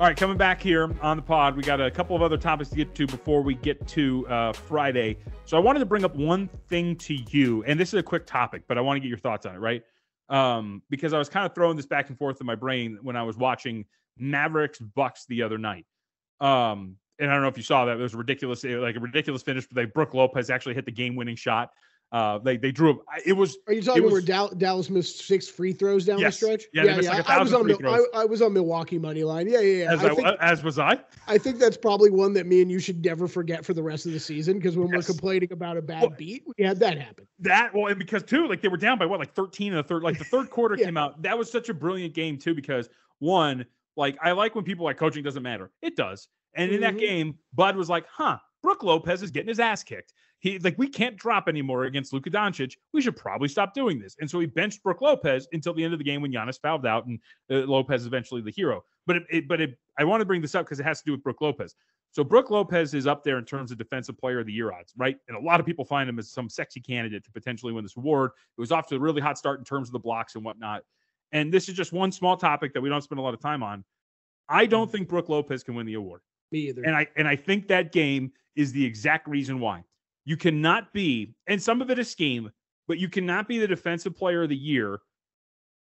All 0.00 0.06
right, 0.06 0.16
coming 0.16 0.38
back 0.38 0.62
here 0.62 0.90
on 1.02 1.18
the 1.18 1.22
pod, 1.22 1.54
we 1.54 1.62
got 1.62 1.78
a 1.78 1.90
couple 1.90 2.16
of 2.16 2.22
other 2.22 2.38
topics 2.38 2.70
to 2.70 2.76
get 2.76 2.94
to 2.94 3.06
before 3.06 3.42
we 3.42 3.54
get 3.54 3.86
to 3.88 4.26
uh, 4.28 4.50
Friday. 4.54 5.18
So 5.44 5.58
I 5.58 5.60
wanted 5.60 5.80
to 5.80 5.84
bring 5.84 6.06
up 6.06 6.16
one 6.16 6.48
thing 6.70 6.96
to 6.96 7.14
you, 7.28 7.62
and 7.64 7.78
this 7.78 7.88
is 7.88 7.98
a 8.00 8.02
quick 8.02 8.24
topic, 8.24 8.62
but 8.66 8.78
I 8.78 8.80
want 8.80 8.96
to 8.96 9.00
get 9.00 9.10
your 9.10 9.18
thoughts 9.18 9.44
on 9.44 9.54
it, 9.54 9.58
right? 9.58 9.82
Um, 10.30 10.80
because 10.88 11.12
I 11.12 11.18
was 11.18 11.28
kind 11.28 11.44
of 11.44 11.54
throwing 11.54 11.76
this 11.76 11.84
back 11.84 12.08
and 12.08 12.16
forth 12.16 12.40
in 12.40 12.46
my 12.46 12.54
brain 12.54 12.98
when 13.02 13.14
I 13.14 13.22
was 13.22 13.36
watching 13.36 13.84
Mavericks 14.16 14.78
Bucks 14.78 15.26
the 15.28 15.42
other 15.42 15.58
night. 15.58 15.84
Um, 16.40 16.96
and 17.18 17.30
I 17.30 17.34
don't 17.34 17.42
know 17.42 17.48
if 17.48 17.58
you 17.58 17.62
saw 17.62 17.84
that; 17.84 17.98
it 17.98 18.02
was 18.02 18.14
ridiculous, 18.14 18.64
like 18.64 18.96
a 18.96 19.00
ridiculous 19.00 19.42
finish. 19.42 19.66
But 19.66 19.74
they 19.74 19.84
Brooke 19.84 20.14
Lopez 20.14 20.48
actually 20.48 20.76
hit 20.76 20.86
the 20.86 20.92
game-winning 20.92 21.36
shot. 21.36 21.72
Uh, 22.12 22.38
they 22.38 22.56
they 22.56 22.72
drew. 22.72 22.90
A, 22.90 23.28
it 23.28 23.34
was 23.34 23.56
Are 23.68 23.72
you 23.72 23.82
talking 23.82 24.02
was- 24.02 24.10
where 24.12 24.20
Dal- 24.20 24.48
Dallas 24.56 24.90
missed 24.90 25.24
six 25.26 25.48
free 25.48 25.72
throws 25.72 26.04
down 26.04 26.18
Yes. 26.18 26.40
the 26.40 26.46
stretch? 26.46 26.64
Yeah, 26.72 26.84
yeah, 26.84 26.96
missed 26.96 27.08
like 27.08 27.28
I 27.30 27.40
was 27.40 27.52
on 27.54 27.68
throws. 27.72 28.06
I, 28.12 28.22
I 28.22 28.24
was 28.24 28.42
on 28.42 28.52
Milwaukee 28.52 28.98
money 28.98 29.22
line. 29.22 29.48
Yeah, 29.48 29.60
yeah, 29.60 29.84
yeah. 29.84 29.92
as 29.92 30.02
I, 30.04 30.08
I, 30.08 30.14
think, 30.16 30.28
as 30.40 30.62
was 30.64 30.78
I. 30.80 30.98
I 31.28 31.38
think 31.38 31.58
that's 31.58 31.76
probably 31.76 32.10
one 32.10 32.32
that 32.32 32.46
me 32.46 32.62
and 32.62 32.70
you 32.70 32.80
should 32.80 33.04
never 33.04 33.28
forget 33.28 33.64
for 33.64 33.74
the 33.74 33.82
rest 33.82 34.06
of 34.06 34.12
the 34.12 34.18
season 34.18 34.58
because 34.58 34.76
when 34.76 34.88
Yes. 34.88 34.96
we're 35.08 35.14
complaining 35.14 35.52
about 35.52 35.76
a 35.76 35.82
bad 35.82 36.00
Well- 36.02 36.10
beat, 36.18 36.42
we 36.58 36.64
had 36.64 36.80
that 36.80 36.98
happen. 36.98 37.28
That 37.38 37.72
well, 37.72 37.86
and 37.86 37.98
because 37.98 38.24
too, 38.24 38.48
like 38.48 38.60
they 38.60 38.68
were 38.68 38.76
down 38.76 38.98
by 38.98 39.06
what, 39.06 39.20
like 39.20 39.32
13 39.32 39.68
in 39.72 39.76
the 39.76 39.82
third, 39.84 40.02
like 40.02 40.18
the 40.18 40.24
third 40.24 40.50
quarter 40.50 40.74
Yeah. 40.78 40.86
came 40.86 40.96
out. 40.96 41.22
That 41.22 41.38
was 41.38 41.48
such 41.50 41.68
a 41.68 41.74
brilliant 41.74 42.12
game 42.14 42.38
too, 42.38 42.54
because 42.56 42.88
one, 43.20 43.64
like 43.96 44.18
I 44.20 44.32
like 44.32 44.56
when 44.56 44.64
people 44.64 44.84
like 44.84 44.96
coaching 44.96 45.22
doesn't 45.22 45.44
matter. 45.44 45.70
It 45.80 45.94
does. 45.94 46.26
And 46.54 46.72
in 46.72 46.80
that 46.80 46.94
Mhm. 46.94 46.98
game, 47.00 47.38
Bud 47.54 47.76
was 47.76 47.88
like, 47.88 48.04
huh, 48.12 48.38
Brooke 48.62 48.82
Lopez 48.82 49.22
is 49.22 49.30
getting 49.30 49.48
his 49.48 49.60
ass 49.60 49.82
kicked. 49.82 50.12
He 50.40 50.58
like 50.58 50.76
we 50.78 50.88
can't 50.88 51.16
drop 51.16 51.48
anymore 51.48 51.84
against 51.84 52.12
Luka 52.12 52.30
Doncic. 52.30 52.76
We 52.92 53.02
should 53.02 53.16
probably 53.16 53.48
stop 53.48 53.74
doing 53.74 53.98
this. 53.98 54.16
And 54.20 54.30
so 54.30 54.40
he 54.40 54.46
benched 54.46 54.82
Brooke 54.82 55.02
Lopez 55.02 55.48
until 55.52 55.74
the 55.74 55.84
end 55.84 55.92
of 55.92 55.98
the 55.98 56.04
game 56.04 56.22
when 56.22 56.32
Giannis 56.32 56.60
fouled 56.60 56.86
out, 56.86 57.06
and 57.06 57.18
uh, 57.50 57.66
Lopez 57.66 58.02
is 58.02 58.06
eventually 58.06 58.40
the 58.40 58.50
hero. 58.50 58.82
But 59.06 59.16
it, 59.16 59.22
it 59.30 59.48
but 59.48 59.60
it, 59.60 59.78
I 59.98 60.04
want 60.04 60.22
to 60.22 60.24
bring 60.24 60.40
this 60.40 60.54
up 60.54 60.64
because 60.64 60.80
it 60.80 60.84
has 60.84 61.00
to 61.00 61.04
do 61.04 61.12
with 61.12 61.22
Brooke 61.22 61.42
Lopez. 61.42 61.74
So 62.12 62.24
Brooke 62.24 62.50
Lopez 62.50 62.94
is 62.94 63.06
up 63.06 63.22
there 63.22 63.38
in 63.38 63.44
terms 63.44 63.70
of 63.70 63.78
defensive 63.78 64.18
player 64.18 64.40
of 64.40 64.46
the 64.46 64.52
year 64.52 64.72
odds, 64.72 64.92
right? 64.96 65.16
And 65.28 65.36
a 65.36 65.40
lot 65.40 65.60
of 65.60 65.66
people 65.66 65.84
find 65.84 66.08
him 66.08 66.18
as 66.18 66.30
some 66.30 66.48
sexy 66.48 66.80
candidate 66.80 67.22
to 67.24 67.30
potentially 67.30 67.72
win 67.72 67.84
this 67.84 67.96
award. 67.96 68.32
It 68.56 68.60
was 68.60 68.72
off 68.72 68.88
to 68.88 68.96
a 68.96 68.98
really 68.98 69.20
hot 69.20 69.38
start 69.38 69.60
in 69.60 69.64
terms 69.64 69.88
of 69.88 69.92
the 69.92 70.00
blocks 70.00 70.34
and 70.34 70.44
whatnot. 70.44 70.82
And 71.32 71.52
this 71.52 71.68
is 71.68 71.76
just 71.76 71.92
one 71.92 72.10
small 72.10 72.36
topic 72.36 72.74
that 72.74 72.80
we 72.80 72.88
don't 72.88 73.02
spend 73.02 73.20
a 73.20 73.22
lot 73.22 73.34
of 73.34 73.40
time 73.40 73.62
on. 73.62 73.84
I 74.48 74.66
don't 74.66 74.90
think 74.90 75.08
Brooke 75.08 75.28
Lopez 75.28 75.62
can 75.62 75.76
win 75.76 75.86
the 75.86 75.94
award. 75.94 76.22
Me 76.50 76.68
either. 76.68 76.82
And 76.82 76.96
I 76.96 77.06
and 77.16 77.28
I 77.28 77.36
think 77.36 77.68
that 77.68 77.92
game 77.92 78.32
is 78.56 78.72
the 78.72 78.84
exact 78.84 79.28
reason 79.28 79.60
why. 79.60 79.82
You 80.24 80.36
cannot 80.36 80.92
be, 80.92 81.34
and 81.46 81.62
some 81.62 81.80
of 81.82 81.90
it 81.90 81.98
is 81.98 82.10
scheme, 82.10 82.50
but 82.88 82.98
you 82.98 83.08
cannot 83.08 83.48
be 83.48 83.58
the 83.58 83.68
defensive 83.68 84.16
player 84.16 84.42
of 84.42 84.48
the 84.48 84.56
year 84.56 85.00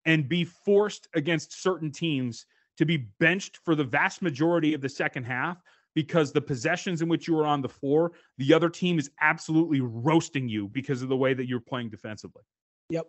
and 0.06 0.28
be 0.28 0.43
forced 0.43 1.08
against 1.13 1.62
certain 1.62 1.91
teams 1.91 2.45
to 2.78 2.86
be 2.86 2.97
benched 3.19 3.60
for 3.63 3.76
the 3.76 3.84
vast 3.84 4.21
majority 4.21 4.73
of 4.73 4.82
the 4.82 4.89
second 4.89 5.23
half 5.23 5.62
because 5.95 6.32
the 6.32 6.41
possessions 6.41 7.02
in 7.02 7.08
which 7.08 7.28
you 7.28 7.38
are 7.38 7.45
on 7.45 7.62
the 7.62 7.69
floor, 7.69 8.12
the 8.38 8.54
other 8.54 8.69
team 8.69 8.97
is 8.97 9.12
absolutely 9.21 9.82
roasting 9.82 10.49
you 10.49 10.67
because 10.69 11.02
of 11.02 11.10
the 11.10 11.15
way 11.15 11.34
that 11.34 11.47
you're 11.47 11.60
playing 11.60 11.89
defensively. 11.89 12.41
Yep. 12.89 13.06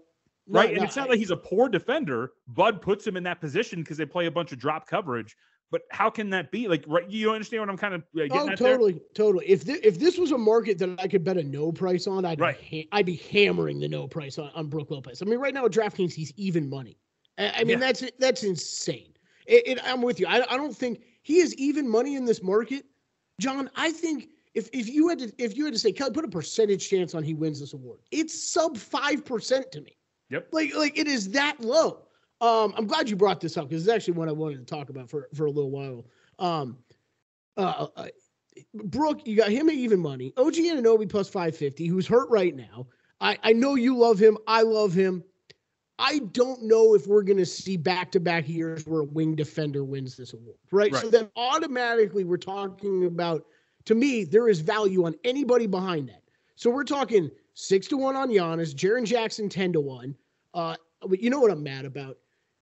right. 0.49 0.71
No, 0.71 0.75
and 0.77 0.85
it's 0.85 0.97
not 0.97 1.07
I, 1.07 1.11
like 1.11 1.19
he's 1.19 1.31
a 1.31 1.37
poor 1.37 1.69
defender. 1.69 2.33
Bud 2.47 2.83
puts 2.83 3.07
him 3.07 3.17
in 3.17 3.23
that 3.25 3.41
position 3.41 3.81
because 3.81 3.97
they 3.97 4.07
play 4.07 4.27
a 4.27 4.31
bunch 4.31 4.53
of 4.53 4.59
drop 4.59 4.87
coverage. 4.87 5.35
But 5.75 5.83
how 5.91 6.09
can 6.09 6.31
that 6.31 6.53
be? 6.53 6.69
Like, 6.69 6.85
right? 6.87 7.11
You 7.11 7.33
understand 7.33 7.63
what 7.63 7.69
I'm 7.69 7.77
kind 7.77 7.95
of 7.95 8.03
uh, 8.03 8.29
getting 8.29 8.39
oh, 8.39 8.49
at 8.51 8.59
totally, 8.59 8.93
there? 8.93 9.03
totally. 9.13 9.45
If 9.47 9.65
th- 9.65 9.81
if 9.83 9.99
this 9.99 10.17
was 10.19 10.31
a 10.31 10.39
market 10.39 10.79
that 10.79 11.01
I 11.01 11.09
could 11.09 11.25
bet 11.25 11.37
a 11.37 11.43
no 11.43 11.73
price 11.73 12.07
on, 12.07 12.25
I'd 12.25 12.39
right. 12.39 12.57
be 12.71 12.83
ha- 12.83 12.97
I'd 12.97 13.07
be 13.07 13.17
hammering 13.17 13.81
the 13.81 13.89
no 13.89 14.07
price 14.07 14.39
on, 14.39 14.53
on 14.55 14.69
Brooke 14.69 14.93
Lopez. 14.93 15.21
I 15.21 15.25
mean, 15.25 15.41
right 15.41 15.53
now 15.53 15.65
at 15.65 15.73
DraftKings, 15.73 16.13
he's 16.13 16.33
even 16.37 16.71
money. 16.71 16.97
I, 17.39 17.55
I 17.57 17.59
mean, 17.65 17.81
yeah. 17.81 17.87
that's 17.87 18.05
that's 18.21 18.45
insane. 18.45 19.15
It, 19.47 19.67
it, 19.67 19.81
I'm 19.83 20.01
with 20.01 20.21
you. 20.21 20.29
I, 20.29 20.45
I 20.49 20.57
don't 20.57 20.77
think 20.77 21.03
he 21.25 21.39
is 21.39 21.57
even 21.57 21.89
money 21.89 22.15
in 22.15 22.25
this 22.25 22.41
market, 22.41 22.85
John. 23.41 23.69
I 23.75 23.91
think 23.91 24.29
if 24.55 24.69
if 24.73 24.89
you 24.89 25.09
had 25.09 25.19
to 25.19 25.33
if 25.39 25.57
you 25.57 25.65
had 25.65 25.75
to 25.75 25.81
say 25.81 25.91
Kelly, 25.91 26.13
put 26.13 26.25
a 26.25 26.29
percentage 26.29 26.89
chance 26.89 27.17
on 27.17 27.25
he 27.25 27.35
wins 27.35 27.59
this 27.59 27.73
award, 27.73 27.99
it's 28.13 28.41
sub 28.41 28.77
five 28.77 29.25
percent 29.25 29.73
to 29.73 29.81
me. 29.81 29.97
Yep. 30.31 30.51
Like 30.53 30.73
like 30.77 30.97
it 30.97 31.09
is 31.09 31.31
that 31.31 31.61
low. 31.61 32.03
Um, 32.41 32.75
I'm 32.77 32.87
glad 32.87 33.09
you 33.09 33.17
brought 33.17 33.41
this 33.41 33.57
up 33.57 33.69
because 33.69 33.87
it's 33.87 33.95
actually 33.95 34.15
what 34.15 34.29
I 34.29 34.33
wanted 34.33 34.59
to 34.59 34.65
talk 34.65 34.91
about 34.91 35.09
for 35.09 35.29
for 35.35 35.47
a 35.47 35.51
little 35.51 35.71
while. 35.71 36.05
Um, 36.39 36.79
uh, 37.57 37.87
uh, 37.97 38.09
Brooke, 38.75 39.27
you 39.27 39.37
got 39.37 39.51
him 39.51 39.69
at 39.69 39.75
even 39.75 40.01
money. 40.01 40.33
OG 40.37 40.55
Anunoby 40.55 41.09
plus 41.09 41.29
550, 41.29 41.87
who's 41.87 42.07
hurt 42.07 42.29
right 42.31 42.55
now. 42.55 42.87
I, 43.21 43.39
I 43.43 43.53
know 43.53 43.75
you 43.75 43.97
love 43.97 44.19
him. 44.19 44.37
I 44.47 44.63
love 44.63 44.93
him. 44.93 45.23
I 45.99 46.19
don't 46.33 46.63
know 46.65 46.95
if 46.95 47.07
we're 47.07 47.23
going 47.23 47.39
to 47.39 47.47
see 47.47 47.77
back 47.77 48.11
to 48.13 48.21
back 48.21 48.49
years 48.49 48.87
where 48.87 49.03
a 49.03 49.05
wing 49.05 49.37
defender 49.37 49.85
wins 49.85 50.17
this 50.17 50.33
award, 50.33 50.57
right? 50.73 50.93
right? 50.93 51.03
So 51.03 51.09
then 51.09 51.31
automatically 51.37 52.25
we're 52.25 52.37
talking 52.37 53.07
about, 53.07 53.45
to 53.85 53.95
me, 53.95 54.25
there 54.25 54.49
is 54.49 54.61
value 54.61 55.07
on 55.07 55.15
anybody 55.23 55.67
behind 55.67 56.09
that. 56.09 56.23
So 56.57 56.71
we're 56.71 56.85
talking 56.85 57.31
six 57.55 57.87
to 57.89 57.97
one 57.97 58.17
on 58.17 58.29
Giannis, 58.29 58.75
Jaren 58.75 59.05
Jackson 59.05 59.49
10 59.49 59.75
to 59.75 59.81
one. 59.81 60.17
Uh, 60.53 60.77
you 61.11 61.31
know 61.31 61.41
what 61.41 61.51
I'm 61.51 61.63
mad 61.63 61.85
about? 61.85 62.19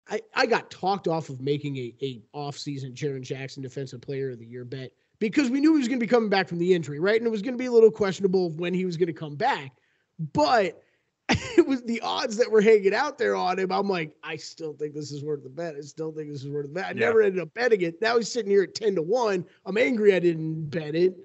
I, 0.10 0.22
I 0.34 0.46
got 0.46 0.72
talked 0.72 1.08
off 1.08 1.30
of 1.30 1.42
making 1.42 1.78
a, 1.78 1.96
a 2.02 2.22
off-season 2.34 2.94
Jaren 2.94 3.22
Jackson 3.22 3.64
Defensive 3.64 4.02
Player 4.02 4.32
of 4.32 4.40
the 4.40 4.46
Year 4.46 4.66
bet 4.66 4.92
because 5.20 5.50
we 5.50 5.62
knew 5.62 5.74
he 5.74 5.80
was 5.80 5.88
going 5.88 6.00
to 6.00 6.06
be 6.06 6.10
coming 6.10 6.30
back 6.30 6.48
from 6.48 6.58
the 6.58 6.74
injury, 6.74 7.00
right? 7.00 7.18
And 7.18 7.28
it 7.28 7.30
was 7.30 7.42
going 7.42 7.54
to 7.54 7.58
be 7.58 7.68
a 7.68 7.72
little 7.72 7.92
questionable 7.92 8.48
of 8.48 8.60
when 8.60 8.74
he 8.74 8.86
was 8.86 8.98
going 8.98 9.08
to 9.08 9.14
come 9.14 9.36
back. 9.36 9.72
But 10.34 10.82
it 11.30 11.66
was 11.66 11.84
the 11.84 12.02
odds 12.02 12.38
that 12.38 12.52
were 12.52 12.62
hanging 12.62 12.94
out 12.94 13.18
there 13.18 13.36
on 13.36 13.60
him. 13.60 13.72
I'm 13.72 13.88
like, 13.88 14.16
I 14.24 14.36
still 14.36 14.74
think 14.74 14.94
this 14.94 15.12
is 15.12 15.24
worth 15.24 15.44
the 15.44 15.50
bet. 15.50 15.76
I 15.78 15.82
still 15.82 16.12
think 16.12 16.30
this 16.30 16.44
is 16.44 16.50
worth 16.50 16.66
the 16.68 16.74
bet. 16.74 16.86
I 16.86 16.90
yeah. 16.90 17.06
never 17.06 17.22
ended 17.22 17.42
up 17.42 17.54
betting 17.54 17.82
it. 17.82 18.02
Now 18.02 18.18
he's 18.18 18.32
sitting 18.32 18.52
here 18.52 18.64
at 18.64 18.76
10 18.76 18.96
to 18.96 19.02
1. 19.02 19.46
I'm 19.66 19.78
angry 19.78 20.16
I 20.16 20.20
didn't 20.20 20.70
bet 20.70 20.96
it. 20.96 21.16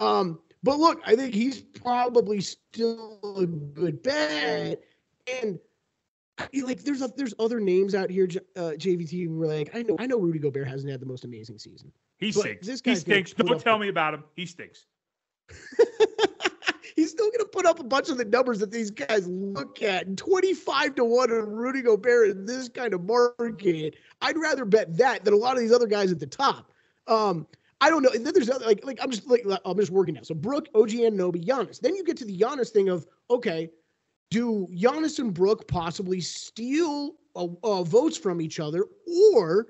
Um, 0.00 0.38
but 0.62 0.78
look, 0.78 1.00
I 1.04 1.16
think 1.16 1.34
he's 1.34 1.60
probably 1.60 2.40
still 2.40 3.18
a 3.36 3.46
good 3.46 4.02
bet. 4.02 4.80
And 5.42 5.58
like 6.64 6.82
there's 6.82 7.02
a, 7.02 7.08
there's 7.16 7.34
other 7.38 7.60
names 7.60 7.94
out 7.94 8.10
here, 8.10 8.28
uh, 8.56 8.72
JVT. 8.76 9.28
We're 9.28 9.46
like, 9.46 9.74
I 9.74 9.82
know 9.82 9.96
I 9.98 10.06
know 10.06 10.18
Rudy 10.18 10.38
Gobert 10.38 10.68
hasn't 10.68 10.90
had 10.90 11.00
the 11.00 11.06
most 11.06 11.24
amazing 11.24 11.58
season. 11.58 11.92
He 12.18 12.32
stinks. 12.32 12.66
This 12.66 12.80
guy 12.80 12.94
stinks. 12.94 13.32
Don't 13.32 13.60
tell 13.60 13.78
me 13.78 13.88
about 13.88 14.14
him. 14.14 14.24
He 14.36 14.46
stinks. 14.46 14.86
He's 16.96 17.10
still 17.10 17.26
going 17.26 17.38
to 17.40 17.48
put 17.50 17.66
up 17.66 17.80
a 17.80 17.84
bunch 17.84 18.10
of 18.10 18.18
the 18.18 18.24
numbers 18.24 18.58
that 18.60 18.70
these 18.70 18.90
guys 18.90 19.26
look 19.26 19.82
at. 19.82 20.16
25 20.16 20.94
to 20.96 21.04
1 21.04 21.30
on 21.30 21.48
Rudy 21.48 21.82
Gobert 21.82 22.30
in 22.30 22.44
this 22.44 22.68
kind 22.68 22.92
of 22.92 23.02
market. 23.04 23.96
I'd 24.20 24.36
rather 24.36 24.64
bet 24.64 24.96
that 24.98 25.24
than 25.24 25.32
a 25.32 25.36
lot 25.36 25.54
of 25.54 25.60
these 25.60 25.72
other 25.72 25.86
guys 25.86 26.12
at 26.12 26.20
the 26.20 26.26
top. 26.26 26.70
Um, 27.06 27.46
I 27.80 27.90
don't 27.90 28.02
know. 28.02 28.10
And 28.10 28.24
then 28.24 28.34
there's 28.34 28.50
other, 28.50 28.64
like, 28.64 28.84
like 28.84 28.98
I'm 29.02 29.10
just 29.10 29.26
like 29.28 29.44
I'm 29.64 29.76
just 29.76 29.90
working 29.90 30.14
now. 30.14 30.22
So 30.22 30.34
Brooke, 30.34 30.68
OG 30.74 30.90
Anunoby, 30.90 31.44
Giannis. 31.44 31.80
Then 31.80 31.96
you 31.96 32.04
get 32.04 32.16
to 32.18 32.24
the 32.24 32.38
Giannis 32.38 32.68
thing 32.68 32.88
of 32.88 33.06
okay, 33.28 33.70
do 34.32 34.66
Giannis 34.72 35.18
and 35.18 35.32
Brooke 35.32 35.68
possibly 35.68 36.20
steal 36.20 37.16
uh, 37.36 37.48
uh, 37.62 37.82
votes 37.82 38.16
from 38.16 38.40
each 38.40 38.58
other, 38.60 38.86
or 39.28 39.66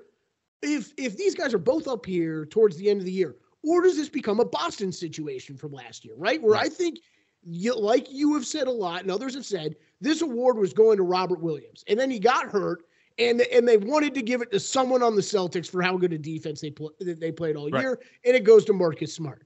if 0.61 0.93
if 0.97 1.17
these 1.17 1.35
guys 1.35 1.53
are 1.53 1.59
both 1.59 1.87
up 1.87 2.05
here 2.05 2.45
towards 2.45 2.77
the 2.77 2.89
end 2.89 2.99
of 2.99 3.05
the 3.05 3.11
year, 3.11 3.35
or 3.61 3.81
does 3.81 3.97
this 3.97 4.09
become 4.09 4.39
a 4.39 4.45
Boston 4.45 4.91
situation 4.91 5.57
from 5.57 5.73
last 5.73 6.05
year, 6.05 6.15
right? 6.17 6.41
Where 6.41 6.53
right. 6.53 6.65
I 6.65 6.69
think, 6.69 6.99
you, 7.43 7.75
like 7.75 8.07
you 8.09 8.33
have 8.35 8.45
said 8.45 8.67
a 8.67 8.71
lot, 8.71 9.01
and 9.01 9.11
others 9.11 9.35
have 9.35 9.45
said, 9.45 9.75
this 9.99 10.21
award 10.21 10.57
was 10.57 10.73
going 10.73 10.97
to 10.97 11.03
Robert 11.03 11.41
Williams, 11.41 11.83
and 11.89 11.99
then 11.99 12.09
he 12.09 12.19
got 12.19 12.45
hurt, 12.45 12.83
and 13.19 13.41
and 13.41 13.67
they 13.67 13.77
wanted 13.77 14.15
to 14.15 14.21
give 14.21 14.41
it 14.41 14.51
to 14.51 14.59
someone 14.61 15.03
on 15.03 15.15
the 15.15 15.21
Celtics 15.21 15.69
for 15.69 15.81
how 15.81 15.97
good 15.97 16.13
a 16.13 16.17
defense 16.17 16.61
they 16.61 16.71
pl- 16.71 16.93
they 17.01 17.33
played 17.33 17.57
all 17.57 17.69
right. 17.69 17.81
year, 17.81 17.99
and 18.23 18.33
it 18.33 18.45
goes 18.45 18.63
to 18.65 18.73
Marcus 18.73 19.13
Smart. 19.13 19.45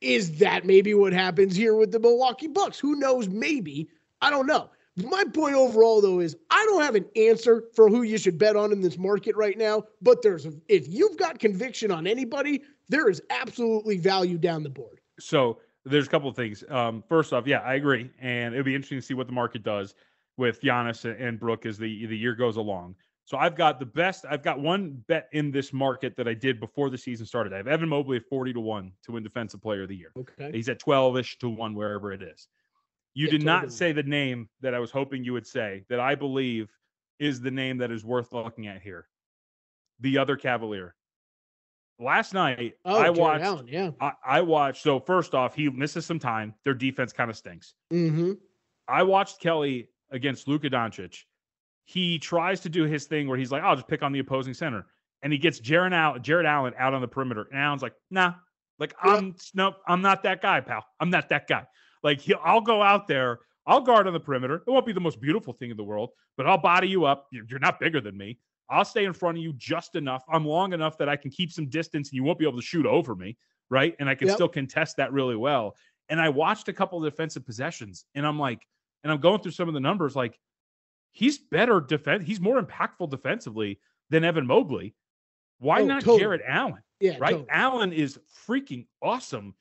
Is 0.00 0.38
that 0.38 0.64
maybe 0.64 0.94
what 0.94 1.12
happens 1.12 1.56
here 1.56 1.74
with 1.74 1.90
the 1.90 1.98
Milwaukee 1.98 2.46
Bucks? 2.46 2.78
Who 2.78 2.94
knows? 2.96 3.28
Maybe 3.28 3.88
I 4.20 4.30
don't 4.30 4.46
know. 4.46 4.70
My 4.96 5.24
point 5.32 5.54
overall, 5.54 6.00
though, 6.00 6.18
is 6.18 6.36
I 6.50 6.64
don't 6.66 6.82
have 6.82 6.96
an 6.96 7.06
answer 7.14 7.64
for 7.74 7.88
who 7.88 8.02
you 8.02 8.18
should 8.18 8.36
bet 8.36 8.56
on 8.56 8.72
in 8.72 8.80
this 8.80 8.98
market 8.98 9.36
right 9.36 9.56
now. 9.56 9.84
But 10.02 10.22
there's, 10.22 10.46
if 10.68 10.88
you've 10.88 11.16
got 11.16 11.38
conviction 11.38 11.92
on 11.92 12.06
anybody, 12.06 12.62
there 12.88 13.08
is 13.08 13.22
absolutely 13.30 13.98
value 13.98 14.38
down 14.38 14.64
the 14.64 14.70
board. 14.70 15.00
So 15.20 15.60
there's 15.84 16.06
a 16.06 16.10
couple 16.10 16.28
of 16.28 16.34
things. 16.34 16.64
Um, 16.68 17.04
first 17.08 17.32
off, 17.32 17.46
yeah, 17.46 17.58
I 17.58 17.74
agree, 17.74 18.10
and 18.20 18.54
it'll 18.54 18.64
be 18.64 18.74
interesting 18.74 18.98
to 18.98 19.06
see 19.06 19.14
what 19.14 19.26
the 19.28 19.32
market 19.32 19.62
does 19.62 19.94
with 20.36 20.60
Giannis 20.60 21.04
and 21.04 21.38
Brooke 21.38 21.66
as 21.66 21.78
the 21.78 22.06
the 22.06 22.16
year 22.16 22.34
goes 22.34 22.56
along. 22.56 22.94
So 23.24 23.36
I've 23.36 23.56
got 23.56 23.78
the 23.78 23.86
best. 23.86 24.24
I've 24.28 24.42
got 24.42 24.58
one 24.58 25.04
bet 25.06 25.28
in 25.32 25.50
this 25.50 25.72
market 25.72 26.16
that 26.16 26.26
I 26.26 26.34
did 26.34 26.58
before 26.60 26.88
the 26.88 26.96
season 26.96 27.26
started. 27.26 27.52
I 27.52 27.58
have 27.58 27.68
Evan 27.68 27.88
Mobley 27.88 28.16
at 28.16 28.24
forty 28.28 28.52
to 28.52 28.60
one 28.60 28.92
to 29.04 29.12
win 29.12 29.22
Defensive 29.22 29.60
Player 29.60 29.82
of 29.82 29.88
the 29.88 29.96
Year. 29.96 30.12
Okay, 30.18 30.50
he's 30.52 30.68
at 30.68 30.78
twelve 30.78 31.16
ish 31.18 31.38
to 31.38 31.48
one 31.48 31.74
wherever 31.74 32.12
it 32.12 32.22
is. 32.22 32.48
You 33.14 33.26
yeah, 33.26 33.30
did 33.32 33.40
totally. 33.40 33.60
not 33.62 33.72
say 33.72 33.92
the 33.92 34.02
name 34.02 34.48
that 34.60 34.74
I 34.74 34.78
was 34.78 34.90
hoping 34.90 35.24
you 35.24 35.32
would 35.32 35.46
say 35.46 35.84
that 35.88 36.00
I 36.00 36.14
believe 36.14 36.68
is 37.18 37.40
the 37.40 37.50
name 37.50 37.78
that 37.78 37.90
is 37.90 38.04
worth 38.04 38.32
looking 38.32 38.66
at 38.66 38.82
here. 38.82 39.08
The 40.00 40.18
other 40.18 40.36
Cavalier. 40.36 40.94
Last 42.00 42.32
night, 42.32 42.74
oh, 42.84 42.96
I 42.96 43.10
watched. 43.10 43.44
Allen, 43.44 43.66
yeah, 43.66 43.90
I, 44.00 44.12
I, 44.24 44.40
watched. 44.40 44.84
So 44.84 45.00
first 45.00 45.34
off, 45.34 45.56
he 45.56 45.68
misses 45.68 46.06
some 46.06 46.20
time. 46.20 46.54
Their 46.64 46.74
defense 46.74 47.12
kind 47.12 47.28
of 47.28 47.36
stinks. 47.36 47.74
Mm-hmm. 47.92 48.34
I 48.86 49.02
watched 49.02 49.40
Kelly 49.40 49.88
against 50.12 50.46
Luka 50.46 50.70
Doncic. 50.70 51.24
He 51.86 52.20
tries 52.20 52.60
to 52.60 52.68
do 52.68 52.84
his 52.84 53.06
thing 53.06 53.26
where 53.26 53.36
he's 53.36 53.50
like, 53.50 53.64
"I'll 53.64 53.74
just 53.74 53.88
pick 53.88 54.04
on 54.04 54.12
the 54.12 54.20
opposing 54.20 54.54
center," 54.54 54.86
and 55.22 55.32
he 55.32 55.40
gets 55.40 55.58
Jared 55.58 55.92
Allen, 55.92 56.22
Jarrett 56.22 56.46
Allen 56.46 56.72
out 56.78 56.94
on 56.94 57.00
the 57.00 57.08
perimeter. 57.08 57.48
And 57.50 57.58
Allen's 57.60 57.82
like, 57.82 57.94
"Nah, 58.12 58.34
like 58.78 58.94
I'm 59.02 59.34
no, 59.54 59.74
I'm 59.88 60.00
not 60.00 60.22
that 60.22 60.40
guy, 60.40 60.60
pal. 60.60 60.84
I'm 61.00 61.10
not 61.10 61.28
that 61.30 61.48
guy." 61.48 61.66
Like 62.02 62.20
he, 62.20 62.34
I'll 62.34 62.60
go 62.60 62.82
out 62.82 63.06
there, 63.06 63.40
I'll 63.66 63.80
guard 63.80 64.06
on 64.06 64.12
the 64.12 64.20
perimeter. 64.20 64.62
It 64.66 64.70
won't 64.70 64.86
be 64.86 64.92
the 64.92 65.00
most 65.00 65.20
beautiful 65.20 65.52
thing 65.52 65.70
in 65.70 65.76
the 65.76 65.84
world, 65.84 66.10
but 66.36 66.46
I'll 66.46 66.58
body 66.58 66.88
you 66.88 67.04
up. 67.04 67.26
You're 67.30 67.58
not 67.58 67.78
bigger 67.80 68.00
than 68.00 68.16
me. 68.16 68.38
I'll 68.70 68.84
stay 68.84 69.04
in 69.04 69.12
front 69.12 69.38
of 69.38 69.42
you 69.42 69.52
just 69.54 69.94
enough. 69.94 70.24
I'm 70.28 70.44
long 70.44 70.72
enough 70.72 70.98
that 70.98 71.08
I 71.08 71.16
can 71.16 71.30
keep 71.30 71.50
some 71.50 71.68
distance 71.68 72.10
and 72.10 72.16
you 72.16 72.22
won't 72.22 72.38
be 72.38 72.46
able 72.46 72.58
to 72.58 72.66
shoot 72.66 72.86
over 72.86 73.14
me, 73.14 73.36
right? 73.70 73.94
And 73.98 74.08
I 74.08 74.14
can 74.14 74.28
yep. 74.28 74.36
still 74.36 74.48
contest 74.48 74.96
that 74.98 75.12
really 75.12 75.36
well. 75.36 75.74
And 76.08 76.20
I 76.20 76.28
watched 76.28 76.68
a 76.68 76.72
couple 76.72 76.98
of 76.98 77.10
defensive 77.10 77.44
possessions 77.44 78.04
and 78.14 78.26
I'm 78.26 78.38
like, 78.38 78.66
and 79.04 79.12
I'm 79.12 79.20
going 79.20 79.40
through 79.40 79.52
some 79.52 79.68
of 79.68 79.74
the 79.74 79.80
numbers 79.80 80.16
like 80.16 80.38
he's 81.12 81.38
better 81.38 81.80
defense, 81.80 82.24
he's 82.26 82.40
more 82.40 82.60
impactful 82.60 83.10
defensively 83.10 83.80
than 84.10 84.24
Evan 84.24 84.46
Mobley. 84.46 84.94
Why 85.58 85.80
oh, 85.80 85.86
not 85.86 86.02
totally. 86.02 86.20
Jarrett 86.20 86.42
Allen? 86.46 86.82
Yeah, 87.00 87.16
right. 87.18 87.32
Totally. 87.32 87.50
Allen 87.50 87.92
is 87.92 88.18
freaking 88.46 88.86
awesome. 89.02 89.54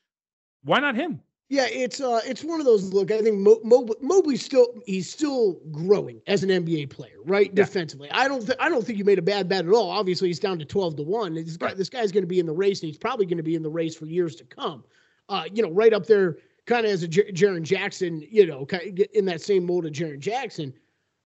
Why 0.63 0.79
not 0.79 0.95
him? 0.95 1.21
Yeah, 1.49 1.67
it's 1.69 2.01
uh, 2.01 2.19
it's 2.25 2.43
one 2.43 2.59
of 2.59 2.65
those. 2.65 2.91
Look, 2.93 3.09
I 3.09 3.21
think 3.21 3.37
Mo- 3.37 3.61
Mobley, 3.63 3.95
Mobley's 4.01 4.43
still 4.43 4.67
he's 4.85 5.09
still 5.09 5.61
growing 5.71 6.21
as 6.27 6.43
an 6.43 6.49
NBA 6.49 6.89
player, 6.89 7.15
right? 7.23 7.47
Yeah. 7.47 7.63
Defensively, 7.63 8.11
I 8.11 8.27
don't 8.27 8.45
th- 8.45 8.57
I 8.59 8.67
don't 8.67 8.85
think 8.85 8.97
you 8.97 9.05
made 9.05 9.17
a 9.17 9.21
bad 9.21 9.47
bet 9.47 9.65
at 9.65 9.71
all. 9.71 9.89
Obviously, 9.89 10.27
he's 10.27 10.39
down 10.39 10.59
to 10.59 10.65
twelve 10.65 10.97
to 10.97 11.03
one. 11.03 11.33
This 11.35 11.55
guy, 11.55 11.67
right. 11.67 11.77
this 11.77 11.89
guy's 11.89 12.11
going 12.11 12.23
to 12.23 12.27
be 12.27 12.39
in 12.39 12.45
the 12.45 12.53
race, 12.53 12.81
and 12.81 12.87
he's 12.87 12.97
probably 12.97 13.25
going 13.25 13.37
to 13.37 13.43
be 13.43 13.55
in 13.55 13.63
the 13.63 13.69
race 13.69 13.95
for 13.95 14.07
years 14.07 14.35
to 14.37 14.43
come. 14.43 14.83
Uh, 15.29 15.45
you 15.53 15.63
know, 15.63 15.71
right 15.71 15.93
up 15.93 16.05
there, 16.05 16.37
kind 16.65 16.85
of 16.85 16.91
as 16.91 17.03
a 17.03 17.07
J- 17.07 17.31
Jaren 17.31 17.63
Jackson. 17.63 18.27
You 18.29 18.45
know, 18.45 18.67
in 19.13 19.23
that 19.25 19.41
same 19.41 19.65
mold 19.65 19.85
of 19.85 19.93
Jaren 19.93 20.19
Jackson. 20.19 20.73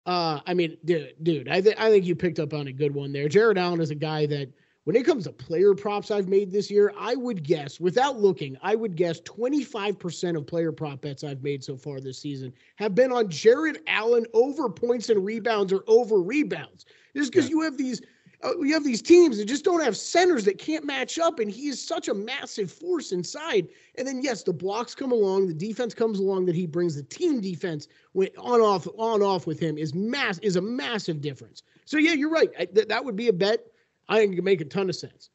Uh, 0.06 0.40
I 0.46 0.54
mean, 0.54 0.78
dude, 0.86 1.16
dude, 1.24 1.48
I 1.48 1.62
think 1.62 1.80
I 1.80 1.90
think 1.90 2.06
you 2.06 2.16
picked 2.16 2.40
up 2.40 2.54
on 2.54 2.68
a 2.68 2.72
good 2.72 2.94
one 2.94 3.12
there. 3.12 3.28
Jarrett 3.28 3.58
Allen 3.58 3.82
is 3.82 3.90
a 3.90 3.96
guy 3.96 4.28
that 4.28 4.52
when 4.86 4.96
it 4.96 5.06
comes 5.06 5.26
to 5.26 5.32
player 5.32 5.76
props 5.76 6.10
I've 6.10 6.28
made 6.28 6.52
this 6.52 6.72
year, 6.72 6.92
I 6.98 7.16
would 7.16 7.44
guess, 7.44 7.80
without 7.80 8.20
looking, 8.20 8.58
I 8.64 8.76
would 8.76 8.96
guess 8.96 9.22
25% 9.22 10.36
of 10.36 10.48
player 10.48 10.72
prop 10.72 11.02
bets 11.02 11.24
I've 11.24 11.44
made 11.44 11.64
so 11.64 11.78
far 11.78 12.00
this 12.00 12.18
season 12.18 12.52
have 12.78 12.96
been 12.96 13.12
on 13.12 13.30
Jarrett 13.30 13.84
Allen 13.88 14.26
over 14.34 14.70
points 14.70 15.10
and 15.10 15.24
rebounds 15.24 15.72
or 15.72 15.84
over 15.88 16.20
rebounds. 16.22 16.86
Just 17.16 17.32
because 17.32 17.48
yeah. 17.50 17.56
you 17.56 17.62
have 17.62 17.78
these 17.78 18.02
uh, 18.44 18.58
you 18.60 18.74
have 18.74 18.84
these 18.84 19.02
teams 19.04 19.38
that 19.38 19.46
just 19.46 19.64
don't 19.64 19.84
have 19.84 19.96
centers 19.96 20.46
that 20.46 20.58
can't 20.58 20.84
match 20.84 21.20
up, 21.20 21.40
and 21.40 21.52
he 21.52 21.68
is 21.68 21.80
such 21.80 22.08
a 22.08 22.14
massive 22.14 22.72
force 22.72 23.12
inside. 23.12 23.68
And 24.00 24.08
then 24.08 24.22
yes, 24.24 24.42
the 24.42 24.54
blocks 24.54 24.96
come 24.96 25.12
along, 25.12 25.48
the 25.48 25.54
defense 25.54 25.94
comes 25.94 26.18
along 26.18 26.46
that 26.48 26.56
he 26.56 26.66
brings. 26.66 26.96
The 26.96 27.04
team 27.04 27.40
defense 27.40 27.88
went 28.14 28.32
on 28.40 28.60
off 28.60 28.88
on 28.98 29.22
off 29.22 29.46
with 29.46 29.60
him 29.60 29.78
is 29.78 29.94
mass 29.94 30.40
is 30.40 30.56
a 30.56 30.62
massive 30.62 31.22
difference. 31.22 31.62
So 31.86 31.98
yeah, 31.98 32.14
you're 32.14 32.32
right. 32.32 32.50
I, 32.58 32.66
th- 32.66 32.88
that 32.88 33.06
would 33.06 33.16
be 33.16 33.28
a 33.28 33.34
bet 33.34 33.71
I 34.10 34.18
think 34.18 34.34
it 34.34 34.36
can 34.36 34.46
make 34.46 34.62
a 34.62 34.66
ton 34.66 34.90
of 34.90 34.96
sense. 34.96 35.30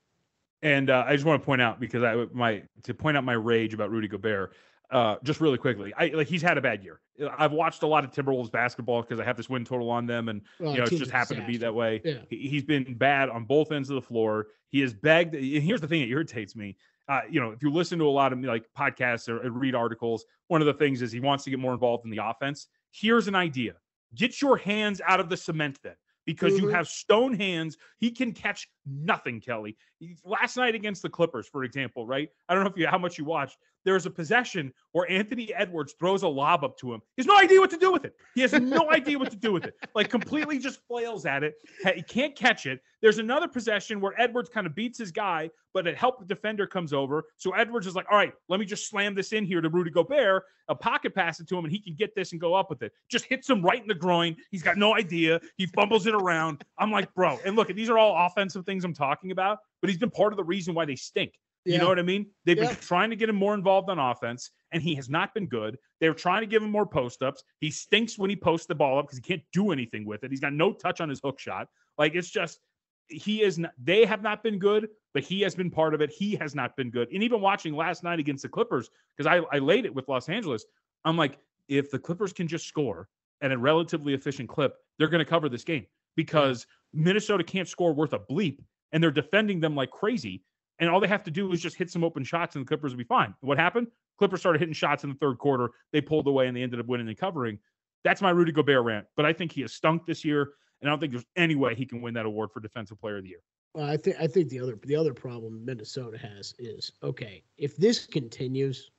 And 0.62 0.91
uh, 0.91 1.05
I 1.07 1.14
just 1.14 1.25
want 1.25 1.43
to 1.43 1.47
point 1.47 1.62
out 1.62 1.81
because 1.81 2.03
I 2.03 2.27
my 2.33 2.62
to 2.85 2.95
point 2.95 3.17
out 3.17 3.25
my 3.25 3.35
rage 3.35 3.75
about 3.75 3.91
Rudy 3.91 4.09
Gobert. 4.09 4.55
Uh, 4.89 5.17
just 5.25 5.41
really 5.41 5.59
quickly, 5.59 5.93
I 5.99 6.09
like 6.09 6.29
he's 6.29 6.43
had 6.43 6.59
a 6.59 6.61
bad 6.61 6.83
year. 6.85 7.01
I've 7.39 7.53
watched 7.53 7.83
a 7.83 7.87
lot 7.87 8.05
of 8.05 8.12
Timberwolves 8.12 8.53
basketball 8.53 9.03
because 9.03 9.19
I 9.19 9.25
have 9.25 9.37
this 9.37 9.49
win 9.49 9.64
total 9.64 9.91
on 9.91 10.07
them, 10.07 10.29
and 10.29 10.43
well, 10.61 10.73
you 10.73 10.79
know 10.79 10.85
it's 10.85 10.97
just 10.97 11.11
happened 11.11 11.39
disaster. 11.39 11.53
to 11.53 11.59
be 11.59 11.59
that 11.59 11.75
way. 11.75 12.01
Yeah. 12.05 12.19
He, 12.31 12.55
has 12.55 12.62
been 12.62 12.95
bad 12.95 13.29
on 13.29 13.45
both 13.45 13.73
ends 13.73 13.91
of 13.91 13.97
the 13.97 14.03
floor. 14.03 14.47
He 14.69 14.81
has 14.81 14.95
begged. 14.95 15.35
And 15.35 15.45
here's 15.45 15.81
the 15.81 15.89
thing 15.89 16.03
that 16.03 16.09
irritates 16.09 16.55
me. 16.55 16.77
Uh, 17.09 17.23
you 17.29 17.41
know, 17.41 17.51
if 17.51 17.62
you 17.62 17.73
listen 17.73 17.99
to 17.99 18.07
a 18.07 18.11
lot 18.11 18.33
of 18.33 18.41
like 18.41 18.67
podcasts 18.79 19.29
or, 19.29 19.45
or 19.45 19.51
read 19.51 19.75
articles, 19.75 20.25
one 20.47 20.61
of 20.61 20.67
the 20.67 20.75
things 20.75 21.03
is 21.03 21.11
he 21.11 21.21
wants 21.21 21.43
to 21.45 21.51
get 21.51 21.59
more 21.59 21.73
involved 21.73 22.05
in 22.05 22.11
the 22.11 22.25
offense. 22.25 22.69
Here's 22.93 23.27
an 23.27 23.35
idea: 23.35 23.75
get 24.14 24.41
your 24.41 24.57
hands 24.57 25.01
out 25.05 25.19
of 25.19 25.29
the 25.29 25.37
cement. 25.37 25.81
Then 25.83 25.95
because 26.27 26.55
mm-hmm. 26.55 26.64
you 26.64 26.68
have 26.70 26.89
stone 26.89 27.33
hands. 27.33 27.79
He 27.99 28.11
can 28.11 28.33
catch 28.33 28.68
nothing, 28.85 29.41
Kelly. 29.41 29.77
Last 30.24 30.57
night 30.57 30.74
against 30.74 31.03
the 31.03 31.09
Clippers, 31.09 31.49
for 31.49 31.64
example, 31.64 32.07
right? 32.07 32.29
I 32.49 32.55
don't 32.55 32.64
know 32.64 32.70
if 32.70 32.77
you 32.77 32.87
how 32.87 32.99
much 32.99 33.16
you 33.16 33.24
watched. 33.24 33.57
There's 33.87 34.05
a 34.05 34.11
possession 34.11 34.74
where 34.91 35.09
Anthony 35.09 35.55
Edwards 35.55 35.95
throws 35.97 36.24
a 36.24 36.28
lob 36.28 36.64
up 36.64 36.76
to 36.78 36.93
him. 36.93 37.01
He 37.16 37.22
has 37.22 37.26
no 37.26 37.39
idea 37.39 37.61
what 37.61 37.70
to 37.70 37.76
do 37.76 37.93
with 37.93 38.05
it. 38.05 38.16
He 38.34 38.41
has 38.41 38.53
no 38.53 38.91
idea 38.91 39.16
what 39.16 39.30
to 39.30 39.37
do 39.37 39.53
with 39.53 39.64
it. 39.64 39.76
Like 39.95 40.11
completely 40.11 40.59
just 40.59 40.80
flails 40.89 41.24
at 41.24 41.45
it. 41.45 41.55
He 41.95 42.03
can't 42.03 42.34
catch 42.34 42.66
it. 42.66 42.80
There's 43.01 43.18
another 43.18 43.47
possession 43.47 44.01
where 44.01 44.20
Edwards 44.20 44.49
kind 44.49 44.66
of 44.66 44.74
beats 44.74 44.99
his 44.99 45.12
guy, 45.12 45.51
but 45.72 45.87
a 45.87 45.95
help 45.95 46.26
defender 46.26 46.66
comes 46.66 46.93
over. 46.93 47.26
So 47.37 47.53
Edwards 47.53 47.87
is 47.87 47.95
like, 47.95 48.07
all 48.11 48.18
right, 48.18 48.32
let 48.49 48.59
me 48.59 48.66
just 48.66 48.89
slam 48.89 49.14
this 49.14 49.32
in 49.32 49.45
here 49.45 49.61
to 49.61 49.68
Rudy 49.68 49.91
Gobert, 49.91 50.43
a 50.66 50.74
pocket 50.74 51.14
pass 51.14 51.39
it 51.39 51.47
to 51.49 51.57
him, 51.57 51.64
and 51.64 51.72
he 51.72 51.78
can 51.78 51.95
get 51.95 52.16
this 52.16 52.32
and 52.32 52.41
go 52.41 52.55
up 52.55 52.70
with 52.70 52.82
it. 52.82 52.93
Just 53.09 53.26
hits 53.26 53.49
him 53.49 53.62
right 53.62 53.80
in 53.80 53.87
the 53.87 53.95
groin. 53.95 54.34
He's 54.51 54.62
got 54.64 54.78
no 54.78 54.97
idea. 54.97 55.41
He 55.59 55.66
fumbles 55.66 56.09
it 56.09 56.14
around. 56.14 56.64
I'm 56.76 56.91
like, 56.91 57.14
bro. 57.14 57.39
And 57.45 57.55
look, 57.55 57.68
these 57.68 57.89
are 57.89 57.99
all 57.99 58.26
offensive 58.26 58.66
things 58.66 58.84
I'm 58.84 58.95
talking 58.95 59.30
about, 59.30 59.59
but 59.80 59.91
he's 59.91 59.99
been 59.99 60.11
part 60.11 60.32
of 60.32 60.39
the 60.39 60.45
reason 60.45 60.74
why 60.74 60.87
they 60.87 60.97
stink. 60.97 61.34
You 61.67 61.75
yeah. 61.75 61.81
know 61.81 61.89
what 61.89 61.99
I 61.99 62.03
mean? 62.03 62.27
They've 62.45 62.57
yeah. 62.57 62.69
been 62.69 62.77
trying 62.77 63.11
to 63.11 63.17
get 63.17 63.29
him 63.29 63.37
more 63.37 63.53
involved 63.53 63.91
on 63.91 63.99
offense, 63.99 64.51
and 64.73 64.83
he 64.83 64.95
has 64.95 65.11
not 65.11 65.35
been 65.35 65.47
good. 65.47 65.77
They're 66.01 66.14
trying 66.14 66.43
to 66.43 66.47
give 66.47 66.62
him 66.62 66.71
more 66.71 66.87
post 66.87 67.23
ups. 67.23 67.43
He 67.61 67.71
stinks 67.71 68.19
when 68.19 68.31
he 68.31 68.37
posts 68.37 68.67
the 68.67 68.75
ball 68.75 68.99
up 68.99 69.07
because 69.07 69.19
he 69.19 69.23
can't 69.23 69.43
do 69.53 69.73
anything 69.73 70.07
with 70.07 70.23
it. 70.23 70.31
He's 70.31 70.41
got 70.41 70.53
no 70.53 70.73
touch 70.73 71.01
on 71.01 71.09
his 71.09 71.21
hook 71.23 71.41
shot. 71.41 71.69
Like 71.99 72.14
it's 72.14 72.31
just 72.31 72.61
he 73.09 73.43
is 73.43 73.59
not, 73.59 73.73
they 73.83 74.05
have 74.05 74.23
not 74.23 74.43
been 74.43 74.59
good, 74.59 74.89
but 75.12 75.23
he 75.23 75.41
has 75.41 75.55
been 75.55 75.71
part 75.71 75.95
of 75.95 76.01
it. 76.01 76.11
He 76.11 76.37
has 76.37 76.55
not 76.55 76.77
been 76.77 76.91
good. 76.91 77.09
And 77.12 77.23
even 77.23 77.41
watching 77.41 77.75
last 77.75 78.03
night 78.03 78.19
against 78.19 78.43
the 78.43 78.49
Clippers, 78.49 78.91
because 79.17 79.27
I, 79.27 79.57
I 79.57 79.59
laid 79.59 79.87
it 79.87 79.95
with 79.95 80.09
Los 80.09 80.29
Angeles, 80.29 80.64
I'm 81.05 81.17
like, 81.17 81.39
if 81.69 81.91
the 81.91 81.99
Clippers 81.99 82.33
can 82.33 82.49
just 82.49 82.67
score 82.67 83.09
at 83.43 83.53
a 83.53 83.59
relatively 83.59 84.14
efficient 84.14 84.49
clip, 84.49 84.77
they're 84.99 85.09
going 85.09 85.25
to 85.25 85.29
cover 85.29 85.49
this 85.49 85.64
game 85.64 85.87
because 86.17 86.67
Minnesota 86.93 87.45
can't 87.45 87.69
score 87.69 87.93
worth 87.93 88.12
a 88.12 88.19
bleep 88.19 88.59
and 88.93 89.03
they're 89.03 89.11
defending 89.11 89.61
them 89.61 89.75
like 89.75 89.91
crazy. 89.91 90.43
And 90.79 90.91
all 90.91 91.01
they 91.01 91.09
have 91.09 91.24
to 91.24 91.31
do 91.31 91.53
is 91.53 91.61
just 91.61 91.77
hit 91.77 91.91
some 91.91 92.05
open 92.05 92.22
shots 92.22 92.55
and 92.55 92.64
the 92.64 92.68
Clippers 92.68 92.93
will 92.93 92.99
be 92.99 93.05
fine. 93.05 93.35
What 93.41 93.59
happened? 93.59 93.89
Clippers 94.18 94.41
started 94.41 94.59
hitting 94.59 94.74
shots 94.74 95.05
in 95.05 95.11
the 95.11 95.16
third 95.16 95.39
quarter. 95.39 95.70
They 95.93 96.01
pulled 96.01 96.27
away 96.27 96.49
and 96.49 96.57
they 96.57 96.62
ended 96.62 96.81
up 96.81 96.87
winning 96.87 97.09
and 97.09 97.16
covering. 97.16 97.59
That's 98.05 98.20
my 98.20 98.31
Rudy 98.31 98.53
Gobert 98.53 98.85
rant. 98.85 99.07
But 99.16 99.27
I 99.27 99.33
think 99.33 99.53
he 99.53 99.62
has 99.62 99.72
stunk 99.72 100.07
this 100.07 100.24
year. 100.24 100.53
And 100.81 100.89
I 100.89 100.93
don't 100.93 101.01
think 101.01 101.12
there's 101.12 101.24
any 101.37 101.55
way 101.55 101.74
he 101.74 101.87
can 101.87 102.03
win 102.03 102.14
that 102.14 102.27
award 102.27 102.51
for 102.53 102.61
Defensive 102.61 103.01
Player 103.01 103.16
of 103.16 103.22
the 103.22 103.31
Year. 103.31 103.41
Well, 103.74 103.89
I 103.89 103.97
think 103.97 104.16
I 104.18 104.27
think 104.27 104.49
the 104.49 104.61
other 104.61 104.79
the 104.85 104.97
other 104.97 105.12
problem 105.12 105.62
Minnesota 105.64 106.16
has 106.16 106.55
is 106.59 106.93
okay, 107.03 107.45
if 107.59 107.77
this 107.77 108.07
continues, 108.07 108.91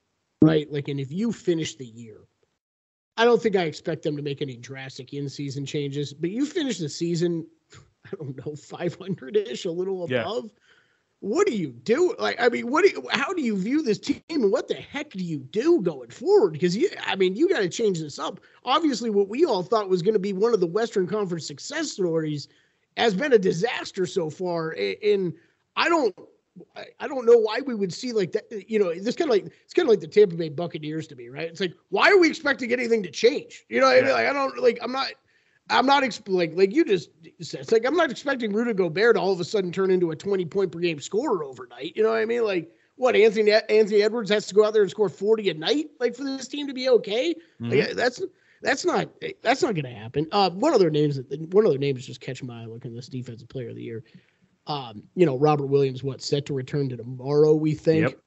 right? 0.43 0.71
Like 0.71 0.88
and 0.88 0.99
if 0.99 1.11
you 1.11 1.32
finish 1.32 1.75
the 1.75 1.86
year, 1.86 2.21
I 3.17 3.25
don't 3.25 3.41
think 3.41 3.55
I 3.55 3.63
expect 3.63 4.03
them 4.03 4.15
to 4.15 4.21
make 4.21 4.43
any 4.43 4.55
drastic 4.55 5.13
in-season 5.13 5.65
changes, 5.65 6.13
but 6.13 6.30
you 6.30 6.45
finish 6.45 6.78
the 6.78 6.89
season, 6.89 7.47
I 8.05 8.09
don't 8.17 8.38
know, 8.38 8.51
500-ish, 8.53 9.65
a 9.65 9.71
little 9.71 10.03
above. 10.03 10.51
What 11.20 11.47
do 11.47 11.55
you 11.55 11.72
do? 11.72 12.15
Like, 12.20 12.39
I 12.39 12.47
mean, 12.47 12.70
what 12.70 12.84
do 12.84 12.91
you, 12.91 13.07
how 13.11 13.34
do 13.34 13.41
you 13.41 13.57
view 13.57 13.82
this 13.82 13.97
team 13.97 14.22
and 14.30 14.51
what 14.51 14.68
the 14.68 14.76
heck 14.76 15.09
do 15.11 15.24
you 15.24 15.39
do 15.39 15.82
going 15.82 16.11
forward? 16.11 16.53
Because 16.53 16.78
you, 16.78 16.89
I 17.05 17.15
mean, 17.15 17.36
you 17.36 17.49
got 17.49 17.59
to 17.59 17.70
change 17.70 17.99
this 17.99 18.20
up. 18.20 18.39
Obviously, 18.63 19.09
what 19.09 19.28
we 19.28 19.43
all 19.43 19.63
thought 19.63 19.89
was 19.89 20.03
going 20.03 20.13
to 20.13 20.20
be 20.20 20.34
one 20.34 20.53
of 20.53 20.59
the 20.59 20.68
Western 20.68 21.07
Conference 21.07 21.47
success 21.47 21.91
stories 21.91 22.47
has 22.97 23.15
been 23.15 23.34
a 23.34 23.39
disaster 23.39 24.05
so 24.05 24.30
far. 24.30 24.76
And 25.03 25.34
I 25.76 25.89
don't, 25.89 26.15
I 26.99 27.07
don't 27.07 27.26
know 27.26 27.38
why 27.38 27.61
we 27.65 27.76
would 27.76 27.93
see 27.93 28.11
like 28.13 28.32
that. 28.34 28.45
You 28.70 28.80
know, 28.80 28.93
this 28.93 29.15
kind 29.15 29.30
of 29.30 29.36
like 29.36 29.45
it's 29.63 29.74
kind 29.74 29.88
of 29.88 29.91
like 29.91 29.99
the 29.99 30.07
Tampa 30.07 30.36
Bay 30.36 30.49
Buccaneers 30.49 31.07
to 31.07 31.15
me, 31.15 31.30
right? 31.30 31.49
It's 31.49 31.59
like, 31.59 31.74
why 31.89 32.09
are 32.11 32.18
we 32.18 32.28
expecting 32.28 32.72
anything 32.72 33.03
to 33.03 33.11
change? 33.11 33.65
You 33.70 33.82
know, 33.82 33.91
yeah. 33.91 34.13
like 34.13 34.28
I 34.28 34.34
don't 34.34 34.57
like. 34.59 34.80
I'm 34.82 34.91
not. 34.91 35.07
I'm 35.70 35.86
not 35.86 36.03
exp- 36.03 36.30
like 36.30 36.53
like 36.55 36.74
you 36.74 36.86
just 36.86 37.09
said. 37.41 37.61
It's 37.61 37.72
like 37.72 37.86
I'm 37.86 37.95
not 37.95 38.11
expecting 38.11 38.53
Rudy 38.53 38.74
Gobert 38.74 39.15
to 39.15 39.22
all 39.22 39.32
of 39.32 39.39
a 39.39 39.45
sudden 39.45 39.72
turn 39.72 39.91
into 39.91 40.11
a 40.11 40.15
20 40.15 40.45
point 40.45 40.72
per 40.72 40.80
game 40.80 40.99
scorer 40.99 41.43
overnight. 41.43 41.95
You 41.95 42.03
know 42.03 42.09
what 42.09 42.20
I 42.20 42.26
mean? 42.26 42.43
Like 42.43 42.72
what 42.95 43.15
Anthony 43.15 43.51
Anthony 43.51 44.01
Edwards 44.01 44.30
has 44.30 44.47
to 44.47 44.55
go 44.55 44.65
out 44.65 44.74
there 44.74 44.82
and 44.82 44.91
score 44.91 45.09
40 45.09 45.49
a 45.49 45.53
night, 45.53 45.88
like 45.99 46.15
for 46.15 46.24
this 46.24 46.47
team 46.47 46.68
to 46.68 46.74
be 46.74 46.89
okay. 46.89 47.36
Mm-hmm. 47.61 47.70
Like, 47.70 47.91
that's 47.91 48.22
that's 48.61 48.86
not 48.86 49.09
that's 49.41 49.61
not 49.61 49.76
going 49.76 49.86
to 49.86 49.99
happen. 49.99 50.28
Uh, 50.32 50.49
one 50.49 50.74
other 50.74 50.89
names 50.89 51.18
that 51.18 51.53
one 51.53 51.65
other 51.65 51.78
name 51.78 51.97
is 51.97 52.05
just 52.05 52.22
catch 52.22 52.41
my 52.43 52.63
eye 52.63 52.65
looking 52.65 52.95
this 52.95 53.07
defensive 53.07 53.49
player 53.49 53.70
of 53.70 53.76
the 53.76 53.84
year. 53.84 54.03
Um, 54.65 55.03
you 55.15 55.26
know, 55.26 55.38
Robert 55.38 55.68
Williams, 55.68 56.03
what 56.03 56.22
set 56.22 56.45
to 56.47 56.53
return 56.53 56.89
to 56.89 56.97
tomorrow? 56.97 57.53
We 57.53 57.74
think. 57.74 58.09
Yep. 58.09 58.20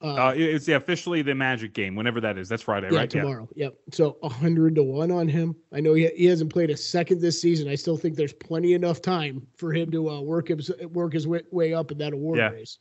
Uh, 0.00 0.14
uh, 0.14 0.34
it's 0.36 0.68
yeah, 0.68 0.76
officially 0.76 1.22
the 1.22 1.34
Magic 1.34 1.74
game, 1.74 1.96
whenever 1.96 2.20
that 2.20 2.38
is. 2.38 2.48
That's 2.48 2.62
Friday, 2.62 2.88
yeah, 2.92 2.98
right? 2.98 3.10
Tomorrow. 3.10 3.48
Yeah. 3.54 3.64
Yep. 3.64 3.74
So 3.92 4.18
hundred 4.22 4.76
to 4.76 4.84
one 4.84 5.10
on 5.10 5.26
him. 5.26 5.56
I 5.72 5.80
know 5.80 5.94
he, 5.94 6.06
he 6.16 6.26
hasn't 6.26 6.52
played 6.52 6.70
a 6.70 6.76
second 6.76 7.20
this 7.20 7.40
season. 7.40 7.68
I 7.68 7.74
still 7.74 7.96
think 7.96 8.14
there's 8.14 8.32
plenty 8.32 8.74
enough 8.74 9.02
time 9.02 9.44
for 9.56 9.72
him 9.72 9.90
to 9.90 10.08
uh, 10.08 10.20
work 10.20 10.48
his 10.48 10.70
work 10.92 11.12
his 11.12 11.26
way, 11.26 11.42
way 11.50 11.74
up 11.74 11.90
in 11.90 11.98
that 11.98 12.12
award 12.12 12.38
yeah. 12.38 12.50
race. 12.50 12.78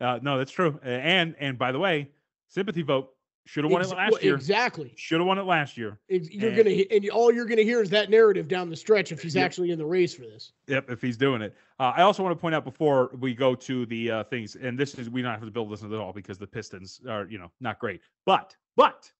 Uh, 0.00 0.20
no, 0.22 0.38
that's 0.38 0.52
true. 0.52 0.80
And 0.82 1.36
and 1.38 1.58
by 1.58 1.70
the 1.70 1.78
way, 1.78 2.10
sympathy 2.48 2.82
vote 2.82 3.10
should 3.44 3.64
have 3.64 3.72
won 3.72 3.82
it 3.82 3.88
last 3.88 4.22
year. 4.22 4.34
Exactly. 4.34 4.92
Should 4.96 5.20
have 5.20 5.26
won 5.26 5.38
it 5.38 5.42
last 5.42 5.76
year. 5.76 5.98
You're 6.08 6.50
and, 6.50 6.56
gonna 6.56 6.84
and 6.90 7.10
all 7.10 7.32
you're 7.32 7.44
gonna 7.44 7.62
hear 7.62 7.82
is 7.82 7.90
that 7.90 8.08
narrative 8.08 8.46
down 8.46 8.70
the 8.70 8.76
stretch 8.76 9.10
if 9.10 9.20
he's 9.20 9.34
yep. 9.34 9.44
actually 9.44 9.70
in 9.70 9.78
the 9.78 9.86
race 9.86 10.14
for 10.14 10.22
this. 10.22 10.52
Yep, 10.68 10.90
if 10.90 11.02
he's 11.02 11.16
doing 11.16 11.42
it. 11.42 11.54
Uh, 11.80 11.92
I 11.96 12.02
also 12.02 12.22
want 12.22 12.36
to 12.36 12.40
point 12.40 12.54
out 12.54 12.64
before 12.64 13.10
we 13.18 13.34
go 13.34 13.54
to 13.54 13.86
the 13.86 14.10
uh, 14.10 14.24
things, 14.24 14.56
and 14.56 14.78
this 14.78 14.94
is 14.94 15.10
we 15.10 15.22
don't 15.22 15.32
have 15.32 15.40
to 15.40 15.50
build 15.50 15.72
this 15.72 15.82
at 15.82 15.92
all 15.92 16.12
because 16.12 16.38
the 16.38 16.46
Pistons 16.46 17.00
are 17.08 17.26
you 17.28 17.38
know 17.38 17.50
not 17.60 17.78
great, 17.78 18.00
but 18.26 18.54
but 18.76 19.10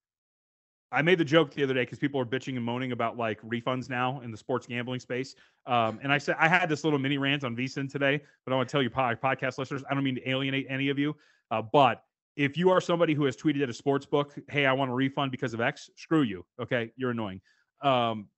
I 0.93 1.03
made 1.03 1.19
the 1.19 1.25
joke 1.25 1.53
the 1.55 1.65
other 1.65 1.75
day 1.75 1.83
because 1.83 1.99
people 1.99 2.21
are 2.21 2.27
bitching 2.27 2.55
and 2.57 2.65
moaning 2.65 2.93
about 2.93 3.17
like 3.17 3.41
refunds 3.43 3.89
now 3.89 4.21
in 4.21 4.31
the 4.31 4.37
sports 4.37 4.67
gambling 4.67 5.01
space. 5.01 5.35
Um, 5.67 5.99
and 6.03 6.13
I 6.13 6.19
said 6.19 6.37
I 6.39 6.49
had 6.49 6.69
this 6.69 6.85
little 6.85 6.99
mini 6.99 7.19
rant 7.19 7.45
on 7.45 7.57
VSiN 7.57 7.91
today, 7.91 8.21
but 8.45 8.53
I 8.53 8.57
want 8.57 8.69
to 8.69 8.73
tell 8.73 8.83
you, 8.83 8.91
podcast 8.91 9.59
listeners, 9.59 9.83
I 9.91 9.95
don't 9.95 10.05
mean 10.05 10.17
to 10.17 10.29
alienate 10.29 10.67
any 10.69 10.91
of 10.91 10.99
you, 10.99 11.17
uh, 11.51 11.63
but 11.63 12.05
if 12.37 12.57
you 12.57 12.71
are 12.71 12.81
somebody 12.81 13.15
who 13.15 13.25
has 13.25 13.37
tweeted 13.37 13.63
at 13.63 13.69
a 13.69 13.75
sports 13.75 14.07
book, 14.07 14.35
hey, 14.49 14.67
I 14.67 14.73
want 14.73 14.91
a 14.91 14.95
refund 14.95 15.31
because 15.31 15.55
of 15.55 15.61
X, 15.61 15.91
screw 15.97 16.23
you. 16.23 16.45
Okay. 16.61 16.93
You're 16.97 17.11
annoying. 17.11 17.41
Um, 17.83 18.29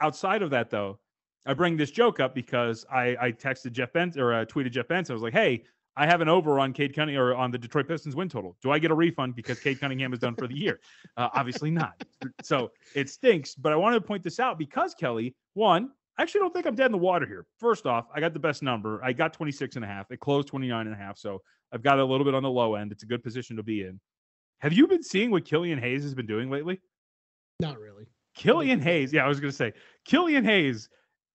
outside 0.00 0.42
of 0.42 0.50
that, 0.50 0.70
though, 0.70 0.98
I 1.46 1.54
bring 1.54 1.76
this 1.76 1.90
joke 1.90 2.20
up 2.20 2.34
because 2.34 2.84
I, 2.92 3.16
I 3.20 3.32
texted 3.32 3.72
Jeff 3.72 3.92
Benson 3.92 4.20
or 4.20 4.34
uh, 4.34 4.44
tweeted 4.44 4.72
Jeff 4.72 4.88
Benson. 4.88 5.12
I 5.12 5.14
was 5.14 5.22
like, 5.22 5.32
hey, 5.32 5.64
I 5.96 6.06
have 6.06 6.20
an 6.20 6.28
over 6.28 6.60
on 6.60 6.72
Cade 6.72 6.94
Cunningham 6.94 7.22
or 7.22 7.34
on 7.34 7.50
the 7.50 7.58
Detroit 7.58 7.88
Pistons 7.88 8.14
win 8.14 8.28
total. 8.28 8.56
Do 8.62 8.70
I 8.70 8.78
get 8.78 8.90
a 8.90 8.94
refund 8.94 9.34
because 9.34 9.58
Cade 9.58 9.80
Cunningham 9.80 10.12
is 10.12 10.20
done 10.20 10.36
for 10.36 10.46
the 10.46 10.56
year? 10.56 10.78
Uh, 11.16 11.28
obviously 11.34 11.70
not. 11.70 12.04
So 12.42 12.70
it 12.94 13.10
stinks. 13.10 13.54
But 13.54 13.72
I 13.72 13.76
wanted 13.76 13.96
to 13.96 14.06
point 14.06 14.22
this 14.22 14.38
out 14.38 14.58
because 14.58 14.94
Kelly, 14.94 15.34
one, 15.54 15.90
I 16.16 16.22
actually 16.22 16.40
don't 16.40 16.52
think 16.52 16.66
I'm 16.66 16.74
dead 16.74 16.86
in 16.86 16.92
the 16.92 16.98
water 16.98 17.26
here. 17.26 17.46
First 17.58 17.86
off, 17.86 18.06
I 18.14 18.20
got 18.20 18.32
the 18.32 18.38
best 18.38 18.62
number. 18.62 19.02
I 19.02 19.12
got 19.12 19.32
26 19.32 19.76
and 19.76 19.84
a 19.84 19.88
half. 19.88 20.10
It 20.10 20.20
closed 20.20 20.48
29 20.48 20.86
and 20.86 20.94
a 20.94 20.98
half. 20.98 21.16
So 21.18 21.42
I've 21.72 21.82
got 21.82 21.98
a 21.98 22.04
little 22.04 22.24
bit 22.24 22.34
on 22.34 22.42
the 22.42 22.50
low 22.50 22.74
end. 22.74 22.92
It's 22.92 23.02
a 23.02 23.06
good 23.06 23.22
position 23.22 23.56
to 23.56 23.62
be 23.62 23.82
in. 23.82 24.00
Have 24.58 24.72
you 24.72 24.86
been 24.86 25.02
seeing 25.02 25.30
what 25.30 25.44
Killian 25.44 25.78
Hayes 25.78 26.02
has 26.02 26.14
been 26.14 26.26
doing 26.26 26.50
lately? 26.50 26.80
Not 27.60 27.78
really. 27.78 28.06
Killian 28.34 28.80
Hayes. 28.80 29.12
Yeah, 29.12 29.24
I 29.24 29.28
was 29.28 29.40
going 29.40 29.50
to 29.50 29.56
say 29.56 29.72
Killian 30.04 30.44
Hayes 30.44 30.88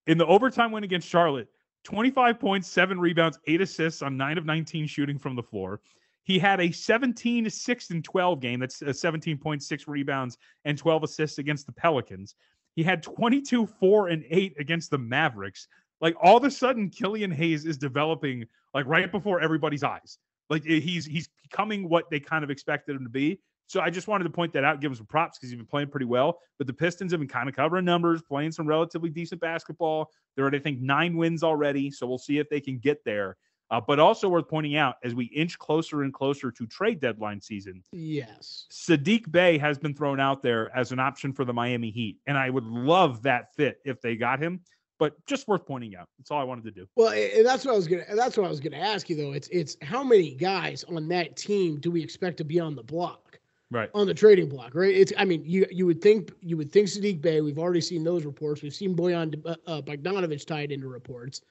in 0.07 0.17
the 0.17 0.25
overtime 0.25 0.71
win 0.71 0.83
against 0.83 1.07
Charlotte, 1.07 1.47
25 1.83 2.39
points, 2.39 2.67
seven 2.67 2.99
rebounds, 2.99 3.39
eight 3.47 3.61
assists 3.61 4.01
on 4.01 4.17
nine 4.17 4.37
of 4.37 4.45
19 4.45 4.87
shooting 4.87 5.17
from 5.17 5.35
the 5.35 5.43
floor. 5.43 5.81
He 6.23 6.39
had 6.39 6.61
a 6.61 6.71
17 6.71 7.49
6 7.49 7.89
and 7.89 8.03
12 8.03 8.39
game. 8.39 8.59
That's 8.59 8.81
17.6 8.81 9.87
rebounds 9.87 10.37
and 10.65 10.77
12 10.77 11.03
assists 11.03 11.37
against 11.37 11.65
the 11.65 11.73
Pelicans. 11.73 12.35
He 12.75 12.83
had 12.83 13.03
22 13.03 13.67
4 13.67 14.07
and 14.07 14.23
8 14.29 14.55
against 14.59 14.89
the 14.89 14.97
Mavericks. 14.97 15.67
Like 16.03 16.17
all 16.21 16.35
of 16.35 16.43
a 16.43 16.51
sudden, 16.51 16.89
Killian 16.89 17.31
Hayes 17.31 17.65
is 17.65 17.77
developing 17.77 18.45
like 18.73 18.85
right 18.85 19.09
before 19.09 19.39
everybody's 19.39 19.83
eyes. 19.83 20.19
Like 20.49 20.63
eh, 20.67 20.81
he's 20.81 21.05
he's 21.05 21.29
becoming 21.41 21.87
what 21.87 22.11
they 22.11 22.19
kind 22.19 22.43
of 22.43 22.51
expected 22.51 22.97
him 22.97 23.05
to 23.05 23.09
be. 23.09 23.39
So 23.67 23.79
I 23.79 23.89
just 23.89 24.09
wanted 24.09 24.25
to 24.25 24.29
point 24.29 24.51
that 24.53 24.65
out, 24.65 24.81
give 24.81 24.91
him 24.91 24.97
some 24.97 25.05
props 25.05 25.39
because 25.39 25.49
he's 25.49 25.57
been 25.57 25.65
playing 25.65 25.87
pretty 25.87 26.05
well. 26.05 26.39
But 26.57 26.67
the 26.67 26.73
Pistons 26.73 27.13
have 27.13 27.21
been 27.21 27.29
kind 27.29 27.47
of 27.47 27.55
covering 27.55 27.85
numbers, 27.85 28.21
playing 28.21 28.51
some 28.51 28.67
relatively 28.67 29.09
decent 29.09 29.39
basketball. 29.39 30.11
They're 30.35 30.45
at 30.45 30.53
I 30.53 30.59
think 30.59 30.81
nine 30.81 31.15
wins 31.15 31.41
already, 31.41 31.89
so 31.89 32.05
we'll 32.05 32.17
see 32.17 32.37
if 32.37 32.49
they 32.49 32.59
can 32.59 32.79
get 32.79 33.03
there. 33.05 33.37
Uh, 33.71 33.79
but 33.79 33.97
also 33.97 34.27
worth 34.27 34.49
pointing 34.49 34.75
out 34.75 34.95
as 35.05 35.15
we 35.15 35.25
inch 35.27 35.57
closer 35.57 36.03
and 36.03 36.13
closer 36.13 36.51
to 36.51 36.67
trade 36.67 36.99
deadline 36.99 37.39
season, 37.39 37.81
Yes. 37.93 38.67
Saddiq 38.71 39.31
Bey 39.31 39.57
has 39.57 39.79
been 39.79 39.95
thrown 39.95 40.19
out 40.19 40.43
there 40.43 40.69
as 40.77 40.91
an 40.91 40.99
option 40.99 41.31
for 41.31 41.45
the 41.45 41.53
Miami 41.53 41.91
Heat, 41.91 42.17
and 42.27 42.37
I 42.37 42.49
would 42.49 42.65
love 42.65 43.23
that 43.23 43.55
fit 43.55 43.77
if 43.85 44.01
they 44.01 44.17
got 44.17 44.39
him. 44.39 44.59
But 45.03 45.25
just 45.25 45.49
worth 45.49 45.65
pointing 45.65 45.97
out. 45.97 46.07
That's 46.17 46.31
all 46.31 46.39
I 46.39 46.45
wanted 46.45 46.63
to 46.63 46.71
do. 46.71 46.87
Well, 46.95 47.11
and 47.11 47.45
that's 47.45 47.65
what 47.65 47.73
I 47.73 47.75
was 47.75 47.89
gonna. 47.89 48.05
That's 48.15 48.37
what 48.37 48.45
I 48.45 48.49
was 48.49 48.61
gonna 48.61 48.77
ask 48.77 49.09
you 49.09 49.17
though. 49.17 49.33
It's 49.33 49.49
it's 49.49 49.75
how 49.81 50.01
many 50.01 50.33
guys 50.33 50.85
on 50.85 51.09
that 51.09 51.35
team 51.35 51.77
do 51.81 51.91
we 51.91 52.01
expect 52.01 52.37
to 52.37 52.45
be 52.45 52.57
on 52.61 52.73
the 52.73 52.83
block, 52.83 53.37
Right. 53.69 53.89
on 53.93 54.07
the 54.07 54.13
trading 54.13 54.47
block, 54.47 54.73
right? 54.75 54.95
It's. 54.95 55.11
I 55.17 55.25
mean, 55.25 55.43
you 55.45 55.65
you 55.69 55.85
would 55.85 56.01
think 56.01 56.31
you 56.39 56.55
would 56.55 56.71
think 56.71 56.87
Saddiq 56.87 57.19
Bey. 57.21 57.41
We've 57.41 57.59
already 57.59 57.81
seen 57.81 58.05
those 58.05 58.23
reports. 58.23 58.61
We've 58.61 58.73
seen 58.73 58.95
Bojan 58.95 59.45
uh, 59.45 59.55
uh, 59.67 59.81
Bogdanovic 59.81 60.45
tied 60.45 60.71
into 60.71 60.87
reports. 60.87 61.41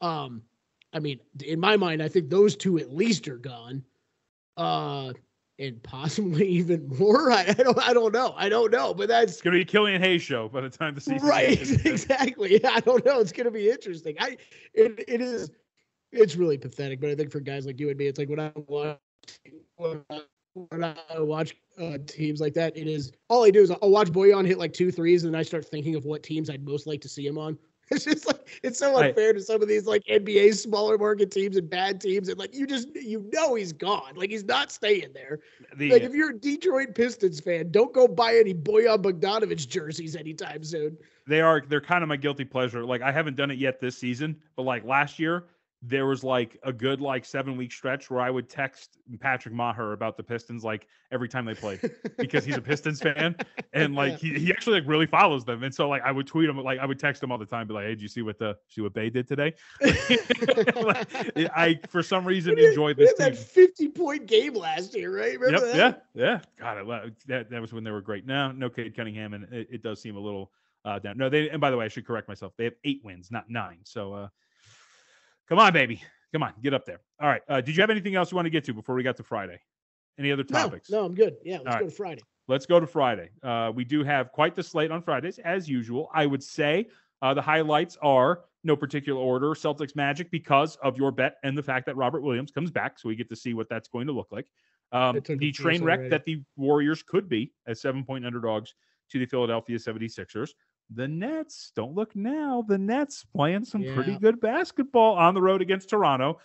Um, 0.00 0.40
I 0.94 0.98
mean, 0.98 1.20
in 1.44 1.60
my 1.60 1.76
mind, 1.76 2.02
I 2.02 2.08
think 2.08 2.30
those 2.30 2.56
two 2.56 2.78
at 2.78 2.94
least 2.94 3.28
are 3.28 3.36
gone, 3.36 3.84
uh, 4.56 5.12
and 5.62 5.82
possibly 5.82 6.46
even 6.58 6.88
more. 6.98 7.32
I, 7.32 7.46
I 7.48 7.52
don't. 7.52 7.88
I 7.88 7.92
don't 7.92 8.12
know. 8.12 8.34
I 8.36 8.48
don't 8.48 8.70
know. 8.70 8.92
But 8.92 9.08
that's 9.08 9.32
It's 9.32 9.40
gonna 9.40 9.56
be 9.56 9.62
a 9.62 9.64
Killian 9.64 10.02
Hayes 10.02 10.22
show 10.22 10.48
by 10.48 10.60
the 10.60 10.70
time 10.70 10.94
the 10.94 11.00
season 11.00 11.26
right 11.26 11.58
ends. 11.58 11.70
exactly 11.84 12.64
i 12.64 12.80
don't 12.80 13.04
know 13.04 13.20
it's 13.20 13.32
going 13.32 13.44
to 13.44 13.50
be 13.50 13.70
interesting 13.70 14.16
i 14.20 14.36
it, 14.74 15.04
it 15.08 15.20
is 15.20 15.50
it's 16.10 16.36
really 16.36 16.58
pathetic 16.58 17.00
but 17.00 17.10
i 17.10 17.14
think 17.14 17.30
for 17.30 17.40
guys 17.40 17.66
like 17.66 17.78
you 17.78 17.88
and 17.88 17.98
me 17.98 18.06
it's 18.06 18.18
like 18.18 18.28
when 18.28 18.40
i 18.40 18.52
watch 18.66 18.98
when 19.76 20.04
I, 20.10 20.20
when 20.54 20.84
I 20.84 21.20
watch 21.20 21.56
uh, 21.78 21.98
teams 22.06 22.40
like 22.40 22.54
that 22.54 22.76
it 22.76 22.86
is 22.86 23.12
all 23.28 23.44
i 23.44 23.50
do 23.50 23.60
is 23.60 23.70
i'll 23.70 23.90
watch 23.90 24.08
bojan 24.10 24.46
hit 24.46 24.58
like 24.58 24.72
two 24.72 24.90
threes 24.90 25.24
and 25.24 25.32
then 25.32 25.38
i 25.38 25.42
start 25.42 25.66
thinking 25.66 25.94
of 25.94 26.04
what 26.04 26.22
teams 26.22 26.50
i'd 26.50 26.64
most 26.64 26.86
like 26.86 27.00
to 27.02 27.08
see 27.08 27.26
him 27.26 27.38
on 27.38 27.58
it's 27.92 28.04
just 28.04 28.26
like 28.26 28.60
it's 28.62 28.78
so 28.78 28.96
unfair 28.96 29.32
to 29.32 29.40
some 29.40 29.62
of 29.62 29.68
these 29.68 29.86
like 29.86 30.02
nba 30.04 30.54
smaller 30.54 30.98
market 30.98 31.30
teams 31.30 31.56
and 31.56 31.68
bad 31.68 32.00
teams 32.00 32.28
and 32.28 32.38
like 32.38 32.54
you 32.54 32.66
just 32.66 32.88
you 32.94 33.24
know 33.32 33.54
he's 33.54 33.72
gone. 33.72 34.14
Like 34.14 34.30
he's 34.30 34.44
not 34.44 34.70
staying 34.72 35.12
there. 35.14 35.40
The, 35.76 35.90
like 35.92 36.02
if 36.02 36.12
you're 36.12 36.30
a 36.30 36.38
detroit 36.38 36.94
pistons 36.94 37.40
fan 37.40 37.70
don't 37.70 37.92
go 37.92 38.08
buy 38.08 38.36
any 38.36 38.54
bojan 38.54 39.02
bogdanovic 39.02 39.68
jerseys 39.68 40.16
anytime 40.16 40.64
soon. 40.64 40.96
They 41.26 41.40
are 41.40 41.62
they're 41.68 41.80
kind 41.80 42.02
of 42.02 42.08
my 42.08 42.16
guilty 42.16 42.44
pleasure. 42.44 42.84
Like 42.84 43.02
I 43.02 43.12
haven't 43.12 43.36
done 43.36 43.50
it 43.50 43.58
yet 43.58 43.80
this 43.80 43.96
season, 43.96 44.36
but 44.56 44.62
like 44.62 44.84
last 44.84 45.18
year, 45.18 45.44
there 45.84 46.06
was 46.06 46.22
like 46.22 46.56
a 46.62 46.72
good 46.72 47.00
like 47.00 47.24
seven 47.24 47.56
week 47.56 47.72
stretch 47.72 48.08
where 48.08 48.20
I 48.20 48.30
would 48.30 48.48
text 48.48 48.98
Patrick 49.18 49.52
Maher 49.52 49.92
about 49.92 50.16
the 50.16 50.22
Pistons 50.22 50.62
like 50.62 50.86
every 51.10 51.28
time 51.28 51.44
they 51.44 51.54
played 51.54 51.80
because 52.18 52.44
he's 52.44 52.56
a 52.56 52.62
Pistons 52.62 53.00
fan 53.00 53.34
and 53.72 53.94
like 53.96 54.16
he, 54.16 54.32
he 54.38 54.52
actually 54.52 54.78
like 54.80 54.88
really 54.88 55.06
follows 55.06 55.44
them. 55.44 55.64
And 55.64 55.74
so 55.74 55.88
like 55.88 56.02
I 56.02 56.12
would 56.12 56.26
tweet 56.26 56.48
him 56.48 56.56
like 56.58 56.78
I 56.78 56.86
would 56.86 57.00
text 57.00 57.20
him 57.20 57.32
all 57.32 57.38
the 57.38 57.46
time, 57.46 57.66
be 57.66 57.74
like, 57.74 57.84
Hey, 57.84 57.90
did 57.90 58.02
you 58.02 58.08
see 58.08 58.22
what 58.22 58.38
the 58.38 58.56
see 58.68 58.80
what 58.80 58.94
Bey 58.94 59.10
did 59.10 59.26
today? 59.26 59.54
Like, 60.76 61.08
I 61.56 61.80
for 61.88 62.02
some 62.02 62.24
reason 62.24 62.54
We 62.54 62.66
enjoyed 62.68 62.96
this 62.96 63.14
team. 63.14 63.30
that 63.30 63.36
50 63.36 63.88
point 63.88 64.26
game 64.26 64.54
last 64.54 64.94
year, 64.94 65.16
right? 65.16 65.38
Remember 65.38 65.66
Yep, 65.66 65.72
that? 65.72 66.04
yeah, 66.14 66.22
yeah. 66.24 66.40
God, 66.58 66.78
I 66.78 66.82
love 66.82 67.10
that. 67.26 67.50
That 67.50 67.60
was 67.60 67.72
when 67.72 67.84
they 67.84 67.90
were 67.90 68.00
great. 68.00 68.26
Now, 68.26 68.52
no 68.52 68.70
Cade 68.70 68.94
Cunningham, 68.96 69.34
and 69.34 69.52
it, 69.52 69.68
it 69.70 69.82
does 69.82 70.00
seem 70.00 70.16
a 70.16 70.20
little 70.20 70.52
uh, 70.84 70.98
down. 70.98 71.16
No, 71.18 71.28
they. 71.28 71.50
And 71.50 71.60
by 71.60 71.70
the 71.70 71.76
way, 71.76 71.84
I 71.84 71.88
should 71.88 72.06
correct 72.06 72.28
myself. 72.28 72.52
They 72.56 72.64
have 72.64 72.74
eight 72.84 73.00
wins, 73.04 73.30
not 73.30 73.50
nine. 73.50 73.78
So, 73.84 74.12
uh, 74.14 74.28
come 75.48 75.58
on, 75.58 75.72
baby, 75.72 76.02
come 76.32 76.42
on, 76.42 76.52
get 76.62 76.74
up 76.74 76.84
there. 76.84 77.00
All 77.20 77.28
right. 77.28 77.42
Uh, 77.48 77.60
did 77.60 77.76
you 77.76 77.82
have 77.82 77.90
anything 77.90 78.14
else 78.14 78.30
you 78.30 78.36
want 78.36 78.46
to 78.46 78.50
get 78.50 78.64
to 78.64 78.74
before 78.74 78.94
we 78.94 79.02
got 79.02 79.16
to 79.18 79.22
Friday? 79.22 79.60
Any 80.18 80.30
other 80.32 80.44
topics? 80.44 80.90
no, 80.90 81.04
I'm 81.04 81.14
good. 81.14 81.36
Yeah, 81.44 81.58
let's 81.58 81.66
All 81.66 81.72
go 81.72 81.78
right. 81.84 81.90
to 81.90 81.96
Friday. 81.96 82.22
Let's 82.48 82.66
go 82.66 82.80
to 82.80 82.86
Friday. 82.86 83.30
Uh, 83.42 83.72
we 83.74 83.84
do 83.84 84.02
have 84.04 84.32
quite 84.32 84.54
the 84.56 84.62
slate 84.62 84.90
on 84.90 85.02
Fridays, 85.02 85.38
as 85.38 85.68
usual. 85.68 86.10
I 86.12 86.26
would 86.26 86.42
say 86.42 86.88
uh, 87.22 87.32
the 87.34 87.40
highlights 87.42 87.96
are 88.02 88.40
no 88.64 88.76
particular 88.76 89.20
order 89.20 89.48
Celtics 89.50 89.96
Magic 89.96 90.30
because 90.30 90.76
of 90.82 90.96
your 90.96 91.10
bet 91.12 91.36
and 91.44 91.56
the 91.56 91.62
fact 91.62 91.86
that 91.86 91.96
Robert 91.96 92.20
Williams 92.22 92.50
comes 92.50 92.70
back. 92.70 92.98
So 92.98 93.08
we 93.08 93.16
get 93.16 93.28
to 93.30 93.36
see 93.36 93.54
what 93.54 93.68
that's 93.68 93.88
going 93.88 94.06
to 94.08 94.12
look 94.12 94.28
like. 94.30 94.46
Um, 94.92 95.16
It 95.16 95.24
took 95.24 95.36
a 95.36 95.38
the 95.38 95.52
train 95.52 95.82
wreck 95.82 95.98
already. 96.00 96.10
that 96.10 96.24
the 96.24 96.42
Warriors 96.56 97.02
could 97.02 97.28
be 97.28 97.52
as 97.66 97.80
seven 97.80 98.04
point 98.04 98.26
underdogs 98.26 98.74
to 99.10 99.18
the 99.18 99.26
Philadelphia 99.26 99.78
76ers. 99.78 100.50
The 100.94 101.08
Nets, 101.08 101.72
don't 101.74 101.94
look 101.94 102.14
now. 102.14 102.64
The 102.66 102.78
Nets 102.78 103.24
playing 103.34 103.64
some 103.64 103.84
pretty 103.94 104.18
good 104.18 104.40
basketball 104.40 105.14
on 105.14 105.34
the 105.34 105.42
road 105.42 105.62
against 105.62 105.90
Toronto 105.90 106.38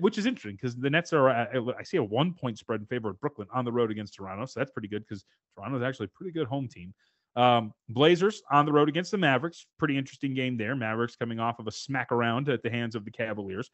which 0.00 0.18
is 0.18 0.26
interesting 0.26 0.56
because 0.56 0.76
the 0.76 0.90
Nets 0.90 1.12
are, 1.12 1.30
I 1.30 1.82
see 1.84 1.96
a 1.98 2.02
one 2.02 2.32
point 2.32 2.58
spread 2.58 2.80
in 2.80 2.86
favor 2.86 3.10
of 3.10 3.20
Brooklyn 3.20 3.46
on 3.52 3.64
the 3.64 3.72
road 3.72 3.90
against 3.90 4.14
Toronto. 4.14 4.46
So 4.46 4.60
that's 4.60 4.70
pretty 4.70 4.88
good 4.88 5.04
because 5.06 5.24
Toronto 5.54 5.76
is 5.76 5.82
actually 5.82 6.06
a 6.06 6.18
pretty 6.18 6.32
good 6.32 6.46
home 6.46 6.68
team. 6.68 6.94
Um, 7.36 7.72
Blazers 7.88 8.42
on 8.50 8.64
the 8.64 8.72
road 8.72 8.88
against 8.88 9.10
the 9.10 9.18
Mavericks. 9.18 9.66
Pretty 9.78 9.98
interesting 9.98 10.34
game 10.34 10.56
there. 10.56 10.74
Mavericks 10.74 11.16
coming 11.16 11.38
off 11.38 11.58
of 11.58 11.66
a 11.66 11.72
smack 11.72 12.10
around 12.10 12.48
at 12.48 12.62
the 12.62 12.70
hands 12.70 12.94
of 12.94 13.04
the 13.04 13.10
Cavaliers. 13.10 13.70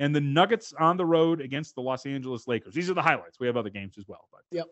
And 0.00 0.14
the 0.14 0.20
Nuggets 0.20 0.74
on 0.78 0.96
the 0.96 1.06
road 1.06 1.40
against 1.40 1.76
the 1.76 1.80
Los 1.80 2.04
Angeles 2.04 2.48
Lakers. 2.48 2.74
These 2.74 2.90
are 2.90 2.94
the 2.94 3.02
highlights. 3.02 3.38
We 3.38 3.46
have 3.46 3.56
other 3.56 3.70
games 3.70 3.96
as 3.96 4.04
well. 4.08 4.28
But 4.32 4.40
Yep. 4.50 4.66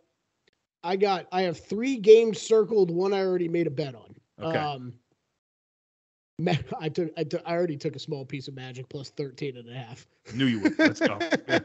I 0.82 0.96
got 0.96 1.28
I 1.30 1.42
have 1.42 1.59
three 1.59 1.96
games 1.96 2.40
circled, 2.40 2.90
one 2.90 3.12
I 3.12 3.20
already 3.20 3.48
made 3.48 3.68
a 3.68 3.70
bet 3.70 3.94
on. 3.94 4.16
Okay. 4.43 4.59
Um 4.59 4.95
I 6.80 6.88
took 6.88 7.11
I 7.16 7.24
took 7.24 7.43
I 7.47 7.53
already 7.53 7.76
took 7.76 7.95
a 7.97 7.99
small 7.99 8.24
piece 8.24 8.49
of 8.49 8.55
magic 8.55 8.88
plus 8.88 9.11
13 9.11 9.57
and 9.57 9.68
a 9.68 9.74
half. 9.74 10.07
knew 10.34 10.47
you 10.47 10.61
would. 10.61 10.78
Let's 10.78 11.01
go. 11.01 11.18
Yeah. 11.49 11.59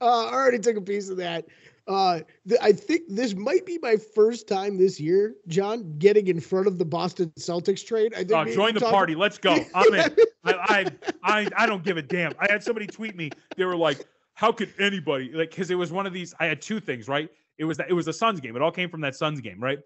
uh, 0.00 0.26
I 0.26 0.32
already 0.32 0.60
took 0.60 0.76
a 0.76 0.80
piece 0.80 1.08
of 1.08 1.16
that. 1.16 1.46
Uh, 1.88 2.20
th- 2.48 2.60
I 2.62 2.70
think 2.72 3.02
this 3.08 3.34
might 3.34 3.66
be 3.66 3.78
my 3.82 3.96
first 3.96 4.46
time 4.46 4.78
this 4.78 5.00
year, 5.00 5.34
John, 5.48 5.96
getting 5.98 6.28
in 6.28 6.38
front 6.40 6.68
of 6.68 6.78
the 6.78 6.84
Boston 6.84 7.32
Celtics 7.38 7.84
trade. 7.84 8.14
I 8.14 8.18
think 8.18 8.32
Oh, 8.32 8.44
join 8.44 8.74
the 8.74 8.80
party. 8.80 9.16
Let's 9.16 9.36
go. 9.36 9.58
I'm 9.74 9.92
in. 9.94 10.16
I, 10.44 10.52
I 10.54 10.86
I 11.24 11.48
I 11.56 11.66
don't 11.66 11.82
give 11.82 11.96
a 11.96 12.02
damn. 12.02 12.32
I 12.38 12.46
had 12.50 12.62
somebody 12.62 12.86
tweet 12.86 13.16
me. 13.16 13.30
They 13.56 13.64
were 13.64 13.76
like, 13.76 14.06
"How 14.34 14.52
could 14.52 14.72
anybody?" 14.78 15.30
Like, 15.32 15.50
because 15.50 15.70
it 15.70 15.74
was 15.74 15.90
one 15.92 16.06
of 16.06 16.12
these. 16.12 16.32
I 16.40 16.46
had 16.46 16.62
two 16.62 16.78
things, 16.80 17.08
right? 17.08 17.28
It 17.58 17.64
was 17.64 17.76
that 17.78 17.90
it 17.90 17.94
was 17.94 18.06
a 18.08 18.12
Suns 18.12 18.40
game. 18.40 18.54
It 18.56 18.62
all 18.62 18.70
came 18.72 18.88
from 18.88 19.00
that 19.02 19.14
Suns 19.16 19.40
game, 19.40 19.60
right? 19.60 19.78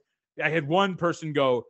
I 0.43 0.51
had 0.51 0.69
one 0.69 0.95
person 0.97 1.33
go, 1.33 1.65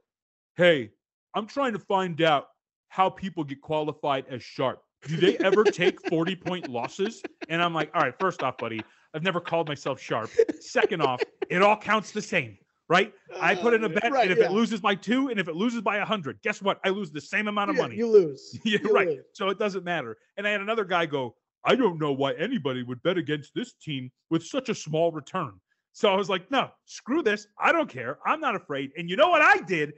"Hey, 0.59 0.91
I'm 1.35 1.47
trying 1.47 1.73
to 1.73 1.79
find 1.79 2.21
out 2.21 2.49
how 2.89 3.09
people 3.09 3.45
get 3.45 3.61
qualified 3.63 4.27
as 4.29 4.43
sharp. 4.43 4.83
Do 5.07 5.17
they 5.17 5.39
ever 5.39 5.65
take 5.65 6.01
40 6.09 6.35
point 6.37 6.69
losses?" 6.69 7.23
And 7.49 7.63
I'm 7.63 7.73
like, 7.73 7.91
"All 7.95 8.03
right, 8.03 8.15
first 8.19 8.43
off, 8.43 8.59
buddy, 8.59 8.83
I've 9.15 9.23
never 9.23 9.41
called 9.41 9.69
myself 9.69 10.01
sharp. 10.01 10.31
Second 10.61 11.01
off, 11.01 11.23
it 11.49 11.63
all 11.63 11.77
counts 11.77 12.11
the 12.11 12.21
same." 12.23 12.59
Right? 12.91 13.13
I 13.39 13.55
put 13.55 13.75
in 13.75 13.85
a 13.85 13.87
Uh, 13.87 13.91
bet, 13.91 14.11
right, 14.11 14.23
and 14.23 14.33
if 14.33 14.39
yeah. 14.39 14.47
it 14.47 14.51
loses 14.53 14.81
by 14.81 14.95
two, 14.95 15.29
and 15.29 15.39
if 15.39 15.47
it 15.47 15.55
loses 15.55 15.83
by 15.83 15.99
a 15.99 16.05
hundred, 16.07 16.41
guess 16.43 16.63
what? 16.63 16.81
I 16.85 16.89
lose 16.89 17.13
the 17.13 17.21
same 17.21 17.47
amount 17.47 17.69
of 17.71 17.77
Yeah, 17.77 17.83
money. 17.83 17.97
You 17.97 18.11
lose. 18.11 18.59
yeah, 18.65 18.79
You 18.83 18.93
right. 18.95 19.09
lose. 19.09 19.25
So 19.35 19.51
it 19.51 19.59
doesn't 19.59 19.85
matter. 19.85 20.17
And 20.39 20.47
I 20.49 20.51
had 20.53 20.63
another 20.63 20.87
guy 20.87 21.05
go, 21.05 21.37
I 21.65 21.75
don't 21.77 21.99
know 22.01 22.13
why 22.13 22.33
anybody 22.33 22.83
would 22.83 23.03
bet 23.03 23.19
against 23.19 23.53
this 23.55 23.75
team 23.75 24.11
with 24.31 24.43
such 24.43 24.71
a 24.71 24.75
small 24.75 25.13
return. 25.13 25.61
So 25.93 26.11
I 26.11 26.17
was 26.17 26.31
like, 26.31 26.51
no, 26.51 26.71
screw 26.87 27.23
this. 27.23 27.47
I 27.59 27.73
don't 27.73 27.91
care. 27.91 28.21
I'm 28.25 28.41
not 28.41 28.55
afraid. 28.57 28.93
And 28.97 29.11
you 29.11 29.17
know 29.17 29.29
what 29.29 29.43
I 29.43 29.59
did? 29.59 29.93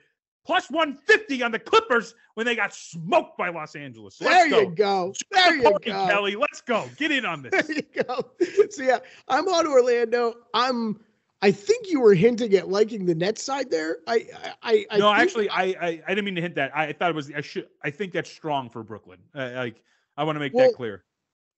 Plus 0.46 0.70
150 0.70 1.42
on 1.42 1.52
the 1.52 1.58
Clippers 1.58 2.14
when 2.34 2.46
they 2.46 2.56
got 2.56 2.74
smoked 2.74 3.36
by 3.36 3.50
Los 3.50 3.76
Angeles. 3.76 4.16
There 4.16 4.30
let's 4.30 4.50
you 4.50 4.64
go. 4.64 4.70
go. 4.70 5.14
There 5.30 5.50
the 5.50 5.56
you 5.56 5.70
go. 5.70 5.78
Kelly. 5.78 6.36
Let's 6.36 6.60
go. 6.62 6.88
Get 6.96 7.10
in 7.10 7.26
on 7.26 7.42
this. 7.42 7.50
There 7.50 7.76
you 7.76 8.02
go. 8.04 8.30
So 8.70 8.82
yeah, 8.82 8.98
I'm 9.28 9.46
on 9.48 9.66
Orlando. 9.66 10.34
I'm. 10.54 11.00
I 11.42 11.50
think 11.50 11.88
you 11.88 12.00
were 12.00 12.14
hinting 12.14 12.54
at 12.54 12.68
liking 12.68 13.06
the 13.06 13.14
Nets 13.14 13.42
side 13.42 13.70
there. 13.70 13.98
I. 14.06 14.26
I. 14.62 14.86
I 14.90 14.98
no, 14.98 15.12
actually, 15.12 15.48
I, 15.50 15.62
I 15.62 16.02
I 16.06 16.14
didn't 16.14 16.24
mean 16.24 16.34
to 16.36 16.40
hint 16.40 16.54
that. 16.54 16.74
I, 16.74 16.86
I 16.86 16.92
thought 16.92 17.10
it 17.10 17.14
was. 17.14 17.30
I 17.34 17.40
should. 17.42 17.68
I 17.84 17.90
think 17.90 18.12
that's 18.12 18.30
strong 18.30 18.70
for 18.70 18.82
Brooklyn. 18.82 19.18
Uh, 19.34 19.50
like 19.56 19.82
I 20.16 20.24
want 20.24 20.36
to 20.36 20.40
make 20.40 20.54
Well, 20.54 20.68
that 20.68 20.76
clear. 20.76 21.04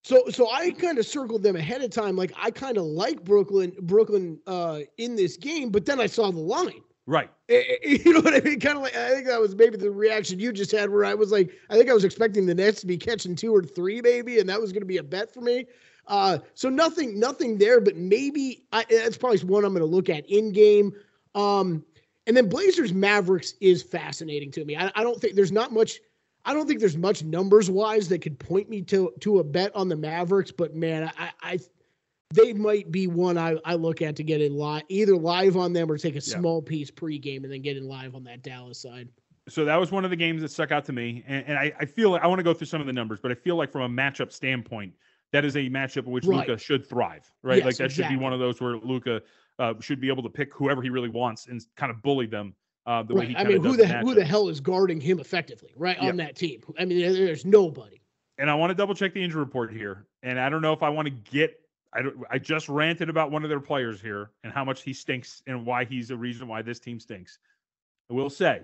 So 0.02 0.24
so 0.28 0.50
I 0.50 0.72
kind 0.72 0.98
of 0.98 1.06
circled 1.06 1.44
them 1.44 1.54
ahead 1.54 1.82
of 1.82 1.90
time. 1.90 2.16
Like 2.16 2.32
I 2.36 2.50
kind 2.50 2.76
of 2.76 2.84
like 2.84 3.22
Brooklyn. 3.22 3.72
Brooklyn 3.82 4.40
uh, 4.48 4.80
in 4.98 5.14
this 5.14 5.36
game, 5.36 5.70
but 5.70 5.86
then 5.86 6.00
I 6.00 6.06
saw 6.06 6.30
the 6.32 6.40
line. 6.40 6.82
Right. 7.06 7.30
Eh, 7.48 7.62
eh, 7.82 7.98
You 8.04 8.12
know 8.12 8.20
what 8.20 8.34
I 8.34 8.40
mean? 8.40 8.60
Kind 8.60 8.76
of 8.76 8.82
like 8.82 8.96
I 8.96 9.10
think 9.10 9.26
that 9.26 9.40
was 9.40 9.54
maybe 9.56 9.76
the 9.76 9.90
reaction 9.90 10.38
you 10.38 10.52
just 10.52 10.70
had, 10.70 10.90
where 10.90 11.04
I 11.04 11.14
was 11.14 11.32
like, 11.32 11.52
I 11.70 11.76
think 11.76 11.90
I 11.90 11.94
was 11.94 12.04
expecting 12.04 12.46
the 12.46 12.54
Nets 12.54 12.80
to 12.80 12.86
be 12.86 12.96
catching 12.96 13.34
two 13.34 13.54
or 13.54 13.62
three, 13.62 14.00
maybe, 14.00 14.38
and 14.38 14.48
that 14.48 14.60
was 14.60 14.72
going 14.72 14.82
to 14.82 14.86
be 14.86 14.98
a 14.98 15.02
bet 15.02 15.32
for 15.32 15.40
me. 15.40 15.66
Uh, 16.06 16.38
so 16.54 16.68
nothing, 16.68 17.18
nothing 17.18 17.58
there, 17.58 17.80
but 17.80 17.96
maybe 17.96 18.64
I, 18.72 18.84
that's 18.88 19.16
probably 19.16 19.38
one 19.40 19.64
I'm 19.64 19.72
going 19.72 19.80
to 19.80 19.86
look 19.86 20.08
at 20.08 20.28
in 20.28 20.52
game. 20.52 20.92
Um, 21.34 21.84
and 22.26 22.36
then 22.36 22.48
Blazers 22.48 22.92
Mavericks 22.92 23.54
is 23.60 23.82
fascinating 23.82 24.50
to 24.52 24.64
me. 24.64 24.76
I, 24.76 24.90
I 24.94 25.02
don't 25.02 25.20
think 25.20 25.34
there's 25.34 25.52
not 25.52 25.72
much. 25.72 26.00
I 26.44 26.54
don't 26.54 26.66
think 26.66 26.80
there's 26.80 26.96
much 26.96 27.22
numbers 27.22 27.70
wise 27.70 28.08
that 28.08 28.20
could 28.20 28.38
point 28.38 28.68
me 28.68 28.82
to 28.82 29.12
to 29.20 29.38
a 29.38 29.44
bet 29.44 29.74
on 29.76 29.88
the 29.88 29.96
Mavericks, 29.96 30.50
but 30.50 30.74
man, 30.74 31.10
I, 31.16 31.30
I 31.40 31.58
they 32.32 32.52
might 32.52 32.90
be 32.90 33.06
one 33.06 33.36
I, 33.36 33.56
I 33.64 33.74
look 33.74 34.00
at 34.00 34.16
to 34.16 34.22
get 34.22 34.40
in 34.40 34.56
live, 34.56 34.84
either 34.88 35.16
live 35.16 35.56
on 35.56 35.72
them 35.72 35.90
or 35.90 35.98
take 35.98 36.16
a 36.16 36.20
small 36.20 36.62
piece 36.62 36.90
pregame 36.90 37.44
and 37.44 37.52
then 37.52 37.62
get 37.62 37.76
in 37.76 37.86
live 37.86 38.14
on 38.14 38.24
that 38.24 38.42
Dallas 38.42 38.80
side. 38.80 39.08
So 39.48 39.64
that 39.64 39.76
was 39.76 39.90
one 39.90 40.04
of 40.04 40.10
the 40.10 40.16
games 40.16 40.40
that 40.42 40.50
stuck 40.50 40.70
out 40.70 40.84
to 40.86 40.92
me, 40.92 41.24
and, 41.26 41.44
and 41.48 41.58
I, 41.58 41.72
I, 41.80 41.84
feel 41.84 42.10
like 42.10 42.22
I 42.22 42.28
want 42.28 42.38
to 42.38 42.44
go 42.44 42.54
through 42.54 42.68
some 42.68 42.80
of 42.80 42.86
the 42.86 42.92
numbers, 42.92 43.18
but 43.20 43.32
I 43.32 43.34
feel 43.34 43.56
like 43.56 43.72
from 43.72 43.82
a 43.82 44.02
matchup 44.02 44.30
standpoint, 44.32 44.94
that 45.32 45.44
is 45.44 45.56
a 45.56 45.68
matchup 45.68 46.06
in 46.06 46.12
which 46.12 46.24
right. 46.24 46.46
Luka 46.48 46.62
should 46.62 46.86
thrive, 46.86 47.30
right? 47.42 47.56
Yes, 47.56 47.64
like 47.64 47.76
that 47.78 47.84
exactly. 47.86 48.14
should 48.14 48.18
be 48.18 48.22
one 48.22 48.32
of 48.32 48.38
those 48.38 48.60
where 48.60 48.76
Luka 48.76 49.20
uh, 49.58 49.74
should 49.80 50.00
be 50.00 50.08
able 50.08 50.22
to 50.22 50.28
pick 50.28 50.54
whoever 50.54 50.80
he 50.80 50.90
really 50.90 51.08
wants 51.08 51.46
and 51.46 51.60
kind 51.76 51.90
of 51.90 52.00
bully 52.02 52.26
them. 52.26 52.54
Uh, 52.86 53.02
the 53.02 53.14
right. 53.14 53.20
way 53.20 53.26
he 53.28 53.36
I 53.36 53.44
mean, 53.44 53.62
who 53.62 53.76
the 53.76 53.86
who 53.86 54.14
the 54.14 54.24
hell 54.24 54.48
is 54.48 54.60
guarding 54.60 55.00
him 55.00 55.20
effectively, 55.20 55.72
right 55.76 55.98
on 55.98 56.16
that 56.16 56.36
team? 56.36 56.60
I 56.78 56.84
mean, 56.84 57.00
there's 57.00 57.44
nobody. 57.44 58.00
And 58.38 58.50
I 58.50 58.54
want 58.54 58.70
to 58.70 58.74
double 58.74 58.94
check 58.94 59.14
the 59.14 59.22
injury 59.22 59.40
report 59.40 59.72
here, 59.72 60.06
and 60.22 60.38
I 60.38 60.48
don't 60.48 60.62
know 60.62 60.72
if 60.72 60.82
I 60.82 60.88
want 60.88 61.06
to 61.06 61.10
get 61.10 61.61
I 61.94 62.02
don't, 62.02 62.16
I 62.30 62.38
just 62.38 62.68
ranted 62.68 63.08
about 63.08 63.30
one 63.30 63.44
of 63.44 63.50
their 63.50 63.60
players 63.60 64.00
here 64.00 64.30
and 64.44 64.52
how 64.52 64.64
much 64.64 64.82
he 64.82 64.92
stinks 64.92 65.42
and 65.46 65.66
why 65.66 65.84
he's 65.84 66.08
the 66.08 66.16
reason 66.16 66.48
why 66.48 66.62
this 66.62 66.80
team 66.80 66.98
stinks. 66.98 67.38
I 68.10 68.14
will 68.14 68.30
say 68.30 68.62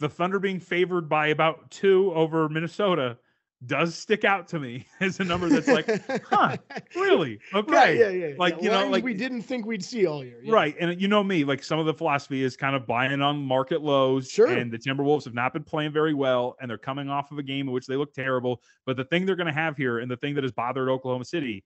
the 0.00 0.08
Thunder 0.08 0.38
being 0.38 0.60
favored 0.60 1.08
by 1.08 1.28
about 1.28 1.70
two 1.70 2.12
over 2.14 2.48
Minnesota 2.48 3.18
does 3.66 3.96
stick 3.96 4.24
out 4.24 4.48
to 4.48 4.60
me 4.60 4.86
as 5.00 5.18
a 5.18 5.24
number 5.24 5.48
that's 5.48 5.66
like, 5.66 5.88
huh, 6.26 6.56
really? 6.96 7.40
Okay. 7.52 7.72
Right, 7.72 7.96
yeah, 7.96 8.08
yeah. 8.08 8.34
Like, 8.38 8.56
yeah. 8.56 8.62
you 8.62 8.70
know, 8.70 8.88
like 8.88 9.02
we 9.02 9.14
didn't 9.14 9.42
think 9.42 9.66
we'd 9.66 9.84
see 9.84 10.06
all 10.06 10.24
year. 10.24 10.40
Yeah. 10.42 10.54
Right. 10.54 10.76
And 10.78 11.00
you 11.00 11.08
know 11.08 11.24
me, 11.24 11.44
like 11.44 11.64
some 11.64 11.78
of 11.78 11.86
the 11.86 11.94
philosophy 11.94 12.42
is 12.42 12.56
kind 12.56 12.76
of 12.76 12.86
buying 12.86 13.20
on 13.20 13.38
market 13.42 13.82
lows. 13.82 14.30
Sure. 14.30 14.46
And 14.46 14.70
the 14.70 14.78
Timberwolves 14.78 15.24
have 15.24 15.34
not 15.34 15.52
been 15.52 15.64
playing 15.64 15.92
very 15.92 16.14
well, 16.14 16.56
and 16.60 16.70
they're 16.70 16.78
coming 16.78 17.08
off 17.08 17.32
of 17.32 17.38
a 17.38 17.42
game 17.42 17.66
in 17.66 17.74
which 17.74 17.86
they 17.86 17.96
look 17.96 18.14
terrible. 18.14 18.62
But 18.86 18.96
the 18.96 19.04
thing 19.04 19.26
they're 19.26 19.36
going 19.36 19.48
to 19.48 19.52
have 19.52 19.76
here, 19.76 19.98
and 19.98 20.10
the 20.10 20.16
thing 20.16 20.34
that 20.34 20.44
has 20.44 20.52
bothered 20.52 20.88
Oklahoma 20.88 21.24
City, 21.24 21.64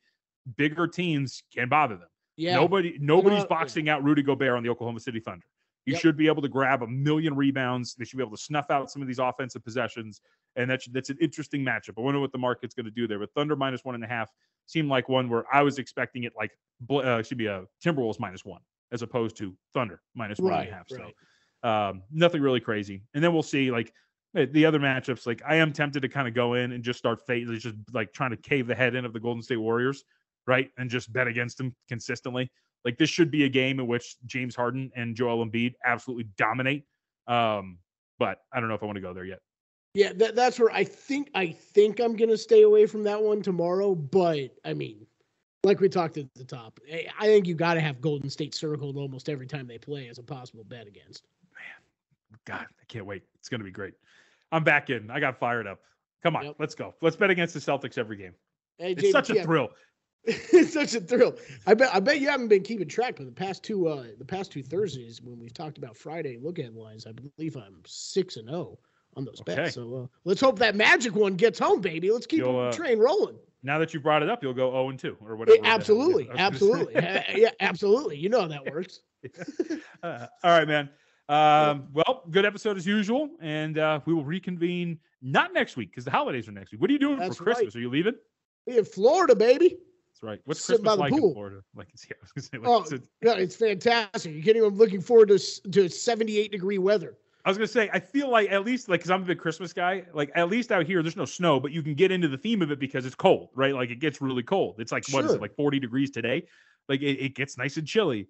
bigger 0.56 0.86
teams 0.86 1.42
can 1.54 1.68
bother 1.68 1.96
them. 1.96 2.08
Yeah. 2.36 2.54
Nobody 2.54 2.96
nobody's 2.98 3.44
boxing 3.44 3.88
out 3.88 4.02
Rudy 4.02 4.22
Gobert 4.22 4.56
on 4.56 4.62
the 4.62 4.70
Oklahoma 4.70 5.00
City 5.00 5.20
Thunder. 5.20 5.44
You 5.84 5.94
yep. 5.94 6.02
should 6.02 6.16
be 6.16 6.28
able 6.28 6.42
to 6.42 6.48
grab 6.48 6.82
a 6.82 6.86
million 6.86 7.34
rebounds. 7.34 7.94
They 7.94 8.04
should 8.04 8.16
be 8.16 8.22
able 8.22 8.36
to 8.36 8.42
snuff 8.42 8.70
out 8.70 8.90
some 8.90 9.02
of 9.02 9.08
these 9.08 9.18
offensive 9.18 9.64
possessions. 9.64 10.20
And 10.56 10.70
that's 10.70 10.86
that's 10.88 11.10
an 11.10 11.18
interesting 11.20 11.64
matchup. 11.64 11.98
I 11.98 12.02
wonder 12.02 12.20
what 12.20 12.32
the 12.32 12.38
market's 12.38 12.74
going 12.74 12.86
to 12.86 12.92
do 12.92 13.08
there. 13.08 13.18
But 13.18 13.30
Thunder 13.34 13.56
minus 13.56 13.84
one 13.84 13.94
and 13.94 14.04
a 14.04 14.06
half 14.06 14.30
seemed 14.66 14.88
like 14.88 15.08
one 15.08 15.28
where 15.28 15.44
I 15.52 15.62
was 15.62 15.78
expecting 15.78 16.24
it 16.24 16.32
like 16.36 16.52
uh, 16.90 17.22
should 17.22 17.38
be 17.38 17.46
a 17.46 17.64
Timberwolves 17.84 18.20
minus 18.20 18.44
one 18.44 18.60
as 18.92 19.02
opposed 19.02 19.36
to 19.38 19.56
Thunder 19.74 20.00
minus 20.14 20.38
one 20.38 20.52
right, 20.52 20.66
and 20.66 20.68
a 20.68 20.72
half. 20.76 20.86
Right. 20.90 21.14
So 21.62 21.68
um, 21.68 22.02
nothing 22.10 22.42
really 22.42 22.60
crazy. 22.60 23.02
And 23.14 23.22
then 23.22 23.32
we'll 23.32 23.42
see 23.42 23.70
like 23.70 23.92
eh, 24.36 24.46
the 24.50 24.66
other 24.66 24.78
matchups. 24.78 25.26
Like 25.26 25.42
I 25.46 25.56
am 25.56 25.72
tempted 25.72 26.00
to 26.00 26.08
kind 26.08 26.28
of 26.28 26.34
go 26.34 26.54
in 26.54 26.72
and 26.72 26.84
just 26.84 26.98
start 26.98 27.26
fate, 27.26 27.48
just 27.48 27.76
like 27.92 28.12
trying 28.12 28.30
to 28.30 28.36
cave 28.36 28.68
the 28.68 28.74
head 28.74 28.94
in 28.94 29.04
of 29.04 29.12
the 29.12 29.20
Golden 29.20 29.42
State 29.42 29.56
Warriors 29.56 30.04
right? 30.46 30.70
And 30.78 30.90
just 30.90 31.12
bet 31.12 31.26
against 31.26 31.58
them 31.58 31.74
consistently. 31.88 32.50
Like 32.84 32.98
this 32.98 33.10
should 33.10 33.30
be 33.30 33.44
a 33.44 33.48
game 33.48 33.80
in 33.80 33.86
which 33.86 34.16
James 34.26 34.56
Harden 34.56 34.90
and 34.96 35.14
Joel 35.14 35.44
Embiid 35.46 35.74
absolutely 35.84 36.28
dominate. 36.36 36.84
Um, 37.26 37.78
but 38.18 38.38
I 38.52 38.60
don't 38.60 38.68
know 38.68 38.74
if 38.74 38.82
I 38.82 38.86
want 38.86 38.96
to 38.96 39.02
go 39.02 39.12
there 39.12 39.24
yet. 39.24 39.38
Yeah, 39.94 40.12
that, 40.14 40.34
that's 40.34 40.58
where 40.58 40.70
I 40.72 40.84
think 40.84 41.30
I 41.34 41.48
think 41.48 42.00
I'm 42.00 42.16
gonna 42.16 42.36
stay 42.36 42.62
away 42.62 42.86
from 42.86 43.04
that 43.04 43.22
one 43.22 43.42
tomorrow. 43.42 43.94
But 43.94 44.50
I 44.64 44.72
mean, 44.72 45.06
like 45.64 45.80
we 45.80 45.88
talked 45.88 46.16
at 46.16 46.32
the 46.34 46.44
top, 46.44 46.80
I 46.90 47.26
think 47.26 47.46
you 47.46 47.54
got 47.54 47.74
to 47.74 47.80
have 47.80 48.00
Golden 48.00 48.30
State 48.30 48.54
circled 48.54 48.96
almost 48.96 49.28
every 49.28 49.46
time 49.46 49.66
they 49.66 49.78
play 49.78 50.08
as 50.08 50.18
a 50.18 50.22
possible 50.22 50.64
bet 50.64 50.86
against. 50.86 51.26
Man, 51.54 52.40
God, 52.46 52.66
I 52.80 52.84
can't 52.88 53.04
wait. 53.04 53.22
It's 53.38 53.50
gonna 53.50 53.64
be 53.64 53.70
great. 53.70 53.92
I'm 54.50 54.64
back 54.64 54.88
in. 54.88 55.10
I 55.10 55.20
got 55.20 55.38
fired 55.38 55.66
up. 55.66 55.80
Come 56.22 56.36
on, 56.36 56.44
yep. 56.44 56.56
let's 56.58 56.74
go. 56.74 56.94
Let's 57.02 57.16
bet 57.16 57.30
against 57.30 57.52
the 57.52 57.60
Celtics 57.60 57.98
every 57.98 58.16
game. 58.16 58.32
Hey, 58.78 58.92
it's 58.92 59.10
such 59.10 59.30
a 59.30 59.34
yeah. 59.34 59.42
thrill. 59.42 59.68
it's 60.24 60.72
such 60.72 60.94
a 60.94 61.00
thrill. 61.00 61.36
I 61.66 61.74
bet 61.74 61.92
I 61.92 61.98
bet 61.98 62.20
you 62.20 62.28
haven't 62.28 62.46
been 62.46 62.62
keeping 62.62 62.86
track, 62.86 63.16
but 63.16 63.26
the 63.26 63.32
past 63.32 63.64
two 63.64 63.88
uh 63.88 64.04
the 64.18 64.24
past 64.24 64.52
two 64.52 64.62
Thursdays 64.62 65.20
when 65.20 65.40
we've 65.40 65.52
talked 65.52 65.78
about 65.78 65.96
Friday 65.96 66.38
look 66.40 66.60
at 66.60 66.74
lines, 66.74 67.06
I 67.08 67.12
believe 67.12 67.56
I'm 67.56 67.82
six 67.84 68.36
and 68.36 68.48
zero 68.48 68.78
oh 68.78 68.78
on 69.16 69.24
those 69.24 69.40
okay. 69.40 69.56
bets. 69.56 69.74
So 69.74 70.04
uh, 70.04 70.06
let's 70.24 70.40
hope 70.40 70.60
that 70.60 70.76
magic 70.76 71.16
one 71.16 71.34
gets 71.34 71.58
home, 71.58 71.80
baby. 71.80 72.12
Let's 72.12 72.26
keep 72.26 72.44
the 72.44 72.50
uh, 72.50 72.72
train 72.72 73.00
rolling. 73.00 73.36
Now 73.64 73.80
that 73.80 73.92
you 73.92 73.98
brought 73.98 74.22
it 74.22 74.30
up, 74.30 74.44
you'll 74.44 74.54
go 74.54 74.70
zero 74.70 74.90
and 74.90 74.98
two 74.98 75.16
or 75.26 75.34
whatever. 75.34 75.58
absolutely, 75.64 76.30
absolutely, 76.36 76.94
yeah, 76.94 77.50
absolutely. 77.58 78.16
You 78.16 78.28
know 78.28 78.42
how 78.42 78.48
that 78.48 78.72
works. 78.72 79.00
uh, 80.04 80.26
all 80.44 80.56
right, 80.56 80.68
man. 80.68 80.88
Um, 81.28 81.88
well, 81.92 82.22
good 82.30 82.44
episode 82.46 82.76
as 82.76 82.86
usual, 82.86 83.28
and 83.40 83.76
uh, 83.76 83.98
we 84.04 84.14
will 84.14 84.24
reconvene 84.24 85.00
not 85.20 85.52
next 85.52 85.76
week 85.76 85.90
because 85.90 86.04
the 86.04 86.10
holidays 86.12 86.46
are 86.46 86.52
next 86.52 86.70
week. 86.70 86.80
What 86.80 86.90
are 86.90 86.92
you 86.92 87.00
doing 87.00 87.18
That's 87.18 87.36
for 87.36 87.42
Christmas? 87.42 87.74
Right. 87.74 87.80
Are 87.80 87.82
you 87.82 87.90
leaving? 87.90 88.14
We 88.68 88.78
in 88.78 88.84
Florida, 88.84 89.34
baby 89.34 89.78
right. 90.22 90.40
What's 90.44 90.64
Sitting 90.64 90.84
Christmas 90.84 90.98
like 90.98 91.12
pool. 91.12 91.28
in 91.28 91.34
Florida? 91.34 91.62
Like 91.74 91.88
it's 91.92 92.06
yeah, 92.08 92.16
I 92.20 92.22
was 92.22 92.32
gonna 92.32 92.42
say, 92.42 92.58
like, 92.58 92.68
oh, 92.68 92.94
it's, 92.94 93.08
yeah, 93.22 93.32
it's 93.34 93.56
fantastic. 93.56 94.32
You 94.32 94.42
can't 94.42 94.56
even. 94.56 94.70
I'm 94.70 94.78
looking 94.78 95.00
forward 95.00 95.28
to 95.28 95.38
to 95.70 95.88
78 95.88 96.52
degree 96.52 96.78
weather. 96.78 97.16
I 97.44 97.50
was 97.50 97.58
gonna 97.58 97.66
say, 97.66 97.90
I 97.92 97.98
feel 97.98 98.30
like 98.30 98.50
at 98.52 98.64
least 98.64 98.88
like 98.88 99.00
because 99.00 99.10
I'm 99.10 99.22
a 99.22 99.26
big 99.26 99.38
Christmas 99.38 99.72
guy. 99.72 100.04
Like 100.14 100.30
at 100.34 100.48
least 100.48 100.70
out 100.70 100.86
here, 100.86 101.02
there's 101.02 101.16
no 101.16 101.24
snow, 101.24 101.58
but 101.58 101.72
you 101.72 101.82
can 101.82 101.94
get 101.94 102.12
into 102.12 102.28
the 102.28 102.38
theme 102.38 102.62
of 102.62 102.70
it 102.70 102.78
because 102.78 103.04
it's 103.04 103.16
cold, 103.16 103.48
right? 103.54 103.74
Like 103.74 103.90
it 103.90 103.98
gets 103.98 104.20
really 104.20 104.42
cold. 104.42 104.76
It's 104.78 104.92
like 104.92 105.04
sure. 105.04 105.20
what 105.20 105.28
is 105.28 105.34
it, 105.34 105.40
like 105.40 105.56
40 105.56 105.80
degrees 105.80 106.10
today? 106.10 106.46
Like 106.88 107.00
it, 107.00 107.18
it 107.18 107.34
gets 107.34 107.58
nice 107.58 107.76
and 107.76 107.86
chilly. 107.86 108.28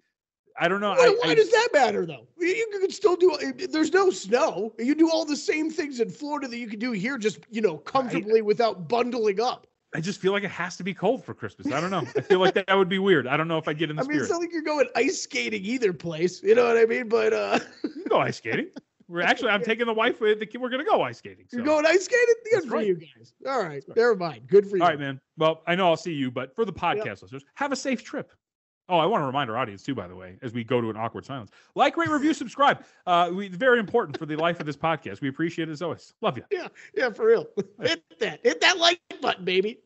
I 0.59 0.67
don't 0.67 0.81
know. 0.81 0.91
Why, 0.91 1.05
I, 1.05 1.09
why 1.21 1.31
I, 1.31 1.35
does 1.35 1.49
that 1.49 1.69
matter 1.73 2.05
though? 2.05 2.27
You 2.39 2.67
can 2.79 2.91
still 2.91 3.15
do. 3.15 3.37
Eh, 3.41 3.67
there's 3.69 3.91
no 3.91 4.09
snow. 4.09 4.73
You 4.79 4.95
do 4.95 5.09
all 5.09 5.25
the 5.25 5.35
same 5.35 5.69
things 5.69 5.99
in 5.99 6.09
Florida 6.09 6.47
that 6.47 6.57
you 6.57 6.67
can 6.67 6.79
do 6.79 6.91
here, 6.91 7.17
just 7.17 7.39
you 7.49 7.61
know, 7.61 7.77
comfortably 7.77 8.39
I, 8.39 8.43
without 8.43 8.87
bundling 8.87 9.39
up. 9.39 9.67
I 9.95 10.01
just 10.01 10.19
feel 10.19 10.31
like 10.31 10.43
it 10.43 10.51
has 10.51 10.75
to 10.77 10.83
be 10.83 10.93
cold 10.93 11.23
for 11.23 11.33
Christmas. 11.33 11.71
I 11.71 11.79
don't 11.79 11.91
know. 11.91 12.03
I 12.17 12.21
feel 12.21 12.39
like 12.39 12.53
that 12.55 12.75
would 12.75 12.89
be 12.89 12.99
weird. 12.99 13.27
I 13.27 13.37
don't 13.37 13.47
know 13.47 13.57
if 13.57 13.67
I 13.67 13.73
get 13.73 13.89
in 13.89 13.95
the 13.95 14.01
I 14.01 14.05
mean, 14.05 14.11
spirit. 14.11 14.21
it's 14.23 14.31
not 14.31 14.41
like 14.41 14.51
you're 14.51 14.61
going 14.61 14.87
ice 14.95 15.21
skating 15.21 15.63
either 15.63 15.93
place. 15.93 16.41
You 16.41 16.55
know 16.55 16.65
what 16.65 16.77
I 16.77 16.85
mean? 16.85 17.07
But 17.07 17.33
uh 17.33 17.59
go 18.09 18.19
ice 18.19 18.37
skating. 18.37 18.69
We're 19.07 19.21
actually 19.21 19.49
I'm 19.49 19.63
taking 19.63 19.85
the 19.85 19.93
wife 19.93 20.19
with 20.19 20.39
the 20.39 20.45
kid. 20.45 20.61
We're 20.61 20.69
gonna 20.69 20.83
go 20.83 21.01
ice 21.01 21.19
skating. 21.19 21.45
So. 21.49 21.57
You're 21.57 21.65
going 21.65 21.85
ice 21.85 22.05
skating? 22.05 22.35
Good 22.51 22.63
for 22.63 22.75
right. 22.75 22.87
you 22.87 22.95
guys. 22.95 23.33
All 23.47 23.63
right. 23.63 23.83
Never 23.95 24.15
mind. 24.15 24.47
Good 24.47 24.67
for 24.67 24.77
you. 24.77 24.83
All 24.83 24.89
right, 24.89 24.99
man. 24.99 25.19
Well, 25.37 25.61
I 25.67 25.75
know 25.75 25.87
I'll 25.87 25.97
see 25.97 26.13
you, 26.13 26.31
but 26.31 26.55
for 26.55 26.65
the 26.65 26.73
podcast 26.73 27.05
yep. 27.05 27.21
listeners, 27.21 27.45
have 27.55 27.71
a 27.71 27.75
safe 27.75 28.03
trip. 28.03 28.31
Oh, 28.89 28.97
I 28.97 29.05
want 29.05 29.21
to 29.21 29.25
remind 29.25 29.49
our 29.49 29.57
audience 29.57 29.81
too, 29.81 29.95
by 29.95 30.07
the 30.07 30.15
way, 30.15 30.37
as 30.41 30.53
we 30.53 30.63
go 30.63 30.81
to 30.81 30.89
an 30.89 30.97
awkward 30.97 31.25
silence. 31.25 31.51
Like, 31.73 31.95
rate, 31.95 32.09
review, 32.09 32.33
subscribe. 32.33 32.83
Uh, 33.07 33.31
we, 33.33 33.47
very 33.47 33.79
important 33.79 34.17
for 34.17 34.25
the 34.25 34.35
life 34.35 34.59
of 34.59 34.65
this 34.65 34.75
podcast. 34.75 35.21
We 35.21 35.29
appreciate 35.29 35.69
it 35.69 35.71
as 35.71 35.81
always. 35.81 36.13
Love 36.21 36.37
you. 36.37 36.43
Yeah, 36.51 36.67
yeah, 36.95 37.09
for 37.09 37.27
real. 37.27 37.47
Hit 37.81 38.03
that, 38.19 38.39
hit 38.43 38.61
that 38.61 38.77
like 38.77 38.99
button, 39.21 39.45
baby. 39.45 39.79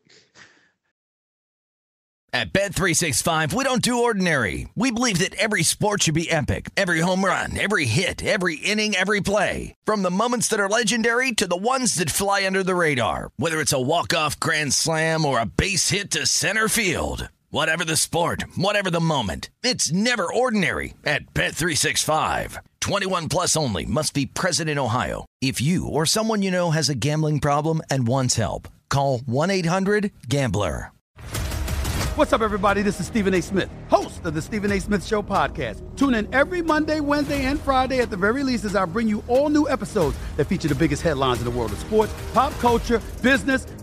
At 2.33 2.51
Bet 2.53 2.75
Three 2.75 2.93
Six 2.93 3.21
Five, 3.21 3.53
we 3.53 3.63
don't 3.63 3.81
do 3.81 4.03
ordinary. 4.03 4.67
We 4.75 4.91
believe 4.91 5.19
that 5.19 5.33
every 5.35 5.63
sport 5.63 6.03
should 6.03 6.13
be 6.13 6.29
epic. 6.29 6.69
Every 6.75 6.99
home 6.99 7.23
run, 7.23 7.57
every 7.57 7.85
hit, 7.85 8.23
every 8.23 8.57
inning, 8.57 8.95
every 8.95 9.21
play. 9.21 9.73
From 9.85 10.01
the 10.01 10.11
moments 10.11 10.49
that 10.49 10.59
are 10.59 10.69
legendary 10.69 11.31
to 11.31 11.47
the 11.47 11.55
ones 11.55 11.95
that 11.95 12.09
fly 12.09 12.45
under 12.45 12.63
the 12.63 12.75
radar. 12.75 13.31
Whether 13.37 13.61
it's 13.61 13.73
a 13.73 13.81
walk-off 13.81 14.39
grand 14.39 14.73
slam 14.73 15.25
or 15.25 15.39
a 15.39 15.45
base 15.45 15.89
hit 15.89 16.11
to 16.11 16.25
center 16.25 16.67
field. 16.67 17.29
Whatever 17.49 17.85
the 17.85 17.95
sport, 17.95 18.43
whatever 18.57 18.91
the 18.91 18.99
moment. 18.99 19.49
It's 19.63 19.89
never 19.89 20.31
ordinary 20.31 20.95
at 21.05 21.33
Bet365. 21.33 22.57
21 22.81 23.29
plus 23.29 23.55
only 23.55 23.85
must 23.85 24.13
be 24.13 24.25
present 24.25 24.69
in 24.69 24.77
Ohio. 24.77 25.23
If 25.41 25.61
you 25.61 25.87
or 25.87 26.05
someone 26.05 26.41
you 26.41 26.51
know 26.51 26.71
has 26.71 26.89
a 26.89 26.93
gambling 26.95 27.39
problem 27.39 27.81
and 27.89 28.05
wants 28.05 28.35
help, 28.35 28.67
call 28.89 29.19
1-800-GAMBLER. 29.19 30.91
What's 32.17 32.33
up, 32.33 32.41
everybody? 32.41 32.81
This 32.81 32.99
is 32.99 33.05
Stephen 33.05 33.35
A. 33.35 33.41
Smith, 33.41 33.69
host 33.89 34.25
of 34.25 34.33
the 34.33 34.41
Stephen 34.41 34.71
A. 34.71 34.79
Smith 34.79 35.05
Show 35.05 35.21
podcast. 35.21 35.83
Tune 35.95 36.15
in 36.15 36.27
every 36.33 36.63
Monday, 36.63 36.99
Wednesday, 36.99 37.45
and 37.45 37.61
Friday 37.61 37.99
at 37.99 38.09
the 38.09 38.17
very 38.17 38.41
least 38.41 38.65
as 38.65 38.75
I 38.75 38.85
bring 38.85 39.07
you 39.07 39.23
all 39.27 39.49
new 39.49 39.69
episodes 39.69 40.17
that 40.35 40.45
feature 40.45 40.67
the 40.67 40.73
biggest 40.73 41.03
headlines 41.03 41.37
in 41.37 41.45
the 41.45 41.51
world 41.51 41.71
of 41.71 41.77
sports, 41.77 42.11
pop 42.33 42.51
culture, 42.53 43.01
business, 43.21 43.67